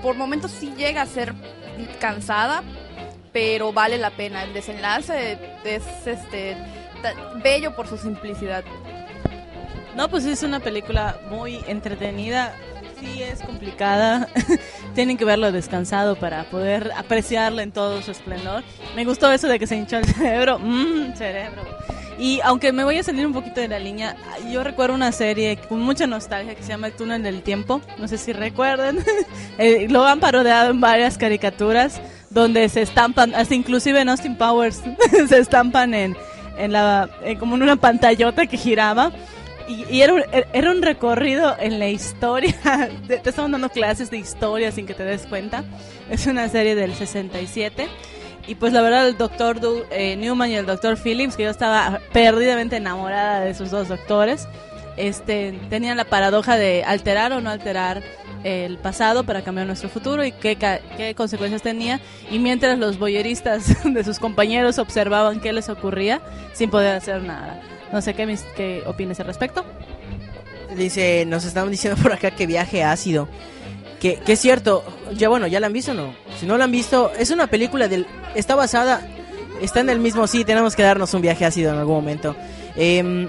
por 0.00 0.16
momentos 0.16 0.50
sí 0.50 0.72
llega 0.76 1.02
a 1.02 1.06
ser 1.06 1.32
cansada, 2.00 2.62
pero 3.32 3.72
vale 3.72 3.98
la 3.98 4.10
pena. 4.10 4.42
El 4.44 4.52
desenlace 4.54 5.38
es 5.64 5.82
este 6.06 6.56
bello 7.42 7.74
por 7.76 7.86
su 7.86 7.96
simplicidad. 7.98 8.64
No, 9.96 10.08
pues 10.08 10.24
es 10.24 10.42
una 10.42 10.60
película 10.60 11.18
muy 11.30 11.60
entretenida. 11.66 12.54
Sí, 13.02 13.22
es 13.22 13.40
complicada. 13.40 14.28
Tienen 14.94 15.16
que 15.16 15.24
verlo 15.24 15.50
descansado 15.50 16.14
para 16.14 16.44
poder 16.44 16.92
apreciarla 16.96 17.62
en 17.62 17.72
todo 17.72 18.00
su 18.00 18.12
esplendor. 18.12 18.62
Me 18.94 19.04
gustó 19.04 19.32
eso 19.32 19.48
de 19.48 19.58
que 19.58 19.66
se 19.66 19.76
hinchó 19.76 19.98
el 19.98 20.04
cerebro. 20.14 20.58
Mmm, 20.60 21.14
cerebro. 21.14 21.62
Y 22.18 22.40
aunque 22.44 22.72
me 22.72 22.84
voy 22.84 22.98
a 22.98 23.02
salir 23.02 23.26
un 23.26 23.32
poquito 23.32 23.60
de 23.60 23.66
la 23.66 23.80
línea, 23.80 24.16
yo 24.52 24.62
recuerdo 24.62 24.94
una 24.94 25.10
serie 25.10 25.56
con 25.56 25.80
mucha 25.80 26.06
nostalgia 26.06 26.54
que 26.54 26.62
se 26.62 26.68
llama 26.68 26.88
El 26.88 26.92
túnel 26.92 27.22
del 27.24 27.42
tiempo. 27.42 27.80
No 27.98 28.06
sé 28.06 28.18
si 28.18 28.32
recuerdan. 28.32 28.98
Eh, 29.58 29.86
lo 29.90 30.06
han 30.06 30.18
parodiado 30.18 30.70
en 30.70 30.80
varias 30.80 31.18
caricaturas 31.18 32.00
donde 32.30 32.70
se 32.70 32.80
estampan, 32.80 33.34
hasta 33.34 33.54
inclusive 33.54 34.00
en 34.00 34.08
Austin 34.08 34.36
Powers, 34.36 34.82
se 35.28 35.38
estampan 35.38 35.92
en, 35.92 36.16
en 36.56 36.72
la, 36.72 37.10
en 37.22 37.38
como 37.38 37.56
en 37.56 37.62
una 37.62 37.76
pantallota 37.76 38.46
que 38.46 38.56
giraba. 38.56 39.12
Y, 39.72 39.86
y 39.90 40.02
era, 40.02 40.12
un, 40.12 40.22
era 40.52 40.70
un 40.70 40.82
recorrido 40.82 41.56
en 41.58 41.78
la 41.78 41.88
historia. 41.88 42.54
Te, 43.06 43.18
te 43.18 43.30
estaban 43.30 43.52
dando 43.52 43.70
clases 43.70 44.10
de 44.10 44.18
historia 44.18 44.70
sin 44.70 44.86
que 44.86 44.94
te 44.94 45.04
des 45.04 45.26
cuenta. 45.26 45.64
Es 46.10 46.26
una 46.26 46.48
serie 46.48 46.74
del 46.74 46.94
67. 46.94 47.88
Y 48.46 48.56
pues 48.56 48.72
la 48.72 48.82
verdad 48.82 49.08
el 49.08 49.16
doctor 49.16 49.60
eh, 49.90 50.16
Newman 50.16 50.50
y 50.50 50.56
el 50.56 50.66
doctor 50.66 50.98
Phillips, 50.98 51.36
que 51.36 51.44
yo 51.44 51.50
estaba 51.50 52.00
perdidamente 52.12 52.76
enamorada 52.76 53.40
de 53.40 53.50
esos 53.50 53.70
dos 53.70 53.88
doctores, 53.88 54.48
este, 54.96 55.58
tenían 55.70 55.96
la 55.96 56.04
paradoja 56.04 56.56
de 56.56 56.84
alterar 56.84 57.32
o 57.32 57.40
no 57.40 57.50
alterar 57.50 58.02
el 58.44 58.76
pasado 58.78 59.24
para 59.24 59.42
cambiar 59.42 59.68
nuestro 59.68 59.88
futuro 59.88 60.24
y 60.24 60.32
qué, 60.32 60.58
qué 60.96 61.14
consecuencias 61.14 61.62
tenía. 61.62 62.00
Y 62.30 62.40
mientras 62.40 62.78
los 62.78 62.98
boyeristas 62.98 63.84
de 63.84 64.04
sus 64.04 64.18
compañeros 64.18 64.78
observaban 64.78 65.40
qué 65.40 65.52
les 65.52 65.68
ocurría 65.68 66.20
sin 66.52 66.68
poder 66.68 66.96
hacer 66.96 67.22
nada. 67.22 67.60
No 67.92 68.00
sé 68.00 68.14
qué, 68.14 68.26
mis- 68.26 68.44
qué 68.56 68.82
opinas 68.86 69.20
al 69.20 69.26
respecto. 69.26 69.64
Dice, 70.76 71.24
nos 71.26 71.44
estaban 71.44 71.70
diciendo 71.70 72.00
por 72.02 72.12
acá 72.12 72.30
que 72.30 72.46
viaje 72.46 72.82
ácido. 72.82 73.28
Que, 74.00 74.16
que 74.16 74.32
es 74.32 74.40
cierto, 74.40 74.82
ya 75.14 75.28
bueno, 75.28 75.46
¿ya 75.46 75.60
la 75.60 75.66
han 75.68 75.72
visto 75.72 75.92
o 75.92 75.94
no? 75.94 76.14
Si 76.40 76.46
no 76.46 76.56
la 76.58 76.64
han 76.64 76.72
visto, 76.72 77.12
es 77.18 77.30
una 77.30 77.46
película 77.46 77.86
del... 77.86 78.06
Está 78.34 78.54
basada, 78.56 79.06
está 79.60 79.80
en 79.80 79.90
el 79.90 80.00
mismo, 80.00 80.26
sí, 80.26 80.44
tenemos 80.44 80.74
que 80.74 80.82
darnos 80.82 81.14
un 81.14 81.22
viaje 81.22 81.44
ácido 81.44 81.72
en 81.72 81.78
algún 81.78 81.94
momento. 81.96 82.34
Em, 82.74 83.28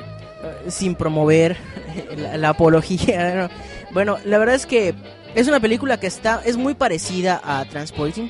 sin 0.70 0.96
promover 0.96 1.58
la, 2.38 2.50
apología. 2.50 3.36
¿no? 3.50 3.50
Bueno, 3.92 4.18
la 4.26 4.38
verdad 4.38 4.56
es 4.56 4.66
que 4.66 4.96
es 5.36 5.48
una 5.48 5.60
película 5.60 6.00
que 6.00 6.08
está, 6.08 6.42
es 6.46 6.58
muy 6.58 6.74
parecida 6.74 7.40
a 7.44 7.66
Transporting, 7.66 8.30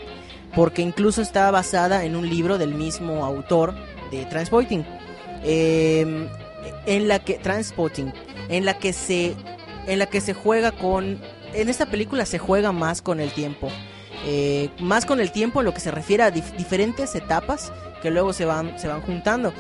porque 0.56 0.82
incluso 0.82 1.22
está 1.22 1.50
basada 1.52 2.04
en 2.04 2.16
un 2.16 2.30
libro 2.30 2.58
del 2.58 2.74
mismo 2.74 3.24
autor 3.24 3.74
de 4.12 4.26
Transporting. 4.26 4.84
Em, 5.44 6.28
en 6.86 7.08
la 7.08 7.20
que 7.20 7.34
Transporting 7.36 8.12
en 8.50 8.66
la 8.66 8.78
que 8.78 8.94
se 8.94 9.36
en 9.88 10.00
la 10.00 10.06
que 10.06 10.22
se 10.22 10.34
juega 10.34 10.72
con 10.72 11.20
en 11.54 11.70
esta 11.70 11.86
película 11.86 12.26
se 12.26 12.40
juega 12.40 12.72
más 12.72 13.02
con 13.02 13.20
el 13.20 13.32
tiempo. 13.32 13.70
Eh, 14.26 14.70
más 14.80 15.06
con 15.06 15.20
el 15.20 15.32
tiempo 15.32 15.60
en 15.60 15.66
lo 15.66 15.74
que 15.74 15.82
se 15.82 15.92
refiere 15.92 16.24
a 16.24 16.32
dif- 16.34 16.56
diferentes 16.56 17.14
etapas 17.16 17.74
que 18.02 18.10
luego 18.10 18.32
se 18.34 18.46
van 18.46 18.80
se 18.80 18.88
van 18.88 19.02
juntando. 19.02 19.54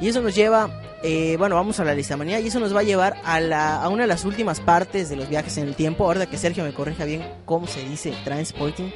Y 0.00 0.08
eso 0.08 0.20
nos 0.20 0.34
lleva 0.34 0.82
eh, 1.04 1.36
bueno 1.38 1.54
vamos 1.54 1.78
a 1.78 1.84
la 1.84 1.94
lista 1.94 2.16
manía 2.16 2.40
y 2.40 2.48
eso 2.48 2.58
nos 2.58 2.74
va 2.74 2.80
a 2.80 2.84
llevar 2.84 3.16
a 3.24 3.38
la 3.38 3.80
a 3.82 3.88
una 3.88 4.02
de 4.02 4.08
las 4.08 4.24
últimas 4.24 4.58
partes 4.60 5.08
de 5.08 5.14
los 5.16 5.28
viajes 5.28 5.56
en 5.58 5.68
el 5.68 5.74
tiempo. 5.76 6.04
Ahora 6.04 6.26
que 6.26 6.36
Sergio 6.36 6.64
me 6.64 6.72
corrija 6.74 7.04
bien 7.04 7.22
cómo 7.44 7.66
se 7.68 7.84
dice 7.84 8.12
transporting. 8.24 8.90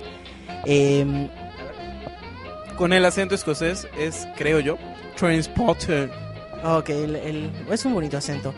Em, 0.64 1.28
Con 2.76 2.93
el 2.93 3.05
acento 3.05 3.34
escocés 3.36 3.86
es, 3.99 4.26
creo 4.36 4.59
yo, 4.61 4.76
Transporter. 5.16 6.11
Ok, 6.64 6.90
el, 6.90 7.50
es 7.70 7.84
un 7.84 7.94
bonito 7.94 8.16
acento. 8.16 8.54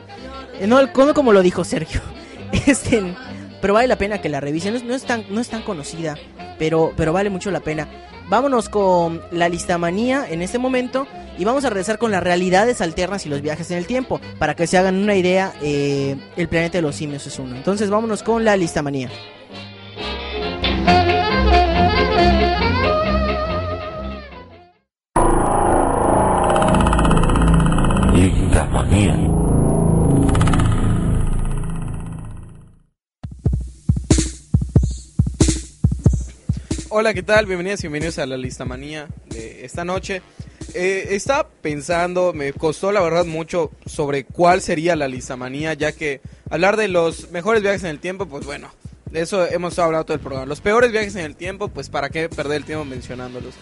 Eh, 0.60 0.66
No, 0.66 0.78
el- 0.80 0.92
como 0.92 1.32
lo 1.32 1.42
dijo 1.42 1.64
Sergio. 1.64 2.00
Este, 2.66 3.02
pero 3.60 3.74
vale 3.74 3.88
la 3.88 3.96
pena 3.98 4.20
que 4.20 4.28
la 4.28 4.38
revisen. 4.40 4.74
No, 4.74 4.80
no 4.84 4.94
es 4.94 5.02
tan, 5.04 5.24
no 5.30 5.40
es 5.40 5.48
conocida, 5.64 6.14
pero, 6.58 6.92
pero 6.96 7.12
vale 7.12 7.30
mucho 7.30 7.50
la 7.50 7.60
pena. 7.60 7.88
Vámonos 8.28 8.68
con 8.68 9.20
la 9.32 9.48
listamanía 9.48 10.26
en 10.30 10.40
este 10.40 10.58
momento 10.58 11.06
y 11.36 11.44
vamos 11.44 11.64
a 11.64 11.70
regresar 11.70 11.98
con 11.98 12.10
las 12.12 12.22
realidades 12.22 12.80
alternas 12.80 13.26
y 13.26 13.28
los 13.28 13.42
viajes 13.42 13.70
en 13.70 13.78
el 13.78 13.86
tiempo. 13.86 14.20
Para 14.38 14.54
que 14.54 14.66
se 14.66 14.78
hagan 14.78 14.96
una 14.96 15.14
idea, 15.16 15.52
eh, 15.62 16.16
el 16.36 16.48
planeta 16.48 16.78
de 16.78 16.82
los 16.82 16.94
simios 16.94 17.26
es 17.26 17.38
uno. 17.38 17.56
Entonces 17.56 17.90
vámonos 17.90 18.22
con 18.22 18.44
la 18.44 18.56
listamanía. 18.56 19.10
Hola, 36.96 37.12
¿qué 37.12 37.24
tal? 37.24 37.46
Bienvenidas 37.46 37.80
y 37.80 37.88
bienvenidos 37.88 38.20
a 38.20 38.26
la 38.26 38.36
lista 38.36 38.64
manía 38.64 39.08
de 39.26 39.64
esta 39.64 39.84
noche. 39.84 40.22
Eh, 40.74 41.08
estaba 41.10 41.48
pensando, 41.48 42.32
me 42.32 42.52
costó 42.52 42.92
la 42.92 43.00
verdad 43.00 43.24
mucho 43.24 43.72
sobre 43.84 44.22
cuál 44.22 44.60
sería 44.60 44.94
la 44.94 45.08
lista 45.08 45.34
manía, 45.34 45.74
ya 45.74 45.90
que 45.90 46.20
hablar 46.48 46.76
de 46.76 46.86
los 46.86 47.32
mejores 47.32 47.62
viajes 47.62 47.82
en 47.82 47.90
el 47.90 47.98
tiempo, 47.98 48.26
pues 48.26 48.46
bueno, 48.46 48.70
de 49.10 49.22
eso 49.22 49.44
hemos 49.44 49.76
hablado 49.80 50.04
todo 50.04 50.14
el 50.14 50.20
programa. 50.20 50.46
Los 50.46 50.60
peores 50.60 50.92
viajes 50.92 51.16
en 51.16 51.24
el 51.24 51.34
tiempo, 51.34 51.66
pues 51.66 51.88
para 51.88 52.10
qué 52.10 52.28
perder 52.28 52.58
el 52.58 52.64
tiempo 52.64 52.84
mencionándolos. 52.84 53.56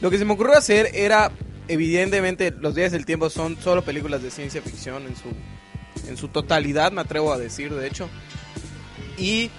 Lo 0.00 0.08
que 0.08 0.18
se 0.18 0.24
me 0.24 0.34
ocurrió 0.34 0.56
hacer 0.56 0.90
era, 0.94 1.32
evidentemente, 1.66 2.52
los 2.52 2.76
viajes 2.76 2.92
del 2.92 3.06
tiempo 3.06 3.28
son 3.28 3.60
solo 3.60 3.82
películas 3.82 4.22
de 4.22 4.30
ciencia 4.30 4.62
ficción 4.62 5.04
en 5.04 5.16
su, 5.16 6.08
en 6.08 6.16
su 6.16 6.28
totalidad, 6.28 6.92
me 6.92 7.00
atrevo 7.00 7.32
a 7.32 7.38
decir, 7.38 7.74
de 7.74 7.88
hecho. 7.88 8.08
Y 9.16 9.50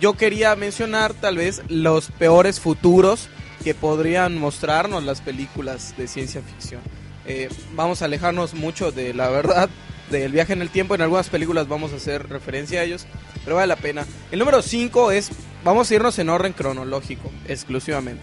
yo 0.00 0.14
quería 0.14 0.54
mencionar 0.56 1.14
tal 1.14 1.36
vez 1.36 1.62
los 1.68 2.10
peores 2.10 2.60
futuros 2.60 3.28
que 3.64 3.74
podrían 3.74 4.38
mostrarnos 4.38 5.04
las 5.04 5.20
películas 5.20 5.94
de 5.96 6.08
ciencia 6.08 6.42
ficción. 6.42 6.80
Eh, 7.26 7.48
vamos 7.74 8.02
a 8.02 8.06
alejarnos 8.06 8.54
mucho 8.54 8.90
de 8.92 9.14
la 9.14 9.28
verdad 9.28 9.68
del 10.10 10.32
viaje 10.32 10.52
en 10.52 10.62
el 10.62 10.70
tiempo. 10.70 10.94
En 10.94 11.02
algunas 11.02 11.28
películas 11.28 11.68
vamos 11.68 11.92
a 11.92 11.96
hacer 11.96 12.28
referencia 12.28 12.80
a 12.80 12.84
ellos, 12.84 13.06
pero 13.44 13.56
vale 13.56 13.68
la 13.68 13.76
pena. 13.76 14.04
El 14.30 14.38
número 14.40 14.60
5 14.62 15.12
es, 15.12 15.30
vamos 15.64 15.90
a 15.90 15.94
irnos 15.94 16.18
en 16.18 16.28
orden 16.28 16.52
cronológico, 16.52 17.30
exclusivamente. 17.46 18.22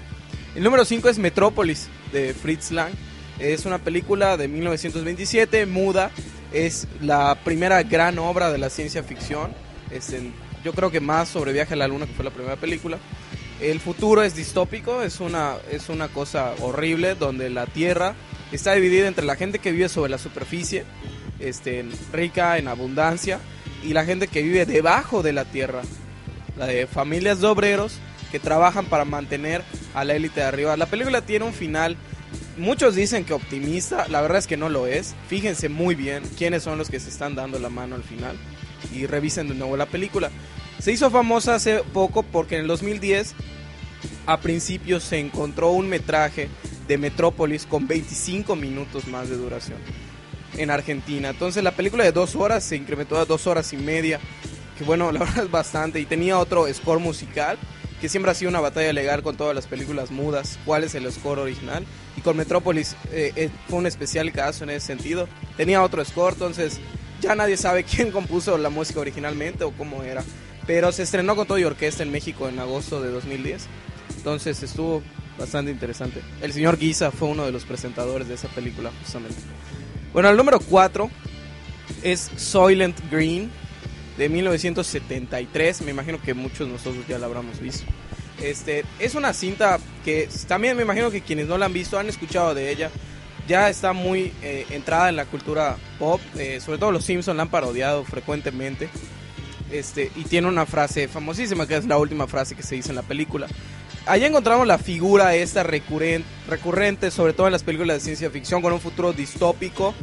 El 0.55 0.63
número 0.63 0.83
5 0.83 1.07
es 1.09 1.17
Metrópolis 1.19 1.87
de 2.11 2.33
Fritz 2.33 2.71
Lang. 2.71 2.91
Es 3.39 3.65
una 3.65 3.77
película 3.77 4.35
de 4.35 4.47
1927, 4.49 5.65
muda. 5.65 6.11
Es 6.51 6.87
la 7.01 7.35
primera 7.43 7.81
gran 7.83 8.19
obra 8.19 8.51
de 8.51 8.57
la 8.57 8.69
ciencia 8.69 9.03
ficción. 9.03 9.53
Es 9.91 10.11
en- 10.11 10.33
yo 10.63 10.73
creo 10.73 10.91
que 10.91 10.99
más 10.99 11.29
sobre 11.29 11.53
Viaje 11.53 11.73
a 11.73 11.77
la 11.77 11.87
Luna, 11.87 12.05
que 12.05 12.13
fue 12.13 12.25
la 12.25 12.31
primera 12.31 12.55
película. 12.55 12.97
El 13.61 13.79
futuro 13.79 14.23
es 14.23 14.35
distópico, 14.35 15.01
es 15.01 15.19
una, 15.19 15.55
es 15.69 15.89
una 15.89 16.07
cosa 16.07 16.53
horrible 16.61 17.15
donde 17.15 17.49
la 17.49 17.65
Tierra 17.65 18.15
está 18.51 18.73
dividida 18.73 19.07
entre 19.07 19.25
la 19.25 19.35
gente 19.35 19.59
que 19.59 19.71
vive 19.71 19.89
sobre 19.89 20.09
la 20.09 20.17
superficie, 20.17 20.85
este, 21.39 21.85
rica 22.13 22.57
en 22.57 22.67
abundancia, 22.67 23.39
y 23.83 23.93
la 23.93 24.05
gente 24.05 24.27
que 24.27 24.41
vive 24.41 24.65
debajo 24.65 25.23
de 25.23 25.33
la 25.33 25.45
Tierra, 25.45 25.81
la 26.57 26.67
de 26.67 26.87
familias 26.87 27.41
de 27.41 27.47
obreros 27.47 27.99
que 28.31 28.39
trabajan 28.39 28.85
para 28.85 29.05
mantener 29.05 29.63
a 29.93 30.03
la 30.03 30.15
élite 30.15 30.41
de 30.41 30.45
arriba. 30.45 30.77
La 30.77 30.85
película 30.85 31.21
tiene 31.21 31.45
un 31.45 31.53
final, 31.53 31.97
muchos 32.57 32.95
dicen 32.95 33.25
que 33.25 33.33
optimista, 33.33 34.07
la 34.07 34.21
verdad 34.21 34.37
es 34.37 34.47
que 34.47 34.57
no 34.57 34.69
lo 34.69 34.87
es. 34.87 35.15
Fíjense 35.27 35.67
muy 35.67 35.95
bien 35.95 36.23
quiénes 36.37 36.63
son 36.63 36.77
los 36.77 36.89
que 36.89 36.99
se 36.99 37.09
están 37.09 37.35
dando 37.35 37.59
la 37.59 37.69
mano 37.69 37.95
al 37.95 38.03
final 38.03 38.37
y 38.93 39.05
revisen 39.05 39.47
de 39.47 39.55
nuevo 39.55 39.77
la 39.77 39.85
película. 39.85 40.29
Se 40.79 40.91
hizo 40.91 41.11
famosa 41.11 41.55
hace 41.55 41.83
poco 41.93 42.23
porque 42.23 42.55
en 42.55 42.61
el 42.61 42.67
2010 42.67 43.35
a 44.25 44.39
principios 44.39 45.03
se 45.03 45.19
encontró 45.19 45.71
un 45.71 45.89
metraje 45.89 46.49
de 46.87 46.97
Metrópolis 46.97 47.65
con 47.65 47.87
25 47.87 48.55
minutos 48.55 49.07
más 49.07 49.29
de 49.29 49.35
duración 49.35 49.77
en 50.57 50.71
Argentina. 50.71 51.29
Entonces 51.29 51.63
la 51.63 51.71
película 51.71 52.03
de 52.03 52.11
dos 52.11 52.35
horas 52.35 52.63
se 52.63 52.75
incrementó 52.75 53.17
a 53.17 53.25
dos 53.25 53.47
horas 53.47 53.73
y 53.73 53.77
media, 53.77 54.19
que 54.77 54.83
bueno, 54.83 55.11
la 55.11 55.19
verdad 55.19 55.45
es 55.45 55.51
bastante. 55.51 55.99
Y 55.99 56.05
tenía 56.05 56.39
otro 56.39 56.71
score 56.73 56.99
musical, 56.99 57.57
que 58.01 58.09
siempre 58.09 58.31
ha 58.31 58.35
sido 58.35 58.49
una 58.49 58.61
batalla 58.61 58.93
legal 58.93 59.23
con 59.23 59.35
todas 59.35 59.53
las 59.53 59.67
películas 59.67 60.11
mudas, 60.11 60.57
cuál 60.65 60.83
es 60.83 60.95
el 60.95 61.11
score 61.11 61.39
original. 61.39 61.85
Y 62.15 62.21
con 62.21 62.37
Metrópolis 62.37 62.95
eh, 63.11 63.33
eh, 63.35 63.49
fue 63.67 63.79
un 63.79 63.87
especial 63.87 64.31
caso 64.31 64.63
en 64.63 64.71
ese 64.71 64.87
sentido. 64.87 65.27
Tenía 65.57 65.83
otro 65.83 66.03
score, 66.03 66.33
entonces 66.33 66.79
ya 67.21 67.35
nadie 67.35 67.57
sabe 67.57 67.83
quién 67.89 68.11
compuso 68.11 68.57
la 68.57 68.69
música 68.69 68.99
originalmente 68.99 69.63
o 69.63 69.71
cómo 69.71 70.03
era. 70.03 70.23
Pero 70.65 70.91
se 70.91 71.03
estrenó 71.03 71.35
con 71.35 71.47
todo 71.47 71.57
y 71.57 71.63
orquesta 71.63 72.03
en 72.03 72.11
México 72.11 72.47
en 72.47 72.59
agosto 72.59 73.01
de 73.01 73.09
2010. 73.09 73.67
Entonces 74.17 74.61
estuvo 74.61 75.01
bastante 75.37 75.71
interesante. 75.71 76.21
El 76.41 76.53
señor 76.53 76.77
Guisa 76.77 77.11
fue 77.11 77.29
uno 77.29 77.45
de 77.45 77.51
los 77.51 77.65
presentadores 77.65 78.27
de 78.27 78.35
esa 78.35 78.49
película, 78.49 78.91
justamente. 79.01 79.37
Bueno, 80.13 80.29
el 80.29 80.37
número 80.37 80.59
4 80.59 81.09
es 82.03 82.29
Soylent 82.35 82.99
Green 83.09 83.49
de 84.17 84.29
1973. 84.29 85.81
Me 85.81 85.91
imagino 85.91 86.21
que 86.21 86.33
muchos 86.33 86.67
de 86.67 86.73
nosotros 86.73 87.05
ya 87.07 87.17
la 87.17 87.25
habremos 87.25 87.59
visto. 87.59 87.85
Este, 88.41 88.85
es 88.99 89.15
una 89.15 89.33
cinta 89.33 89.79
que 90.05 90.29
también 90.47 90.77
me 90.77 90.83
imagino 90.83 91.11
que 91.11 91.21
quienes 91.21 91.47
no 91.47 91.57
la 91.57 91.65
han 91.65 91.73
visto 91.73 91.97
han 91.97 92.09
escuchado 92.09 92.53
de 92.53 92.69
ella. 92.71 92.91
Ya 93.49 93.67
está 93.67 93.93
muy 93.93 94.31
eh, 94.43 94.67
entrada 94.69 95.09
en 95.09 95.15
la 95.15 95.25
cultura 95.25 95.75
pop. 95.97 96.21
eh, 96.37 96.61
sobre 96.61 96.77
todo 96.77 96.91
los 96.91 97.03
Simpsons 97.03 97.35
la 97.35 97.41
han 97.41 97.49
parodiado 97.49 98.05
frecuentemente. 98.05 98.89
Este, 99.71 100.11
y 100.15 100.25
tiene 100.25 100.47
una 100.47 100.67
frase 100.67 101.07
famosísima 101.07 101.65
que 101.65 101.75
es 101.75 101.85
la 101.85 101.97
última 101.97 102.27
frase 102.27 102.55
que 102.55 102.61
se 102.61 102.75
dice 102.75 102.89
en 102.89 102.95
la 102.95 103.01
película. 103.01 103.47
Allí 104.05 104.25
encontramos 104.25 104.67
la 104.67 104.77
figura 104.77 105.33
esta 105.33 105.63
recurrente, 105.63 106.27
recurrente, 106.47 107.09
sobre 107.09 107.33
todo 107.33 107.47
en 107.47 107.53
las 107.53 107.63
películas 107.63 107.97
de 107.97 108.01
ciencia 108.01 108.29
ficción, 108.29 108.61
con 108.61 108.71
un 108.71 108.79
futuro 108.79 109.13
distópico. 109.13 109.95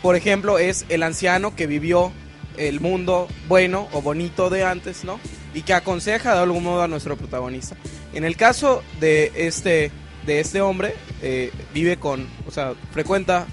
Por 0.00 0.16
ejemplo, 0.16 0.58
es 0.58 0.86
el 0.88 1.02
anciano 1.02 1.54
que 1.54 1.66
vivió 1.66 2.10
el 2.56 2.80
mundo 2.80 3.28
bueno 3.48 3.86
o 3.92 4.00
bonito 4.00 4.48
de 4.48 4.64
antes, 4.64 5.04
¿no? 5.04 5.20
Y 5.52 5.60
que 5.60 5.74
aconseja 5.74 6.34
de 6.34 6.40
algún 6.40 6.64
modo 6.64 6.82
a 6.82 6.88
nuestro 6.88 7.18
protagonista. 7.18 7.76
En 8.14 8.24
el 8.24 8.36
caso 8.36 8.82
de 8.98 9.30
este, 9.34 9.90
de 10.26 10.40
este 10.40 10.60
hombre, 10.60 10.94
eh, 11.22 11.52
vive 11.72 11.96
con, 11.96 12.26
o 12.46 12.50
sea, 12.50 12.74
frecuenta 12.92 13.46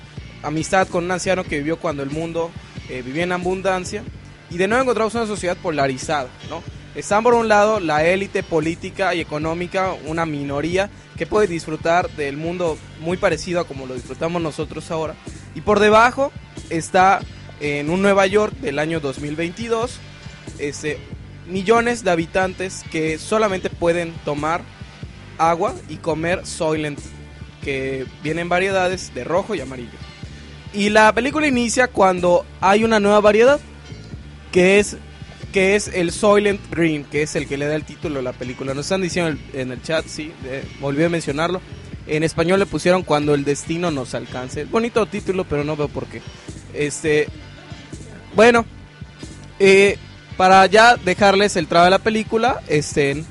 amistad 0.43 0.87
con 0.87 1.05
un 1.05 1.11
anciano 1.11 1.43
que 1.43 1.57
vivió 1.57 1.77
cuando 1.77 2.03
el 2.03 2.09
mundo 2.09 2.51
eh, 2.89 3.01
vivía 3.01 3.23
en 3.23 3.31
abundancia. 3.31 4.03
Y 4.49 4.57
de 4.57 4.67
nuevo 4.67 4.83
encontramos 4.83 5.15
una 5.15 5.25
sociedad 5.25 5.57
polarizada, 5.57 6.29
¿no? 6.49 6.61
Están 6.93 7.23
por 7.23 7.33
un 7.33 7.49
lado 7.49 7.79
la 7.79 8.05
élite 8.05 8.41
política 8.41 9.13
y 9.15 9.19
económica, 9.19 9.93
una 10.05 10.25
minoría 10.25 10.89
que 11.17 11.25
puede 11.25 11.47
disfrutar 11.47 12.09
del 12.11 12.37
mundo 12.37 12.77
muy 13.01 13.17
parecido 13.17 13.59
a 13.59 13.67
como 13.67 13.85
lo 13.85 13.95
disfrutamos 13.95 14.41
nosotros 14.41 14.89
ahora. 14.91 15.15
Y 15.55 15.61
por 15.61 15.79
debajo 15.79 16.31
está 16.69 17.19
en 17.59 17.89
un 17.89 18.01
Nueva 18.01 18.27
York 18.27 18.53
del 18.59 18.79
año 18.79 18.99
2022, 18.99 19.97
este, 20.59 20.97
millones 21.47 22.03
de 22.03 22.11
habitantes 22.11 22.83
que 22.91 23.17
solamente 23.17 23.69
pueden 23.69 24.13
tomar 24.23 24.61
agua 25.37 25.73
y 25.89 25.97
comer 25.97 26.45
Soylent, 26.45 26.99
que 27.63 28.05
vienen 28.23 28.49
variedades 28.49 29.13
de 29.13 29.23
rojo 29.23 29.55
y 29.55 29.61
amarillo. 29.61 29.97
Y 30.73 30.89
la 30.89 31.13
película 31.13 31.47
inicia 31.47 31.87
cuando 31.87 32.45
hay 32.61 32.83
una 32.83 32.99
nueva 32.99 33.21
variedad, 33.21 33.59
que 34.51 34.79
es 34.79 34.97
que 35.55 35.77
es 35.77 35.87
el 35.87 36.11
Soylent 36.11 36.59
Green, 36.69 37.05
que 37.05 37.21
es 37.21 37.33
el 37.37 37.47
que 37.47 37.55
le 37.55 37.65
da 37.65 37.75
el 37.75 37.85
título 37.85 38.19
a 38.19 38.21
la 38.21 38.33
película. 38.33 38.73
Nos 38.73 38.87
están 38.87 39.01
diciendo 39.01 39.39
en 39.53 39.71
el, 39.71 39.71
en 39.71 39.81
chat, 39.81 40.05
sí, 40.05 40.33
eh, 40.43 40.65
volví 40.81 41.01
a 41.01 41.07
mencionarlo. 41.07 41.61
En 42.07 42.23
español 42.23 42.59
le 42.59 42.65
pusieron 42.65 43.03
cuando 43.03 43.33
el 43.33 43.45
destino 43.45 43.89
nos 43.89 44.13
alcance. 44.15 44.65
Bonito 44.65 45.05
título, 45.05 45.45
pero 45.45 45.63
no 45.63 45.77
veo 45.77 45.87
por 45.87 46.07
qué. 46.07 46.21
Este, 46.73 47.27
bueno, 48.35 48.65
eh, 49.59 49.97
para 50.35 50.65
ya 50.65 50.97
dejarles 50.97 51.55
el 51.55 51.67
trabajo 51.67 51.85
de 51.85 51.91
la 51.91 52.03
película, 52.03 52.61
este, 52.67 53.23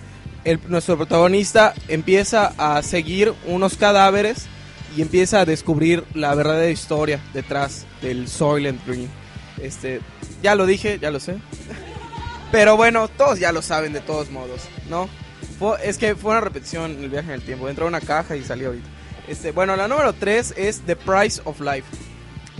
nuestro 0.69 0.97
protagonista 0.97 1.75
empieza 1.89 2.53
a 2.59 2.83
seguir 2.83 3.35
unos 3.47 3.77
cadáveres 3.77 4.47
y 4.97 5.03
empieza 5.03 5.41
a 5.41 5.45
descubrir 5.45 6.05
la 6.15 6.35
verdadera 6.35 6.71
historia 6.71 7.21
detrás 7.33 7.87
del 8.03 8.29
Soylent 8.29 8.87
Green. 8.87 9.09
Este, 9.61 10.01
ya 10.43 10.55
lo 10.55 10.67
dije, 10.67 10.99
ya 10.99 11.11
lo 11.11 11.21
sé. 11.21 11.37
Pero 12.53 12.77
bueno, 12.77 13.09
todos 13.09 13.41
ya 13.41 13.53
lo 13.53 13.63
saben 13.63 13.93
de 13.93 14.01
todos 14.01 14.31
modos, 14.31 14.63
¿no? 14.89 15.09
Es 15.83 15.99
que 15.99 16.15
fue 16.15 16.33
una 16.33 16.41
repetición 16.41 16.93
en 16.93 17.05
el 17.05 17.11
viaje 17.11 17.29
en 17.29 17.35
el 17.35 17.43
tiempo. 17.43 17.69
Entró 17.69 17.87
a 17.87 17.89
una 17.89 18.01
caja 18.01 18.37
y 18.37 18.45
salió 18.45 18.69
ahorita. 18.69 18.89
Este, 19.27 19.53
bueno, 19.53 19.75
la 19.77 19.89
número 19.89 20.13
3 20.13 20.55
es 20.57 20.83
The 20.83 20.97
Price 20.97 21.41
of 21.45 21.61
Life. 21.61 21.85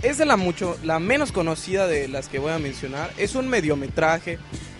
Es 0.01 0.17
de 0.17 0.25
la 0.25 0.35
mucho, 0.35 0.77
la 0.83 0.99
menos 0.99 1.31
conocida 1.31 1.87
de 1.87 2.07
las 2.07 2.27
que 2.27 2.39
voy 2.39 2.51
a 2.51 2.59
mencionar. 2.59 3.11
Es 3.17 3.35
un 3.35 3.47
mediometraje 3.47 4.39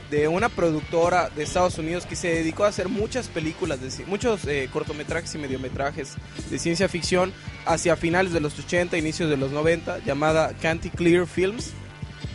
de 0.09 0.27
una 0.27 0.49
productora 0.49 1.29
de 1.29 1.43
Estados 1.43 1.77
Unidos 1.77 2.05
que 2.05 2.15
se 2.15 2.27
dedicó 2.27 2.65
a 2.65 2.67
hacer 2.67 2.89
muchas 2.89 3.27
películas, 3.27 3.81
de, 3.81 4.05
muchos 4.05 4.45
eh, 4.45 4.69
cortometrajes 4.71 5.33
y 5.35 5.37
mediometrajes 5.37 6.13
de 6.49 6.59
ciencia 6.59 6.87
ficción 6.87 7.33
hacia 7.65 7.95
finales 7.95 8.31
de 8.31 8.39
los 8.39 8.57
80, 8.59 8.97
inicios 8.97 9.29
de 9.29 9.37
los 9.37 9.51
90, 9.51 9.99
llamada 10.05 10.53
Canty 10.61 10.89
Clear 10.89 11.25
Films. 11.25 11.71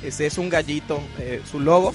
Ese 0.02 0.26
es 0.26 0.38
un 0.38 0.48
gallito, 0.48 1.00
eh, 1.18 1.40
su 1.48 1.60
logo. 1.60 1.94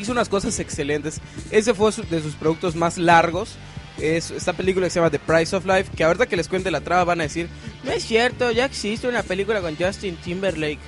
Hizo 0.00 0.12
unas 0.12 0.28
cosas 0.28 0.58
excelentes. 0.58 1.20
Ese 1.50 1.74
fue 1.74 1.92
de 2.10 2.22
sus 2.22 2.34
productos 2.34 2.74
más 2.74 2.98
largos. 2.98 3.56
Es 3.98 4.30
esta 4.32 4.52
película 4.54 4.86
que 4.86 4.90
se 4.90 4.98
llama 4.98 5.10
The 5.10 5.20
Price 5.20 5.54
of 5.54 5.66
Life, 5.66 5.92
que 5.96 6.02
ahorita 6.02 6.26
que 6.26 6.36
les 6.36 6.48
cuente 6.48 6.70
la 6.70 6.80
trama 6.80 7.04
van 7.04 7.20
a 7.20 7.24
decir, 7.24 7.48
no 7.84 7.92
es 7.92 8.02
cierto, 8.02 8.50
ya 8.50 8.64
existe 8.64 9.06
una 9.06 9.22
película 9.22 9.60
con 9.60 9.76
Justin 9.76 10.16
Timberlake. 10.16 10.80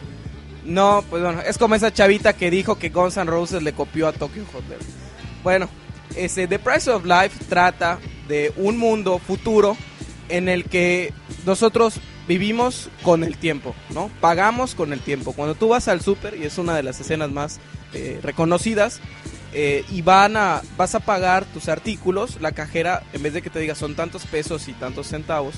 No, 0.67 1.05
pues 1.09 1.23
bueno, 1.23 1.41
es 1.43 1.59
como 1.59 1.77
esa 1.77 1.93
chavita 1.93 2.33
que 2.33 2.51
dijo 2.51 2.77
que 2.77 2.91
Guns 2.91 3.17
N' 3.17 3.31
Roses 3.31 3.63
le 3.63 3.73
copió 3.73 4.09
a 4.09 4.13
Tokyo 4.13 4.43
Hotel. 4.53 4.79
Bueno, 5.43 5.69
este, 6.17 6.49
The 6.49 6.59
Price 6.59 6.91
of 6.91 7.05
Life 7.05 7.45
trata 7.49 7.99
de 8.29 8.53
un 8.57 8.77
mundo 8.77 9.19
futuro 9.19 9.77
en 10.29 10.49
el 10.49 10.65
que 10.65 11.13
nosotros 11.45 12.01
vivimos 12.27 12.91
con 13.03 13.23
el 13.23 13.37
tiempo, 13.37 13.75
¿no? 13.91 14.11
Pagamos 14.21 14.75
con 14.75 14.93
el 14.93 15.01
tiempo. 15.01 15.33
Cuando 15.33 15.55
tú 15.55 15.69
vas 15.69 15.87
al 15.87 16.01
súper, 16.01 16.37
y 16.37 16.45
es 16.45 16.59
una 16.59 16.75
de 16.75 16.83
las 16.83 16.99
escenas 17.01 17.31
más 17.31 17.61
eh, 17.93 18.19
reconocidas, 18.23 19.01
eh, 19.53 19.85
y 19.91 20.03
van 20.03 20.37
a, 20.37 20.63
vas 20.77 20.95
a 20.95 21.01
pagar 21.01 21.45
tus 21.45 21.69
artículos, 21.69 22.41
la 22.41 22.53
cajera, 22.53 23.05
en 23.13 23.23
vez 23.23 23.33
de 23.33 23.43
que 23.43 23.51
te 23.51 23.61
diga 23.61 23.75
son 23.75 23.95
tantos 23.95 24.27
pesos 24.27 24.67
y 24.69 24.73
tantos 24.73 25.07
centavos, 25.07 25.55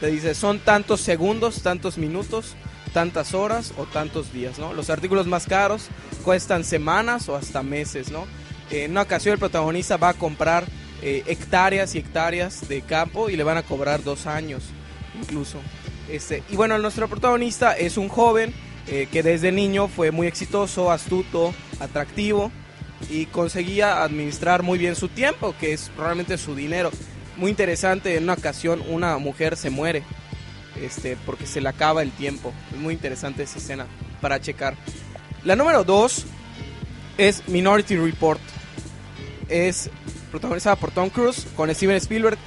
te 0.00 0.08
dice 0.08 0.34
son 0.34 0.58
tantos 0.58 1.00
segundos, 1.00 1.62
tantos 1.62 1.96
minutos, 1.96 2.54
tantas 2.92 3.34
horas 3.34 3.72
o 3.76 3.84
tantos 3.84 4.32
días, 4.32 4.58
¿no? 4.58 4.72
Los 4.72 4.90
artículos 4.90 5.26
más 5.26 5.46
caros 5.46 5.88
cuestan 6.24 6.64
semanas 6.64 7.28
o 7.28 7.36
hasta 7.36 7.62
meses, 7.62 8.10
¿no? 8.10 8.26
En 8.70 8.92
una 8.92 9.02
ocasión 9.02 9.34
el 9.34 9.38
protagonista 9.38 9.96
va 9.96 10.10
a 10.10 10.14
comprar 10.14 10.64
eh, 11.02 11.22
hectáreas 11.26 11.94
y 11.94 11.98
hectáreas 11.98 12.68
de 12.68 12.82
campo 12.82 13.28
y 13.28 13.36
le 13.36 13.44
van 13.44 13.56
a 13.56 13.62
cobrar 13.62 14.02
dos 14.02 14.26
años 14.26 14.62
incluso. 15.20 15.58
Este, 16.08 16.42
y 16.50 16.56
bueno, 16.56 16.78
nuestro 16.78 17.08
protagonista 17.08 17.72
es 17.72 17.96
un 17.96 18.08
joven 18.08 18.54
eh, 18.86 19.08
que 19.10 19.22
desde 19.22 19.52
niño 19.52 19.88
fue 19.88 20.10
muy 20.10 20.26
exitoso, 20.26 20.90
astuto, 20.90 21.54
atractivo 21.80 22.50
y 23.10 23.26
conseguía 23.26 24.02
administrar 24.02 24.62
muy 24.62 24.78
bien 24.78 24.94
su 24.94 25.08
tiempo, 25.08 25.54
que 25.58 25.72
es 25.72 25.90
realmente 25.96 26.38
su 26.38 26.54
dinero. 26.54 26.90
Muy 27.36 27.50
interesante, 27.50 28.16
en 28.16 28.24
una 28.24 28.34
ocasión 28.34 28.82
una 28.88 29.18
mujer 29.18 29.56
se 29.56 29.70
muere 29.70 30.02
este, 30.80 31.16
porque 31.26 31.46
se 31.46 31.60
le 31.60 31.68
acaba 31.68 32.02
el 32.02 32.10
tiempo. 32.12 32.52
Es 32.72 32.78
muy 32.78 32.94
interesante 32.94 33.42
esa 33.42 33.58
escena 33.58 33.86
para 34.20 34.40
checar. 34.40 34.76
La 35.44 35.56
número 35.56 35.84
2 35.84 36.24
es 37.18 37.46
Minority 37.48 37.96
Report. 37.96 38.40
Es 39.48 39.90
protagonizada 40.30 40.76
por 40.76 40.90
Tom 40.90 41.10
Cruise 41.10 41.46
con 41.56 41.72
Steven 41.74 41.96
Spielberg. 41.96 42.38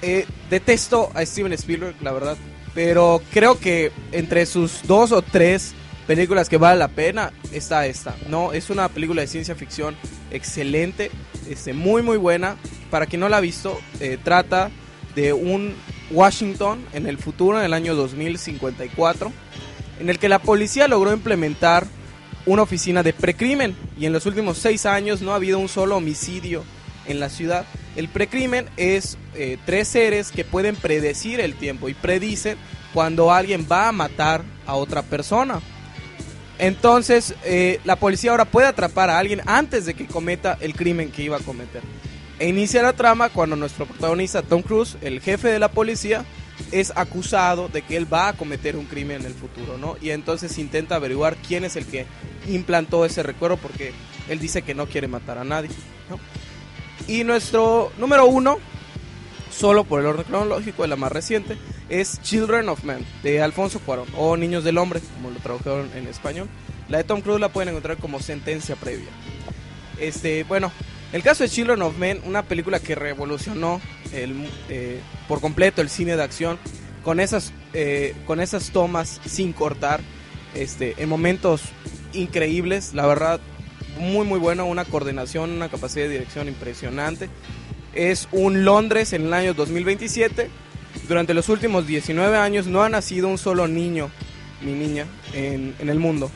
Eh, 0.00 0.26
detesto 0.48 1.10
a 1.14 1.24
Steven 1.24 1.52
Spielberg, 1.52 1.96
la 2.00 2.12
verdad. 2.12 2.36
Pero 2.74 3.22
creo 3.32 3.58
que 3.58 3.92
entre 4.12 4.46
sus 4.46 4.86
dos 4.86 5.12
o 5.12 5.22
tres 5.22 5.74
películas 6.06 6.48
que 6.48 6.56
vale 6.56 6.78
la 6.78 6.88
pena 6.88 7.32
está 7.52 7.86
esta. 7.86 8.16
No, 8.28 8.52
es 8.52 8.70
una 8.70 8.88
película 8.88 9.20
de 9.20 9.26
ciencia 9.26 9.54
ficción 9.54 9.96
excelente, 10.30 11.10
este, 11.48 11.72
muy 11.72 12.02
muy 12.02 12.16
buena. 12.16 12.56
Para 12.90 13.06
quien 13.06 13.20
no 13.20 13.28
la 13.28 13.38
ha 13.38 13.40
visto, 13.40 13.78
eh, 14.00 14.18
trata 14.22 14.70
de 15.14 15.32
un 15.32 15.74
Washington 16.10 16.84
en 16.92 17.06
el 17.06 17.18
futuro, 17.18 17.58
en 17.58 17.64
el 17.64 17.74
año 17.74 17.94
2054, 17.94 19.32
en 20.00 20.10
el 20.10 20.18
que 20.18 20.28
la 20.28 20.38
policía 20.38 20.88
logró 20.88 21.12
implementar 21.12 21.86
una 22.46 22.62
oficina 22.62 23.02
de 23.02 23.12
precrimen 23.12 23.76
y 23.98 24.06
en 24.06 24.12
los 24.12 24.26
últimos 24.26 24.58
seis 24.58 24.86
años 24.86 25.20
no 25.20 25.32
ha 25.32 25.36
habido 25.36 25.58
un 25.58 25.68
solo 25.68 25.96
homicidio 25.96 26.64
en 27.06 27.20
la 27.20 27.28
ciudad. 27.28 27.66
El 27.96 28.08
precrimen 28.08 28.66
es 28.76 29.18
eh, 29.34 29.58
tres 29.66 29.88
seres 29.88 30.30
que 30.30 30.44
pueden 30.44 30.76
predecir 30.76 31.40
el 31.40 31.54
tiempo 31.54 31.88
y 31.88 31.94
predicen 31.94 32.56
cuando 32.94 33.32
alguien 33.32 33.66
va 33.70 33.88
a 33.88 33.92
matar 33.92 34.42
a 34.66 34.74
otra 34.74 35.02
persona. 35.02 35.60
Entonces, 36.58 37.34
eh, 37.44 37.80
la 37.84 37.96
policía 37.96 38.32
ahora 38.32 38.44
puede 38.44 38.66
atrapar 38.66 39.10
a 39.10 39.18
alguien 39.18 39.42
antes 39.46 39.86
de 39.86 39.94
que 39.94 40.06
cometa 40.06 40.58
el 40.60 40.74
crimen 40.74 41.10
que 41.10 41.22
iba 41.22 41.36
a 41.36 41.40
cometer. 41.40 41.82
E 42.38 42.48
inicia 42.48 42.82
la 42.82 42.92
trama 42.92 43.30
cuando 43.30 43.56
nuestro 43.56 43.86
protagonista, 43.86 44.42
Tom 44.42 44.62
Cruise, 44.62 44.96
el 45.00 45.20
jefe 45.20 45.48
de 45.48 45.58
la 45.58 45.70
policía, 45.70 46.24
es 46.70 46.92
acusado 46.94 47.68
de 47.68 47.82
que 47.82 47.96
él 47.96 48.12
va 48.12 48.28
a 48.28 48.32
cometer 48.32 48.76
un 48.76 48.86
crimen 48.86 49.20
en 49.20 49.26
el 49.26 49.34
futuro, 49.34 49.78
¿no? 49.78 49.96
Y 50.00 50.10
entonces 50.10 50.56
intenta 50.58 50.96
averiguar 50.96 51.36
quién 51.36 51.64
es 51.64 51.76
el 51.76 51.86
que 51.86 52.06
implantó 52.46 53.04
ese 53.04 53.22
recuerdo 53.22 53.56
porque 53.56 53.92
él 54.28 54.38
dice 54.38 54.62
que 54.62 54.74
no 54.74 54.86
quiere 54.86 55.08
matar 55.08 55.38
a 55.38 55.44
nadie. 55.44 55.70
Y 57.06 57.24
nuestro 57.24 57.92
número 57.98 58.26
uno, 58.26 58.58
solo 59.50 59.84
por 59.84 60.00
el 60.00 60.06
orden 60.06 60.24
cronológico 60.24 60.82
de 60.82 60.88
la 60.88 60.96
más 60.96 61.10
reciente, 61.10 61.56
es 61.88 62.20
Children 62.22 62.68
of 62.68 62.84
Men, 62.84 63.04
de 63.22 63.40
Alfonso 63.40 63.80
Cuarón, 63.80 64.06
o 64.16 64.36
Niños 64.36 64.62
del 64.62 64.78
Hombre, 64.78 65.00
como 65.14 65.30
lo 65.30 65.40
tradujeron 65.40 65.90
en 65.96 66.06
español. 66.06 66.48
La 66.88 66.98
de 66.98 67.04
Tom 67.04 67.20
Cruise 67.20 67.40
la 67.40 67.48
pueden 67.48 67.70
encontrar 67.70 67.96
como 67.96 68.20
sentencia 68.20 68.76
previa. 68.76 69.08
Este, 69.98 70.44
bueno, 70.44 70.70
el 71.12 71.22
caso 71.22 71.42
de 71.42 71.48
Children 71.48 71.82
of 71.82 71.96
Men, 71.96 72.20
una 72.24 72.42
película 72.42 72.80
que 72.80 72.94
revolucionó 72.94 73.80
el, 74.12 74.48
eh, 74.68 75.00
por 75.26 75.40
completo 75.40 75.80
el 75.80 75.88
cine 75.88 76.16
de 76.16 76.22
acción, 76.22 76.58
con 77.02 77.20
esas, 77.20 77.52
eh, 77.72 78.14
con 78.26 78.40
esas 78.40 78.70
tomas 78.70 79.20
sin 79.24 79.52
cortar, 79.52 80.00
este, 80.54 80.94
en 80.98 81.08
momentos 81.08 81.62
increíbles, 82.12 82.92
la 82.94 83.06
verdad, 83.06 83.40
muy 83.98 84.26
muy 84.26 84.38
bueno, 84.38 84.66
una 84.66 84.84
coordinación, 84.84 85.50
una 85.50 85.68
capacidad 85.68 86.04
de 86.04 86.10
dirección 86.10 86.48
impresionante. 86.48 87.28
Es 87.94 88.28
un 88.30 88.64
Londres 88.64 89.12
en 89.12 89.26
el 89.26 89.34
año 89.34 89.54
2027. 89.54 90.48
Durante 91.08 91.34
los 91.34 91.48
últimos 91.48 91.86
19 91.86 92.36
años 92.36 92.66
no 92.66 92.82
ha 92.82 92.88
nacido 92.88 93.28
un 93.28 93.38
solo 93.38 93.66
niño 93.66 94.10
ni 94.62 94.72
niña 94.72 95.06
en, 95.32 95.74
en 95.78 95.88
el 95.88 95.98
mundo. 95.98 96.30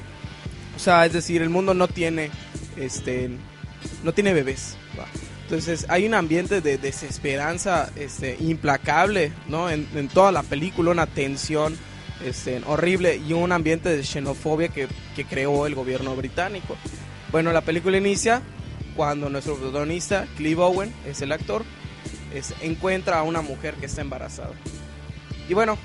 O 0.77 0.79
sea, 0.79 1.05
es 1.07 1.12
decir, 1.12 1.43
el 1.43 1.51
mundo 1.51 1.75
no 1.75 1.89
tiene 1.89 2.31
este 2.77 3.31
no 4.03 4.12
tiene 4.12 4.33
bebés. 4.33 4.76
Entonces 5.43 5.85
hay 5.89 6.07
un 6.07 6.14
ambiente 6.14 6.61
de 6.61 6.78
desesperanza 6.78 7.91
este, 7.97 8.37
implacable, 8.41 9.33
¿no? 9.49 9.68
En, 9.68 10.09
toda 10.09 10.33
la 10.33 10.43
película, 10.43 10.91
una 10.91 11.07
tensión 11.07 11.76
este, 12.24 12.62
horrible 12.66 13.16
y 13.16 13.33
un 13.35 13.53
ambiente 13.53 13.89
de 13.91 14.03
xenofobia 14.03 14.68
que, 14.68 14.89
creó 15.28 15.66
el 15.66 15.74
gobierno 15.74 16.16
británico. 16.16 16.76
Bueno, 17.30 17.53
la 17.53 17.61
película 17.61 17.99
inicia 17.99 18.41
cuando 18.97 19.28
nuestro 19.28 19.57
protagonista, 19.57 20.26
Clive 20.37 20.62
Owen, 20.62 20.95
es 21.07 21.20
el 21.22 21.33
actor, 21.33 21.64
encuentra 22.62 23.18
a 23.18 23.22
una 23.22 23.43
mujer 23.43 23.74
que 23.74 23.87
está 23.87 24.01
embarazada. 24.01 24.55
Y 25.49 25.55
bueno, 25.55 25.76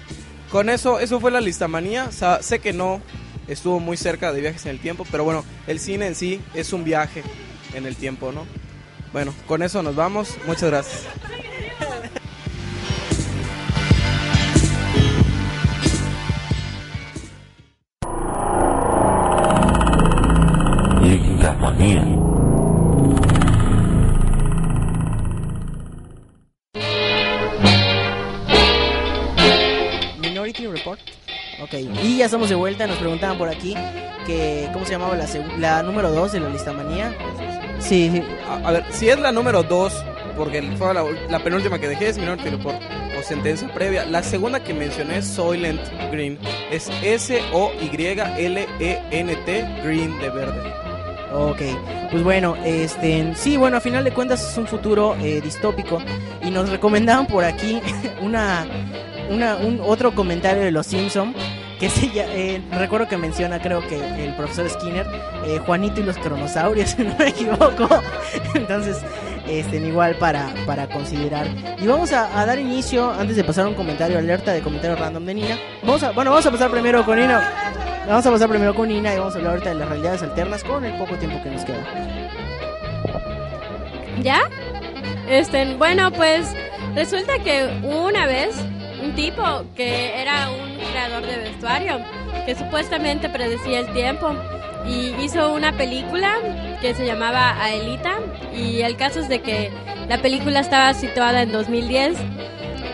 con 0.50 0.70
eso, 0.70 1.00
eso 1.00 1.20
fue 1.20 1.32
la 1.32 1.42
listamanía. 1.42 2.12
Sa- 2.12 2.42
sé 2.42 2.60
que 2.60 2.72
no 2.72 3.02
estuvo 3.48 3.80
muy 3.80 3.98
cerca 3.98 4.32
de 4.32 4.42
viajes 4.42 4.66
en 4.66 4.72
el 4.72 4.80
tiempo, 4.80 5.06
pero 5.12 5.24
bueno, 5.24 5.44
el 5.68 5.80
cine 5.80 6.08
en 6.08 6.16
sí 6.16 6.40
es 6.54 6.74
un 6.74 6.84
viaje 6.84 7.24
en 7.78 7.86
el 7.86 7.96
tiempo, 7.96 8.32
¿no? 8.32 8.46
Bueno, 9.14 9.34
con 9.48 9.64
eso 9.64 9.82
nos 9.82 9.96
vamos. 9.96 10.38
Muchas 10.46 10.70
gracias. 10.70 11.08
Manía. 21.60 22.04
Minority 30.20 30.68
Report. 30.68 31.00
Ok, 31.62 31.74
y 32.04 32.18
ya 32.18 32.26
estamos 32.26 32.50
de 32.50 32.56
vuelta. 32.56 32.86
Nos 32.86 32.98
preguntaban 32.98 33.38
por 33.38 33.50
aquí 33.50 33.76
que 34.28 34.70
cómo 34.74 34.86
se 34.86 34.92
llamaba 34.92 35.16
la, 35.16 35.28
la 35.58 35.84
número 35.84 36.12
2 36.12 36.34
de 36.34 36.40
la 36.42 36.50
listamanía. 36.50 37.16
Sí, 37.38 37.67
sí. 37.80 38.24
A, 38.48 38.68
a 38.68 38.72
ver, 38.72 38.86
si 38.92 39.10
es 39.10 39.20
la 39.20 39.32
número 39.32 39.64
2, 39.64 40.06
porque 40.36 40.62
fue 40.78 40.94
la, 40.94 41.04
la 41.30 41.40
penúltima 41.40 41.80
que 41.80 41.88
dejé, 41.88 42.10
es 42.10 42.18
Minority 42.18 42.50
Report 42.50 42.82
o 43.18 43.24
sentencia 43.24 43.68
previa. 43.74 44.06
La 44.06 44.22
segunda 44.24 44.64
que 44.64 44.74
mencioné, 44.74 45.22
Soylent 45.22 45.82
Green, 46.12 46.38
es 46.72 46.90
S-O-Y-L-E-N-T, 47.02 47.66
Green 49.84 50.20
de 50.20 50.30
verde. 50.30 50.74
Ok, 51.34 51.62
pues 52.10 52.24
bueno, 52.24 52.56
este, 52.64 53.34
sí, 53.36 53.58
bueno, 53.58 53.78
a 53.78 53.82
final 53.82 54.04
de 54.04 54.12
cuentas 54.12 54.50
es 54.50 54.58
un 54.58 54.66
futuro 54.66 55.16
eh, 55.22 55.42
distópico 55.42 56.02
y 56.42 56.50
nos 56.52 56.70
recomendaban 56.70 57.28
por 57.28 57.44
aquí 57.44 57.82
una, 58.22 58.66
una, 59.30 59.58
un 59.58 59.82
otro 59.84 60.16
comentario 60.16 60.64
de 60.64 60.72
Los 60.72 60.88
Simpson 60.88 61.36
que 61.80 61.90
se 61.90 62.10
ya- 62.10 62.26
eh, 62.34 62.62
recuerdo 62.72 63.08
que 63.08 63.18
menciona, 63.18 63.60
creo 63.62 63.86
que 63.88 64.26
el 64.26 64.34
profesor 64.36 64.68
Skinner, 64.70 65.06
eh, 65.46 65.60
Juanito 65.66 66.00
y 66.02 66.04
los 66.04 66.18
cronosaurios, 66.18 66.90
si 66.98 67.04
no 67.04 67.16
me 67.18 67.28
equivoco. 67.30 67.88
Entonces, 68.56 68.98
este, 69.48 69.78
igual 69.78 70.16
para, 70.16 70.54
para 70.66 70.88
considerar. 70.88 71.48
Y 71.80 71.88
vamos 71.88 72.12
a, 72.14 72.46
dar 72.46 72.58
inicio, 72.60 73.12
antes 73.12 73.36
de 73.36 73.44
pasar 73.44 73.68
un 73.68 73.76
comentario, 73.76 74.18
alerta 74.18 74.52
de 74.52 74.62
comentario 74.62 74.96
random 74.96 75.26
de 75.26 75.34
Nina. 75.36 75.58
Vamos 75.84 76.04
a, 76.04 76.12
bueno, 76.12 76.32
vamos 76.32 76.46
a 76.46 76.52
pasar 76.52 76.72
primero 76.72 77.06
con 77.06 77.20
Nina. 77.20 77.42
Vamos 78.08 78.26
a 78.26 78.32
pasar 78.32 78.50
primero 78.50 78.74
con 78.74 78.88
Nina 78.88 79.14
y 79.14 79.18
vamos 79.20 79.36
a 79.36 79.38
hablar 79.38 79.54
ahorita 79.54 79.70
de 79.70 79.76
las 79.76 79.90
realidades 79.90 80.24
alternas 80.24 80.64
con 80.64 80.84
el 80.86 80.94
poco 80.98 81.16
tiempo 81.16 81.42
que 81.44 81.50
nos 81.52 81.64
queda. 81.66 81.84
¿Ya? 84.22 84.42
Este, 85.30 85.76
bueno, 85.76 86.12
pues 86.12 86.48
resulta 86.96 87.38
que 87.40 87.68
una 87.84 88.26
vez 88.26 88.56
un 89.08 89.16
tipo 89.16 89.64
que 89.76 90.22
era 90.22 90.50
un 90.50 90.76
creador 90.92 91.26
de 91.26 91.38
vestuario 91.38 92.00
que 92.46 92.56
supuestamente 92.56 93.30
predecía 93.30 93.80
el 93.80 93.94
tiempo 93.94 94.36
y 94.86 95.14
hizo 95.24 95.54
una 95.54 95.72
película 95.72 96.36
que 96.82 96.94
se 96.94 97.06
llamaba 97.06 97.62
Aelita 97.64 98.18
y 98.54 98.82
el 98.82 98.98
caso 98.98 99.22
es 99.22 99.30
de 99.30 99.42
que 99.42 99.72
la 100.10 100.22
película 100.22 100.60
estaba 100.60 100.94
situada 100.94 101.44
en 101.44 101.52
2010 101.54 102.18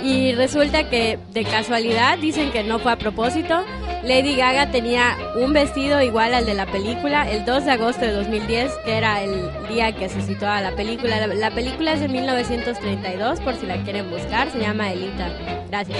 y 0.03 0.33
resulta 0.33 0.89
que 0.89 1.17
de 1.31 1.45
casualidad 1.45 2.17
dicen 2.17 2.51
que 2.51 2.63
no 2.63 2.77
fue 2.79 2.91
a 2.91 2.97
propósito. 2.97 3.63
Lady 4.03 4.35
Gaga 4.35 4.69
tenía 4.69 5.17
un 5.37 5.53
vestido 5.53 6.01
igual 6.01 6.33
al 6.33 6.45
de 6.45 6.53
la 6.53 6.65
película 6.65 7.29
el 7.31 7.45
2 7.45 7.63
de 7.63 7.71
agosto 7.71 8.01
de 8.01 8.11
2010, 8.11 8.71
que 8.83 8.97
era 8.97 9.23
el 9.23 9.49
día 9.69 9.95
que 9.95 10.09
se 10.09 10.21
situaba 10.21 10.59
la 10.59 10.75
película. 10.75 11.25
La, 11.25 11.33
la 11.33 11.51
película 11.51 11.93
es 11.93 12.01
de 12.01 12.09
1932, 12.09 13.39
por 13.39 13.55
si 13.55 13.65
la 13.65 13.81
quieren 13.83 14.09
buscar, 14.09 14.51
se 14.51 14.59
llama 14.59 14.91
Elita. 14.91 15.29
Gracias. 15.69 15.99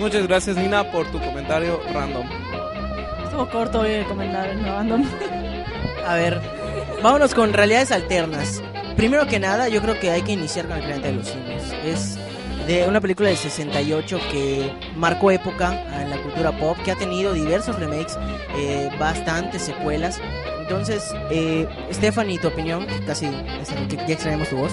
Muchas 0.00 0.26
gracias, 0.26 0.56
Nina, 0.56 0.90
por 0.90 1.06
tu 1.12 1.18
comentario 1.20 1.80
random. 1.92 2.26
Estuvo 3.24 3.50
corto 3.50 3.80
hoy 3.80 3.90
el 3.90 4.06
comentario, 4.06 4.54
no 4.54 4.72
random. 4.72 5.04
A 6.06 6.14
ver, 6.14 6.40
vámonos 7.02 7.34
con 7.34 7.52
realidades 7.52 7.92
alternas. 7.92 8.62
Primero 8.96 9.26
que 9.26 9.38
nada, 9.38 9.68
yo 9.68 9.82
creo 9.82 10.00
que 10.00 10.10
hay 10.10 10.22
que 10.22 10.32
iniciar 10.32 10.66
con 10.66 10.78
el 10.78 10.84
planeta 10.84 11.08
de 11.08 11.14
los 11.14 11.28
simios. 11.28 11.62
Es 11.84 12.18
de 12.68 12.86
una 12.86 13.00
película 13.00 13.30
del 13.30 13.38
68 13.38 14.20
que 14.30 14.70
marcó 14.94 15.30
época 15.30 16.02
en 16.02 16.10
la 16.10 16.18
cultura 16.18 16.52
pop, 16.52 16.76
que 16.84 16.90
ha 16.90 16.96
tenido 16.96 17.32
diversos 17.32 17.76
remakes, 17.76 18.18
eh, 18.58 18.90
bastantes 19.00 19.62
secuelas. 19.62 20.20
Entonces, 20.60 21.14
eh, 21.30 21.66
Stephanie, 21.90 22.38
tu 22.38 22.48
opinión, 22.48 22.86
casi 23.06 23.24
ya 23.24 24.12
extraemos 24.12 24.50
tu 24.50 24.58
voz. 24.58 24.72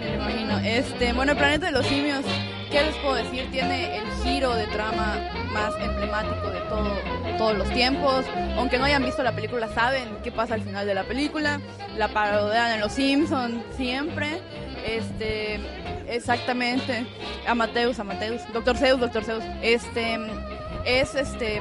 Me 0.00 0.10
lo 0.10 0.14
imagino. 0.16 0.58
Este, 0.58 1.14
bueno, 1.14 1.32
el 1.32 1.38
planeta 1.38 1.66
de 1.66 1.72
los 1.72 1.86
simios, 1.86 2.22
¿qué 2.70 2.82
les 2.82 2.94
puedo 2.96 3.14
decir? 3.14 3.50
Tiene 3.50 3.96
el 3.96 4.04
giro 4.22 4.54
de 4.54 4.66
trama 4.66 5.18
más 5.54 5.72
emblemático 5.80 6.50
de 6.50 6.60
todo, 6.68 6.92
todos 7.38 7.56
los 7.56 7.70
tiempos. 7.70 8.26
Aunque 8.58 8.76
no 8.76 8.84
hayan 8.84 9.02
visto 9.02 9.22
la 9.22 9.32
película, 9.32 9.68
saben 9.68 10.18
qué 10.22 10.30
pasa 10.30 10.52
al 10.52 10.60
final 10.60 10.86
de 10.86 10.92
la 10.92 11.04
película. 11.04 11.58
La 11.96 12.08
parodian 12.08 12.72
en 12.72 12.80
Los 12.80 12.92
Simpsons 12.92 13.64
siempre. 13.78 14.42
Este, 14.86 15.58
exactamente. 16.08 17.06
Amateus, 17.46 17.98
Amateus. 17.98 18.42
Doctor 18.52 18.76
Zeus, 18.76 19.00
Doctor 19.00 19.24
Zeus. 19.24 19.44
Este, 19.62 20.18
es 20.84 21.14
este. 21.14 21.60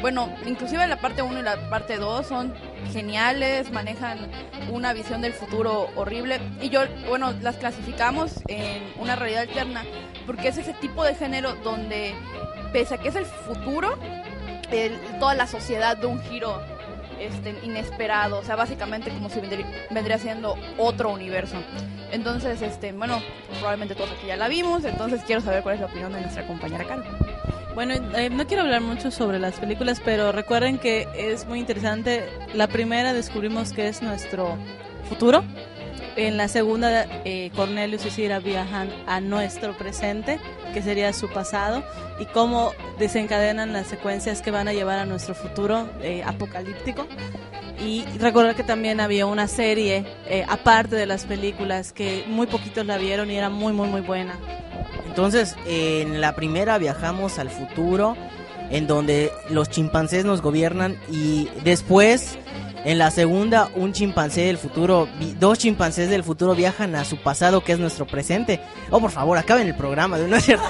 Bueno, 0.00 0.30
inclusive 0.44 0.86
la 0.86 0.96
parte 1.00 1.22
1 1.22 1.40
y 1.40 1.42
la 1.42 1.56
parte 1.70 1.96
2 1.96 2.26
son 2.26 2.52
geniales, 2.92 3.70
manejan 3.72 4.30
una 4.70 4.92
visión 4.92 5.22
del 5.22 5.32
futuro 5.32 5.88
horrible 5.96 6.38
y 6.60 6.68
yo, 6.68 6.82
bueno, 7.08 7.32
las 7.40 7.56
clasificamos 7.56 8.32
en 8.48 8.82
una 8.98 9.16
realidad 9.16 9.42
alterna 9.42 9.84
porque 10.26 10.48
es 10.48 10.58
ese 10.58 10.74
tipo 10.74 11.02
de 11.02 11.14
género 11.14 11.54
donde, 11.64 12.14
pese 12.74 12.96
a 12.96 12.98
que 12.98 13.08
es 13.08 13.16
el 13.16 13.24
futuro, 13.24 13.98
el- 14.70 14.98
toda 15.18 15.34
la 15.34 15.46
sociedad 15.46 15.96
de 15.96 16.06
un 16.06 16.20
giro 16.24 16.60
este, 17.20 17.54
inesperado, 17.62 18.38
o 18.38 18.42
sea, 18.42 18.56
básicamente 18.56 19.10
como 19.10 19.28
si 19.28 19.40
vendría, 19.40 20.18
siendo 20.18 20.56
otro 20.78 21.10
universo. 21.10 21.56
Entonces, 22.12 22.62
este, 22.62 22.92
bueno, 22.92 23.20
probablemente 23.58 23.94
todos 23.94 24.10
aquí 24.12 24.28
ya 24.28 24.36
la 24.36 24.48
vimos, 24.48 24.84
entonces 24.84 25.22
quiero 25.26 25.40
saber 25.40 25.62
cuál 25.62 25.76
es 25.76 25.80
la 25.80 25.86
opinión 25.86 26.12
de 26.12 26.20
nuestra 26.20 26.46
compañera 26.46 26.84
Caro. 26.84 27.02
Bueno, 27.74 27.94
eh, 28.16 28.30
no 28.30 28.46
quiero 28.46 28.62
hablar 28.62 28.80
mucho 28.80 29.10
sobre 29.10 29.38
las 29.38 29.58
películas, 29.58 30.00
pero 30.02 30.32
recuerden 30.32 30.78
que 30.78 31.06
es 31.14 31.46
muy 31.46 31.58
interesante. 31.58 32.26
La 32.54 32.68
primera 32.68 33.12
descubrimos 33.12 33.74
que 33.74 33.88
es 33.88 34.00
nuestro 34.00 34.56
futuro. 35.10 35.44
En 36.16 36.38
la 36.38 36.48
segunda, 36.48 37.06
eh, 37.26 37.50
Cornelius 37.54 38.06
y 38.06 38.10
Cira 38.10 38.38
viajan 38.38 38.90
a 39.06 39.20
nuestro 39.20 39.76
presente, 39.76 40.40
que 40.72 40.80
sería 40.80 41.12
su 41.12 41.28
pasado, 41.28 41.84
y 42.18 42.24
cómo 42.24 42.72
desencadenan 42.98 43.74
las 43.74 43.86
secuencias 43.86 44.40
que 44.40 44.50
van 44.50 44.66
a 44.66 44.72
llevar 44.72 44.98
a 44.98 45.04
nuestro 45.04 45.34
futuro 45.34 45.90
eh, 46.00 46.22
apocalíptico. 46.24 47.06
Y 47.84 48.06
recordar 48.18 48.54
que 48.54 48.62
también 48.62 49.00
había 49.00 49.26
una 49.26 49.46
serie, 49.46 50.06
eh, 50.26 50.46
aparte 50.48 50.96
de 50.96 51.04
las 51.04 51.26
películas, 51.26 51.92
que 51.92 52.24
muy 52.26 52.46
poquitos 52.46 52.86
la 52.86 52.96
vieron 52.96 53.30
y 53.30 53.36
era 53.36 53.50
muy, 53.50 53.74
muy, 53.74 53.88
muy 53.88 54.00
buena. 54.00 54.38
Entonces, 55.06 55.54
en 55.66 56.22
la 56.22 56.34
primera 56.34 56.78
viajamos 56.78 57.38
al 57.38 57.50
futuro, 57.50 58.16
en 58.70 58.86
donde 58.86 59.30
los 59.50 59.68
chimpancés 59.68 60.24
nos 60.24 60.40
gobiernan 60.40 60.98
y 61.10 61.48
después, 61.62 62.38
en 62.86 62.98
la 62.98 63.10
segunda, 63.10 63.68
un 63.74 63.92
chimpancé 63.92 64.42
del 64.46 64.56
futuro, 64.58 65.08
dos 65.38 65.58
chimpancés 65.58 66.08
del 66.08 66.22
futuro 66.24 66.54
viajan 66.54 66.94
a 66.96 67.04
su 67.04 67.16
pasado, 67.18 67.62
que 67.62 67.72
es 67.72 67.78
nuestro 67.78 68.06
presente. 68.06 68.60
Oh, 68.90 69.00
por 69.00 69.10
favor, 69.10 69.36
acaben 69.36 69.66
el 69.66 69.74
programa, 69.74 70.16
¿no 70.28 70.36
es 70.36 70.44
cierto? 70.44 70.64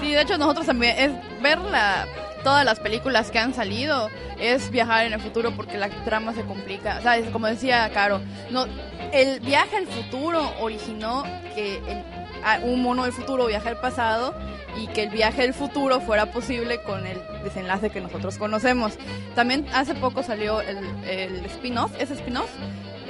Sí, 0.00 0.10
de 0.12 0.22
hecho 0.22 0.36
nosotros 0.38 0.66
también 0.66 0.96
es 0.98 1.42
ver 1.42 1.58
la, 1.58 2.06
todas 2.42 2.64
las 2.64 2.80
películas 2.80 3.30
que 3.30 3.38
han 3.38 3.54
salido 3.54 4.08
es 4.40 4.70
viajar 4.70 5.06
en 5.06 5.12
el 5.12 5.20
futuro 5.20 5.52
porque 5.54 5.78
la 5.78 5.88
trama 6.04 6.34
se 6.34 6.42
complica. 6.42 6.96
O 6.98 7.02
sea, 7.02 7.20
como 7.30 7.46
decía 7.46 7.88
Caro, 7.94 8.20
no, 8.50 8.66
el 9.12 9.40
viaje 9.40 9.76
al 9.76 9.86
futuro 9.86 10.52
originó 10.60 11.22
que 11.54 11.76
el- 11.76 12.19
un 12.62 12.82
mono 12.82 13.04
del 13.04 13.12
futuro 13.12 13.46
viaje 13.46 13.68
al 13.68 13.80
pasado 13.80 14.34
y 14.76 14.86
que 14.88 15.04
el 15.04 15.10
viaje 15.10 15.42
del 15.42 15.54
futuro 15.54 16.00
fuera 16.00 16.26
posible 16.26 16.80
con 16.82 17.06
el 17.06 17.20
desenlace 17.42 17.90
que 17.90 18.00
nosotros 18.00 18.38
conocemos. 18.38 18.98
También 19.34 19.66
hace 19.74 19.94
poco 19.94 20.22
salió 20.22 20.60
el, 20.60 20.78
el 21.04 21.44
spin-off, 21.46 21.92
spin-off 22.00 22.50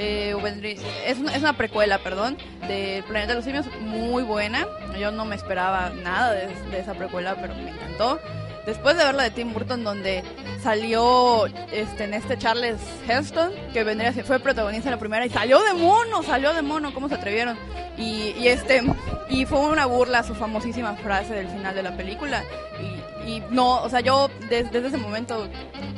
eh, 0.03 0.35
es, 1.05 1.19
una, 1.19 1.35
es 1.35 1.43
una 1.43 1.53
precuela, 1.53 1.99
perdón, 1.99 2.39
de 2.67 3.05
Planeta 3.07 3.33
de 3.33 3.35
los 3.35 3.45
Simios, 3.45 3.67
muy 3.81 4.23
buena. 4.23 4.67
Yo 4.99 5.13
no 5.13 5.27
me 5.27 5.37
esperaba 5.37 5.91
nada 5.91 6.33
de 6.33 6.79
esa 6.79 6.95
precuela, 6.95 7.37
pero 7.39 7.55
me 7.55 7.71
encantó. 7.71 8.19
Después 8.67 8.97
de 8.97 9.05
ver 9.05 9.15
la 9.15 9.23
de 9.25 9.31
Tim 9.31 9.53
Burton, 9.53 9.83
donde 9.85 10.23
salió 10.63 11.47
este, 11.73 12.05
en 12.05 12.15
este 12.15 12.37
Charles 12.39 12.77
Heston, 13.09 13.53
que 13.73 13.85
vendría, 13.85 14.13
fue 14.25 14.39
protagonista 14.39 14.89
en 14.89 14.93
la 14.95 14.99
primera, 15.01 15.25
y 15.27 15.31
salió 15.31 15.61
de 15.63 15.73
mono, 15.75 16.23
salió 16.23 16.53
de 16.53 16.63
mono, 16.63 16.93
¿cómo 16.93 17.09
se 17.09 17.15
atrevieron? 17.15 17.57
Y, 17.97 18.35
y 18.39 18.49
este 18.49 18.83
y 19.29 19.47
fue 19.47 19.61
una 19.61 19.87
burla 19.87 20.23
su 20.23 20.35
famosísima 20.35 20.95
frase 20.97 21.35
del 21.35 21.49
final 21.49 21.75
de 21.75 21.83
la 21.83 21.97
película. 21.97 22.45
Y, 23.27 23.31
y 23.31 23.43
no, 23.51 23.83
o 23.83 23.89
sea, 23.89 24.01
yo 24.01 24.29
des- 24.49 24.71
desde 24.71 24.89
ese 24.89 24.97
momento 24.97 25.49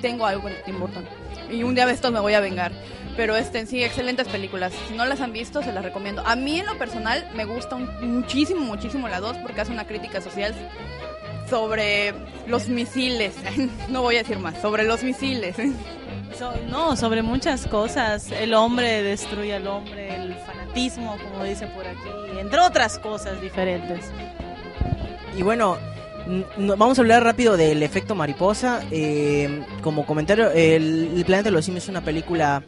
tengo 0.01 0.27
algo 0.27 0.43
con 0.43 0.53
Tim 0.65 0.79
Burton. 0.79 1.05
Y 1.51 1.63
un 1.65 1.75
día 1.75 1.87
de 1.87 1.93
estos 1.93 2.13
me 2.13 2.21
voy 2.21 2.35
a 2.35 2.41
vengar. 2.41 2.73
Pero 3.17 3.37
este, 3.37 3.59
en 3.59 3.67
sí, 3.67 3.83
excelentes 3.85 4.27
películas. 4.29 4.73
Si 4.89 4.95
no 4.95 5.05
las 5.05 5.21
han 5.21 5.33
visto, 5.33 5.63
se 5.63 5.73
las 5.73 5.85
recomiendo. 5.85 6.23
A 6.27 6.35
mí, 6.35 6.61
en 6.61 6.67
lo 6.67 6.77
personal, 6.79 7.29
me 7.35 7.45
gusta 7.45 7.77
un- 7.77 7.91
muchísimo, 8.19 8.61
muchísimo 8.63 9.09
la 9.09 9.21
2 9.21 9.37
porque 9.39 9.61
hace 9.61 9.73
una 9.73 9.87
crítica 9.87 10.21
social 10.21 10.55
sobre 11.53 12.15
los 12.47 12.69
misiles. 12.69 13.35
no 13.91 14.01
voy 14.01 14.17
a 14.17 14.19
decir 14.21 14.39
más, 14.39 14.57
sobre 14.63 14.85
los 14.85 15.03
misiles. 15.05 15.55
So- 16.39 16.55
no, 16.71 16.97
sobre 16.97 17.21
muchas 17.21 17.67
cosas. 17.67 18.31
El 18.33 18.55
hombre 18.55 19.03
destruye 19.03 19.55
al 19.55 19.67
hombre, 19.67 20.17
el 20.17 20.35
fanatismo, 20.47 21.19
como 21.31 21.45
dice 21.45 21.67
por 21.67 21.87
aquí, 21.87 22.39
entre 22.41 22.59
otras 22.59 22.99
cosas 22.99 23.39
diferentes. 23.43 24.07
Y 25.37 25.43
bueno, 25.43 25.77
vamos 26.57 26.99
a 26.99 27.03
hablar 27.03 27.23
rápido 27.23 27.59
del 27.59 27.83
efecto 27.83 28.15
mariposa. 28.15 28.81
Eh, 28.91 29.63
como 29.83 30.07
comentario, 30.07 30.51
el, 30.53 31.11
El 31.17 31.25
planeta 31.27 31.51
de 31.51 31.55
los 31.55 31.67
simios 31.67 31.85
es 31.85 31.91
una 31.91 32.01
película, 32.01 32.63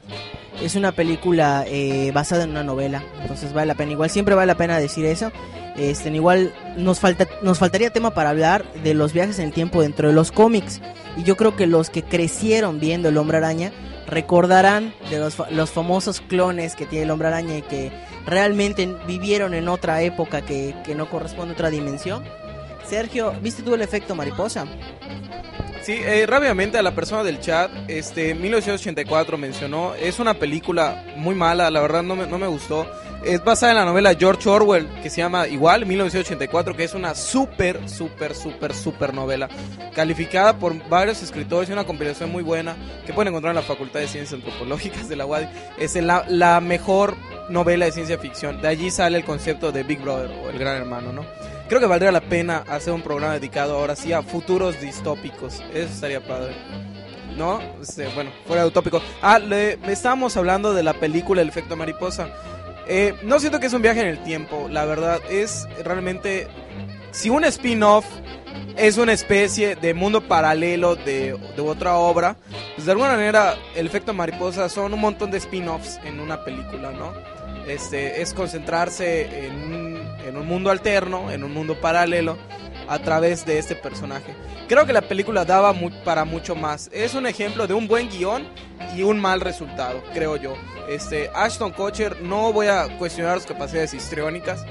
es 0.62 0.74
una 0.74 0.92
película 0.92 1.64
eh, 1.66 2.10
basada 2.12 2.44
en 2.44 2.50
una 2.50 2.64
novela. 2.64 3.02
Entonces 3.22 3.54
vale 3.54 3.68
la 3.68 3.76
pena. 3.76 3.92
Igual 3.92 4.10
siempre 4.10 4.34
vale 4.34 4.48
la 4.48 4.58
pena 4.58 4.78
decir 4.78 5.06
eso. 5.06 5.32
Este, 5.76 6.10
igual 6.10 6.54
nos 6.76 7.00
falta, 7.00 7.26
nos 7.42 7.58
faltaría 7.58 7.90
tema 7.90 8.14
para 8.14 8.30
hablar 8.30 8.64
de 8.84 8.94
los 8.94 9.12
viajes 9.12 9.38
en 9.38 9.46
el 9.46 9.52
tiempo 9.52 9.82
dentro 9.82 10.08
de 10.08 10.14
los 10.14 10.30
cómics. 10.30 10.80
Y 11.16 11.24
yo 11.24 11.36
creo 11.36 11.56
que 11.56 11.66
los 11.66 11.90
que 11.90 12.02
crecieron 12.02 12.80
viendo 12.80 13.08
el 13.08 13.16
Hombre 13.16 13.38
Araña 13.38 13.72
recordarán 14.06 14.94
de 15.10 15.18
los, 15.18 15.36
los 15.50 15.70
famosos 15.70 16.20
clones 16.20 16.76
que 16.76 16.86
tiene 16.86 17.04
el 17.04 17.10
Hombre 17.10 17.28
Araña 17.28 17.58
y 17.58 17.62
que 17.62 17.90
realmente 18.26 18.88
vivieron 19.06 19.54
en 19.54 19.68
otra 19.68 20.02
época 20.02 20.42
que, 20.42 20.74
que 20.84 20.94
no 20.94 21.08
corresponde 21.10 21.52
a 21.52 21.54
otra 21.54 21.70
dimensión. 21.70 22.24
Sergio, 22.86 23.32
¿viste 23.42 23.62
tú 23.62 23.74
el 23.74 23.82
efecto 23.82 24.14
mariposa? 24.14 24.66
Sí, 25.84 25.98
eh, 26.02 26.24
rápidamente 26.26 26.78
a 26.78 26.82
la 26.82 26.94
persona 26.94 27.22
del 27.22 27.40
chat, 27.40 27.70
este, 27.88 28.34
1984 28.34 29.36
mencionó, 29.36 29.94
es 29.94 30.18
una 30.18 30.32
película 30.32 31.04
muy 31.16 31.34
mala, 31.34 31.70
la 31.70 31.80
verdad 31.80 32.02
no 32.02 32.16
me, 32.16 32.26
no 32.26 32.38
me 32.38 32.46
gustó. 32.46 32.86
Es 33.24 33.42
basada 33.42 33.72
en 33.72 33.78
la 33.78 33.84
novela 33.86 34.14
George 34.14 34.48
Orwell, 34.48 34.86
que 35.02 35.08
se 35.08 35.18
llama 35.18 35.48
igual, 35.48 35.86
1984, 35.86 36.76
que 36.76 36.84
es 36.84 36.94
una 36.94 37.14
súper, 37.14 37.88
súper, 37.88 38.34
súper, 38.34 38.74
súper 38.74 39.14
novela. 39.14 39.48
Calificada 39.94 40.58
por 40.58 40.88
varios 40.88 41.22
escritores 41.22 41.70
y 41.70 41.72
una 41.72 41.84
compilación 41.84 42.30
muy 42.30 42.42
buena, 42.42 42.76
que 43.06 43.14
pueden 43.14 43.28
encontrar 43.28 43.52
en 43.52 43.56
la 43.56 43.62
Facultad 43.62 44.00
de 44.00 44.08
Ciencias 44.08 44.34
Antropológicas 44.34 45.08
de 45.08 45.16
la 45.16 45.24
UADI. 45.24 45.48
Es 45.78 45.94
la, 45.96 46.26
la 46.28 46.60
mejor 46.60 47.16
novela 47.48 47.86
de 47.86 47.92
ciencia 47.92 48.18
ficción. 48.18 48.60
De 48.60 48.68
allí 48.68 48.90
sale 48.90 49.16
el 49.16 49.24
concepto 49.24 49.72
de 49.72 49.84
Big 49.84 50.00
Brother 50.00 50.30
o 50.30 50.50
el 50.50 50.58
Gran 50.58 50.76
Hermano, 50.76 51.12
¿no? 51.12 51.24
Creo 51.68 51.80
que 51.80 51.86
valdría 51.86 52.12
la 52.12 52.20
pena 52.20 52.62
hacer 52.68 52.92
un 52.92 53.00
programa 53.00 53.34
dedicado 53.34 53.78
ahora 53.78 53.96
sí 53.96 54.12
a 54.12 54.22
futuros 54.22 54.80
distópicos. 54.82 55.62
Eso 55.72 55.92
estaría 55.92 56.20
padre. 56.20 56.54
¿No? 57.38 57.60
Este, 57.80 58.06
bueno, 58.14 58.30
fuera 58.46 58.62
de 58.62 58.68
utópico. 58.68 59.00
Ah, 59.22 59.38
le, 59.38 59.78
estábamos 59.90 60.36
hablando 60.36 60.74
de 60.74 60.82
la 60.82 60.92
película 60.92 61.42
El 61.42 61.48
efecto 61.48 61.74
mariposa. 61.74 62.28
Eh, 62.86 63.14
no 63.22 63.38
siento 63.40 63.60
que 63.60 63.66
es 63.66 63.72
un 63.72 63.82
viaje 63.82 64.00
en 64.00 64.08
el 64.08 64.22
tiempo, 64.22 64.68
la 64.70 64.84
verdad. 64.84 65.20
Es 65.30 65.66
realmente. 65.84 66.48
Si 67.10 67.30
un 67.30 67.44
spin-off 67.44 68.04
es 68.76 68.98
una 68.98 69.12
especie 69.12 69.76
de 69.76 69.94
mundo 69.94 70.26
paralelo 70.26 70.96
de, 70.96 71.38
de 71.56 71.62
otra 71.62 71.96
obra, 71.96 72.36
pues 72.74 72.86
de 72.86 72.92
alguna 72.92 73.12
manera 73.12 73.54
el 73.76 73.86
efecto 73.86 74.12
mariposa 74.12 74.68
son 74.68 74.94
un 74.94 75.00
montón 75.00 75.30
de 75.30 75.38
spin-offs 75.38 76.00
en 76.04 76.18
una 76.18 76.44
película, 76.44 76.90
¿no? 76.90 77.12
Este, 77.68 78.20
es 78.20 78.34
concentrarse 78.34 79.46
en 79.46 79.94
en 80.26 80.36
un 80.36 80.46
mundo 80.46 80.70
alterno, 80.70 81.30
en 81.30 81.44
un 81.44 81.52
mundo 81.52 81.80
paralelo, 81.80 82.36
a 82.88 82.98
través 82.98 83.44
de 83.46 83.58
este 83.58 83.74
personaje. 83.74 84.34
Creo 84.68 84.86
que 84.86 84.92
la 84.92 85.02
película 85.02 85.44
daba 85.44 85.74
para 86.04 86.24
mucho 86.24 86.54
más. 86.54 86.90
Es 86.92 87.14
un 87.14 87.26
ejemplo 87.26 87.66
de 87.66 87.74
un 87.74 87.86
buen 87.86 88.08
guion 88.08 88.46
y 88.96 89.02
un 89.02 89.20
mal 89.20 89.40
resultado, 89.40 90.02
creo 90.12 90.36
yo. 90.36 90.54
Este, 90.88 91.30
Ashton 91.34 91.72
Kutcher, 91.72 92.20
no 92.20 92.52
voy 92.52 92.66
a 92.66 92.98
cuestionar 92.98 93.38
sus 93.38 93.46
capacidades 93.46 93.94
histriónicas, 93.94 94.64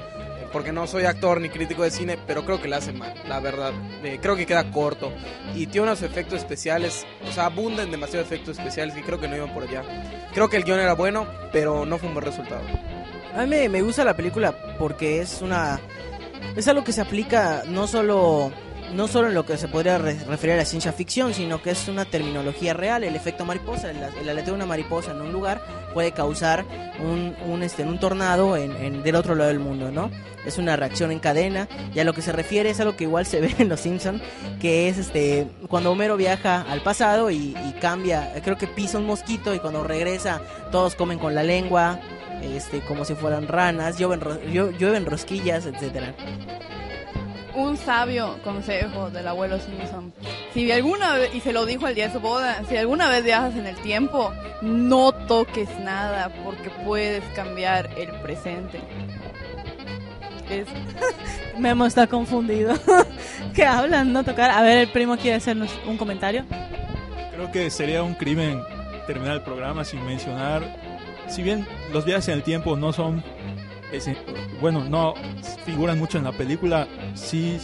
porque 0.52 0.70
no 0.70 0.86
soy 0.86 1.04
actor 1.04 1.40
ni 1.40 1.48
crítico 1.48 1.82
de 1.82 1.90
cine, 1.90 2.16
pero 2.28 2.44
creo 2.44 2.62
que 2.62 2.68
la 2.68 2.76
hace 2.76 2.92
mal, 2.92 3.12
la 3.26 3.40
verdad. 3.40 3.72
Eh, 4.04 4.20
creo 4.22 4.36
que 4.36 4.46
queda 4.46 4.70
corto 4.70 5.12
y 5.52 5.66
tiene 5.66 5.88
unos 5.88 6.02
efectos 6.02 6.38
especiales, 6.38 7.04
o 7.28 7.32
sea, 7.32 7.46
abundan 7.46 7.90
demasiado 7.90 8.24
efectos 8.24 8.58
especiales 8.58 8.96
y 8.96 9.02
creo 9.02 9.18
que 9.18 9.26
no 9.26 9.34
iban 9.34 9.52
por 9.52 9.64
allá. 9.64 9.82
Creo 10.32 10.48
que 10.48 10.56
el 10.56 10.62
guion 10.62 10.78
era 10.78 10.94
bueno, 10.94 11.26
pero 11.52 11.84
no 11.84 11.98
fue 11.98 12.06
un 12.06 12.14
buen 12.14 12.26
resultado. 12.26 12.62
A 13.36 13.46
mí 13.46 13.68
me 13.68 13.82
gusta 13.82 14.04
la 14.04 14.14
película 14.14 14.54
porque 14.78 15.20
es 15.20 15.42
una... 15.42 15.80
Es 16.56 16.68
algo 16.68 16.84
que 16.84 16.92
se 16.92 17.00
aplica 17.00 17.62
no 17.66 17.86
solo, 17.86 18.52
no 18.92 19.08
solo 19.08 19.28
en 19.28 19.34
lo 19.34 19.44
que 19.44 19.56
se 19.56 19.68
podría 19.68 19.98
re- 19.98 20.16
referir 20.28 20.58
a 20.58 20.64
ciencia 20.64 20.92
ficción, 20.92 21.34
sino 21.34 21.60
que 21.62 21.70
es 21.70 21.88
una 21.88 22.04
terminología 22.04 22.74
real. 22.74 23.02
El 23.04 23.16
efecto 23.16 23.44
mariposa, 23.44 23.90
el, 23.90 23.96
el 24.20 24.28
aleteo 24.28 24.52
de 24.52 24.56
una 24.58 24.66
mariposa 24.66 25.10
en 25.12 25.20
un 25.20 25.32
lugar 25.32 25.60
puede 25.92 26.12
causar 26.12 26.64
un, 27.00 27.34
un, 27.48 27.62
este, 27.62 27.82
un 27.84 27.98
tornado 27.98 28.56
en, 28.56 28.72
en- 28.76 29.02
del 29.02 29.16
otro 29.16 29.34
lado 29.34 29.48
del 29.48 29.58
mundo, 29.58 29.90
¿no? 29.90 30.10
Es 30.46 30.58
una 30.58 30.76
reacción 30.76 31.10
en 31.10 31.20
cadena 31.20 31.68
y 31.94 32.00
a 32.00 32.04
lo 32.04 32.12
que 32.12 32.20
se 32.20 32.30
refiere 32.30 32.68
es 32.68 32.78
algo 32.78 32.96
que 32.96 33.04
igual 33.04 33.24
se 33.26 33.40
ve 33.42 33.54
en 33.58 33.68
Los 33.68 33.80
Simpson, 33.80 34.20
que 34.60 34.88
es 34.88 34.98
este 34.98 35.48
cuando 35.68 35.90
Homero 35.90 36.16
viaja 36.16 36.60
al 36.68 36.82
pasado 36.82 37.30
y, 37.30 37.56
y 37.66 37.72
cambia, 37.80 38.30
creo 38.44 38.56
que 38.58 38.66
pisa 38.66 38.98
un 38.98 39.06
mosquito 39.06 39.54
y 39.54 39.58
cuando 39.58 39.82
regresa 39.84 40.40
todos 40.70 40.94
comen 40.96 41.18
con 41.18 41.34
la 41.34 41.42
lengua, 41.42 41.98
este 42.44 42.80
como 42.80 43.04
si 43.04 43.14
fueran 43.14 43.48
ranas, 43.48 43.98
llueven, 43.98 44.20
llueven 44.52 45.06
rosquillas, 45.06 45.66
etcétera. 45.66 46.14
Un 47.54 47.76
sabio 47.76 48.36
consejo 48.42 49.10
del 49.10 49.28
abuelo 49.28 49.58
Simpson. 49.60 50.12
Si 50.52 50.70
alguna 50.72 51.14
vez, 51.14 51.34
y 51.34 51.40
se 51.40 51.52
lo 51.52 51.66
dijo 51.66 51.86
el 51.86 51.94
día 51.94 52.08
de 52.08 52.12
su 52.12 52.20
boda, 52.20 52.62
si 52.68 52.76
alguna 52.76 53.08
vez 53.08 53.24
viajas 53.24 53.54
en 53.54 53.66
el 53.66 53.76
tiempo, 53.76 54.32
no 54.60 55.12
toques 55.12 55.68
nada 55.80 56.30
porque 56.44 56.70
puedes 56.84 57.22
cambiar 57.34 57.90
el 57.96 58.10
presente. 58.22 58.80
Es, 60.50 60.66
Memo 61.58 61.86
está 61.86 62.06
confundido. 62.06 62.74
¿Qué 63.54 63.64
hablan? 63.64 64.12
No 64.12 64.24
tocar. 64.24 64.50
A 64.50 64.62
ver, 64.62 64.78
el 64.78 64.88
primo 64.88 65.16
quiere 65.16 65.36
hacernos 65.36 65.70
un 65.86 65.96
comentario. 65.96 66.44
Creo 67.32 67.52
que 67.52 67.70
sería 67.70 68.02
un 68.02 68.14
crimen 68.14 68.60
terminar 69.06 69.34
el 69.34 69.42
programa 69.42 69.84
sin 69.84 70.04
mencionar, 70.04 70.62
si 71.28 71.42
bien 71.42 71.66
los 71.92 72.04
viajes 72.04 72.28
en 72.28 72.34
el 72.34 72.42
tiempo 72.42 72.76
no 72.76 72.92
son, 72.92 73.22
bueno, 74.60 74.84
no 74.84 75.14
figuran 75.64 75.98
mucho 75.98 76.18
en 76.18 76.24
la 76.24 76.32
película, 76.32 76.86
sí 77.14 77.58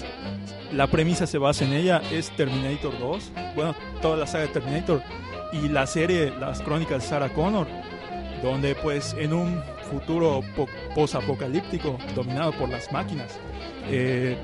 la 0.72 0.86
premisa 0.86 1.26
se 1.26 1.38
basa 1.38 1.64
en 1.64 1.72
ella, 1.72 2.00
es 2.12 2.30
Terminator 2.36 2.96
2, 2.98 3.32
bueno, 3.56 3.74
toda 4.00 4.16
la 4.16 4.26
saga 4.26 4.46
de 4.46 4.52
Terminator 4.52 5.02
y 5.52 5.68
la 5.68 5.86
serie 5.86 6.32
Las 6.38 6.60
Crónicas 6.62 7.02
de 7.02 7.08
Sarah 7.08 7.28
Connor, 7.30 7.66
donde 8.42 8.74
pues 8.76 9.16
en 9.18 9.32
un 9.32 9.60
futuro 9.90 10.42
po- 10.54 10.68
posapocalíptico 10.94 11.98
dominado 12.14 12.52
por 12.52 12.68
las 12.68 12.92
máquinas, 12.92 13.40
eh, 13.88 14.36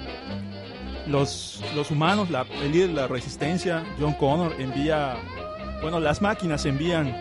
los, 1.06 1.62
los 1.76 1.92
humanos, 1.92 2.28
la, 2.30 2.44
el 2.62 2.72
líder 2.72 2.88
de 2.88 2.94
la 2.94 3.06
resistencia, 3.06 3.84
John 4.00 4.14
Connor, 4.14 4.54
envía, 4.58 5.14
bueno, 5.80 6.00
las 6.00 6.20
máquinas 6.20 6.66
envían 6.66 7.14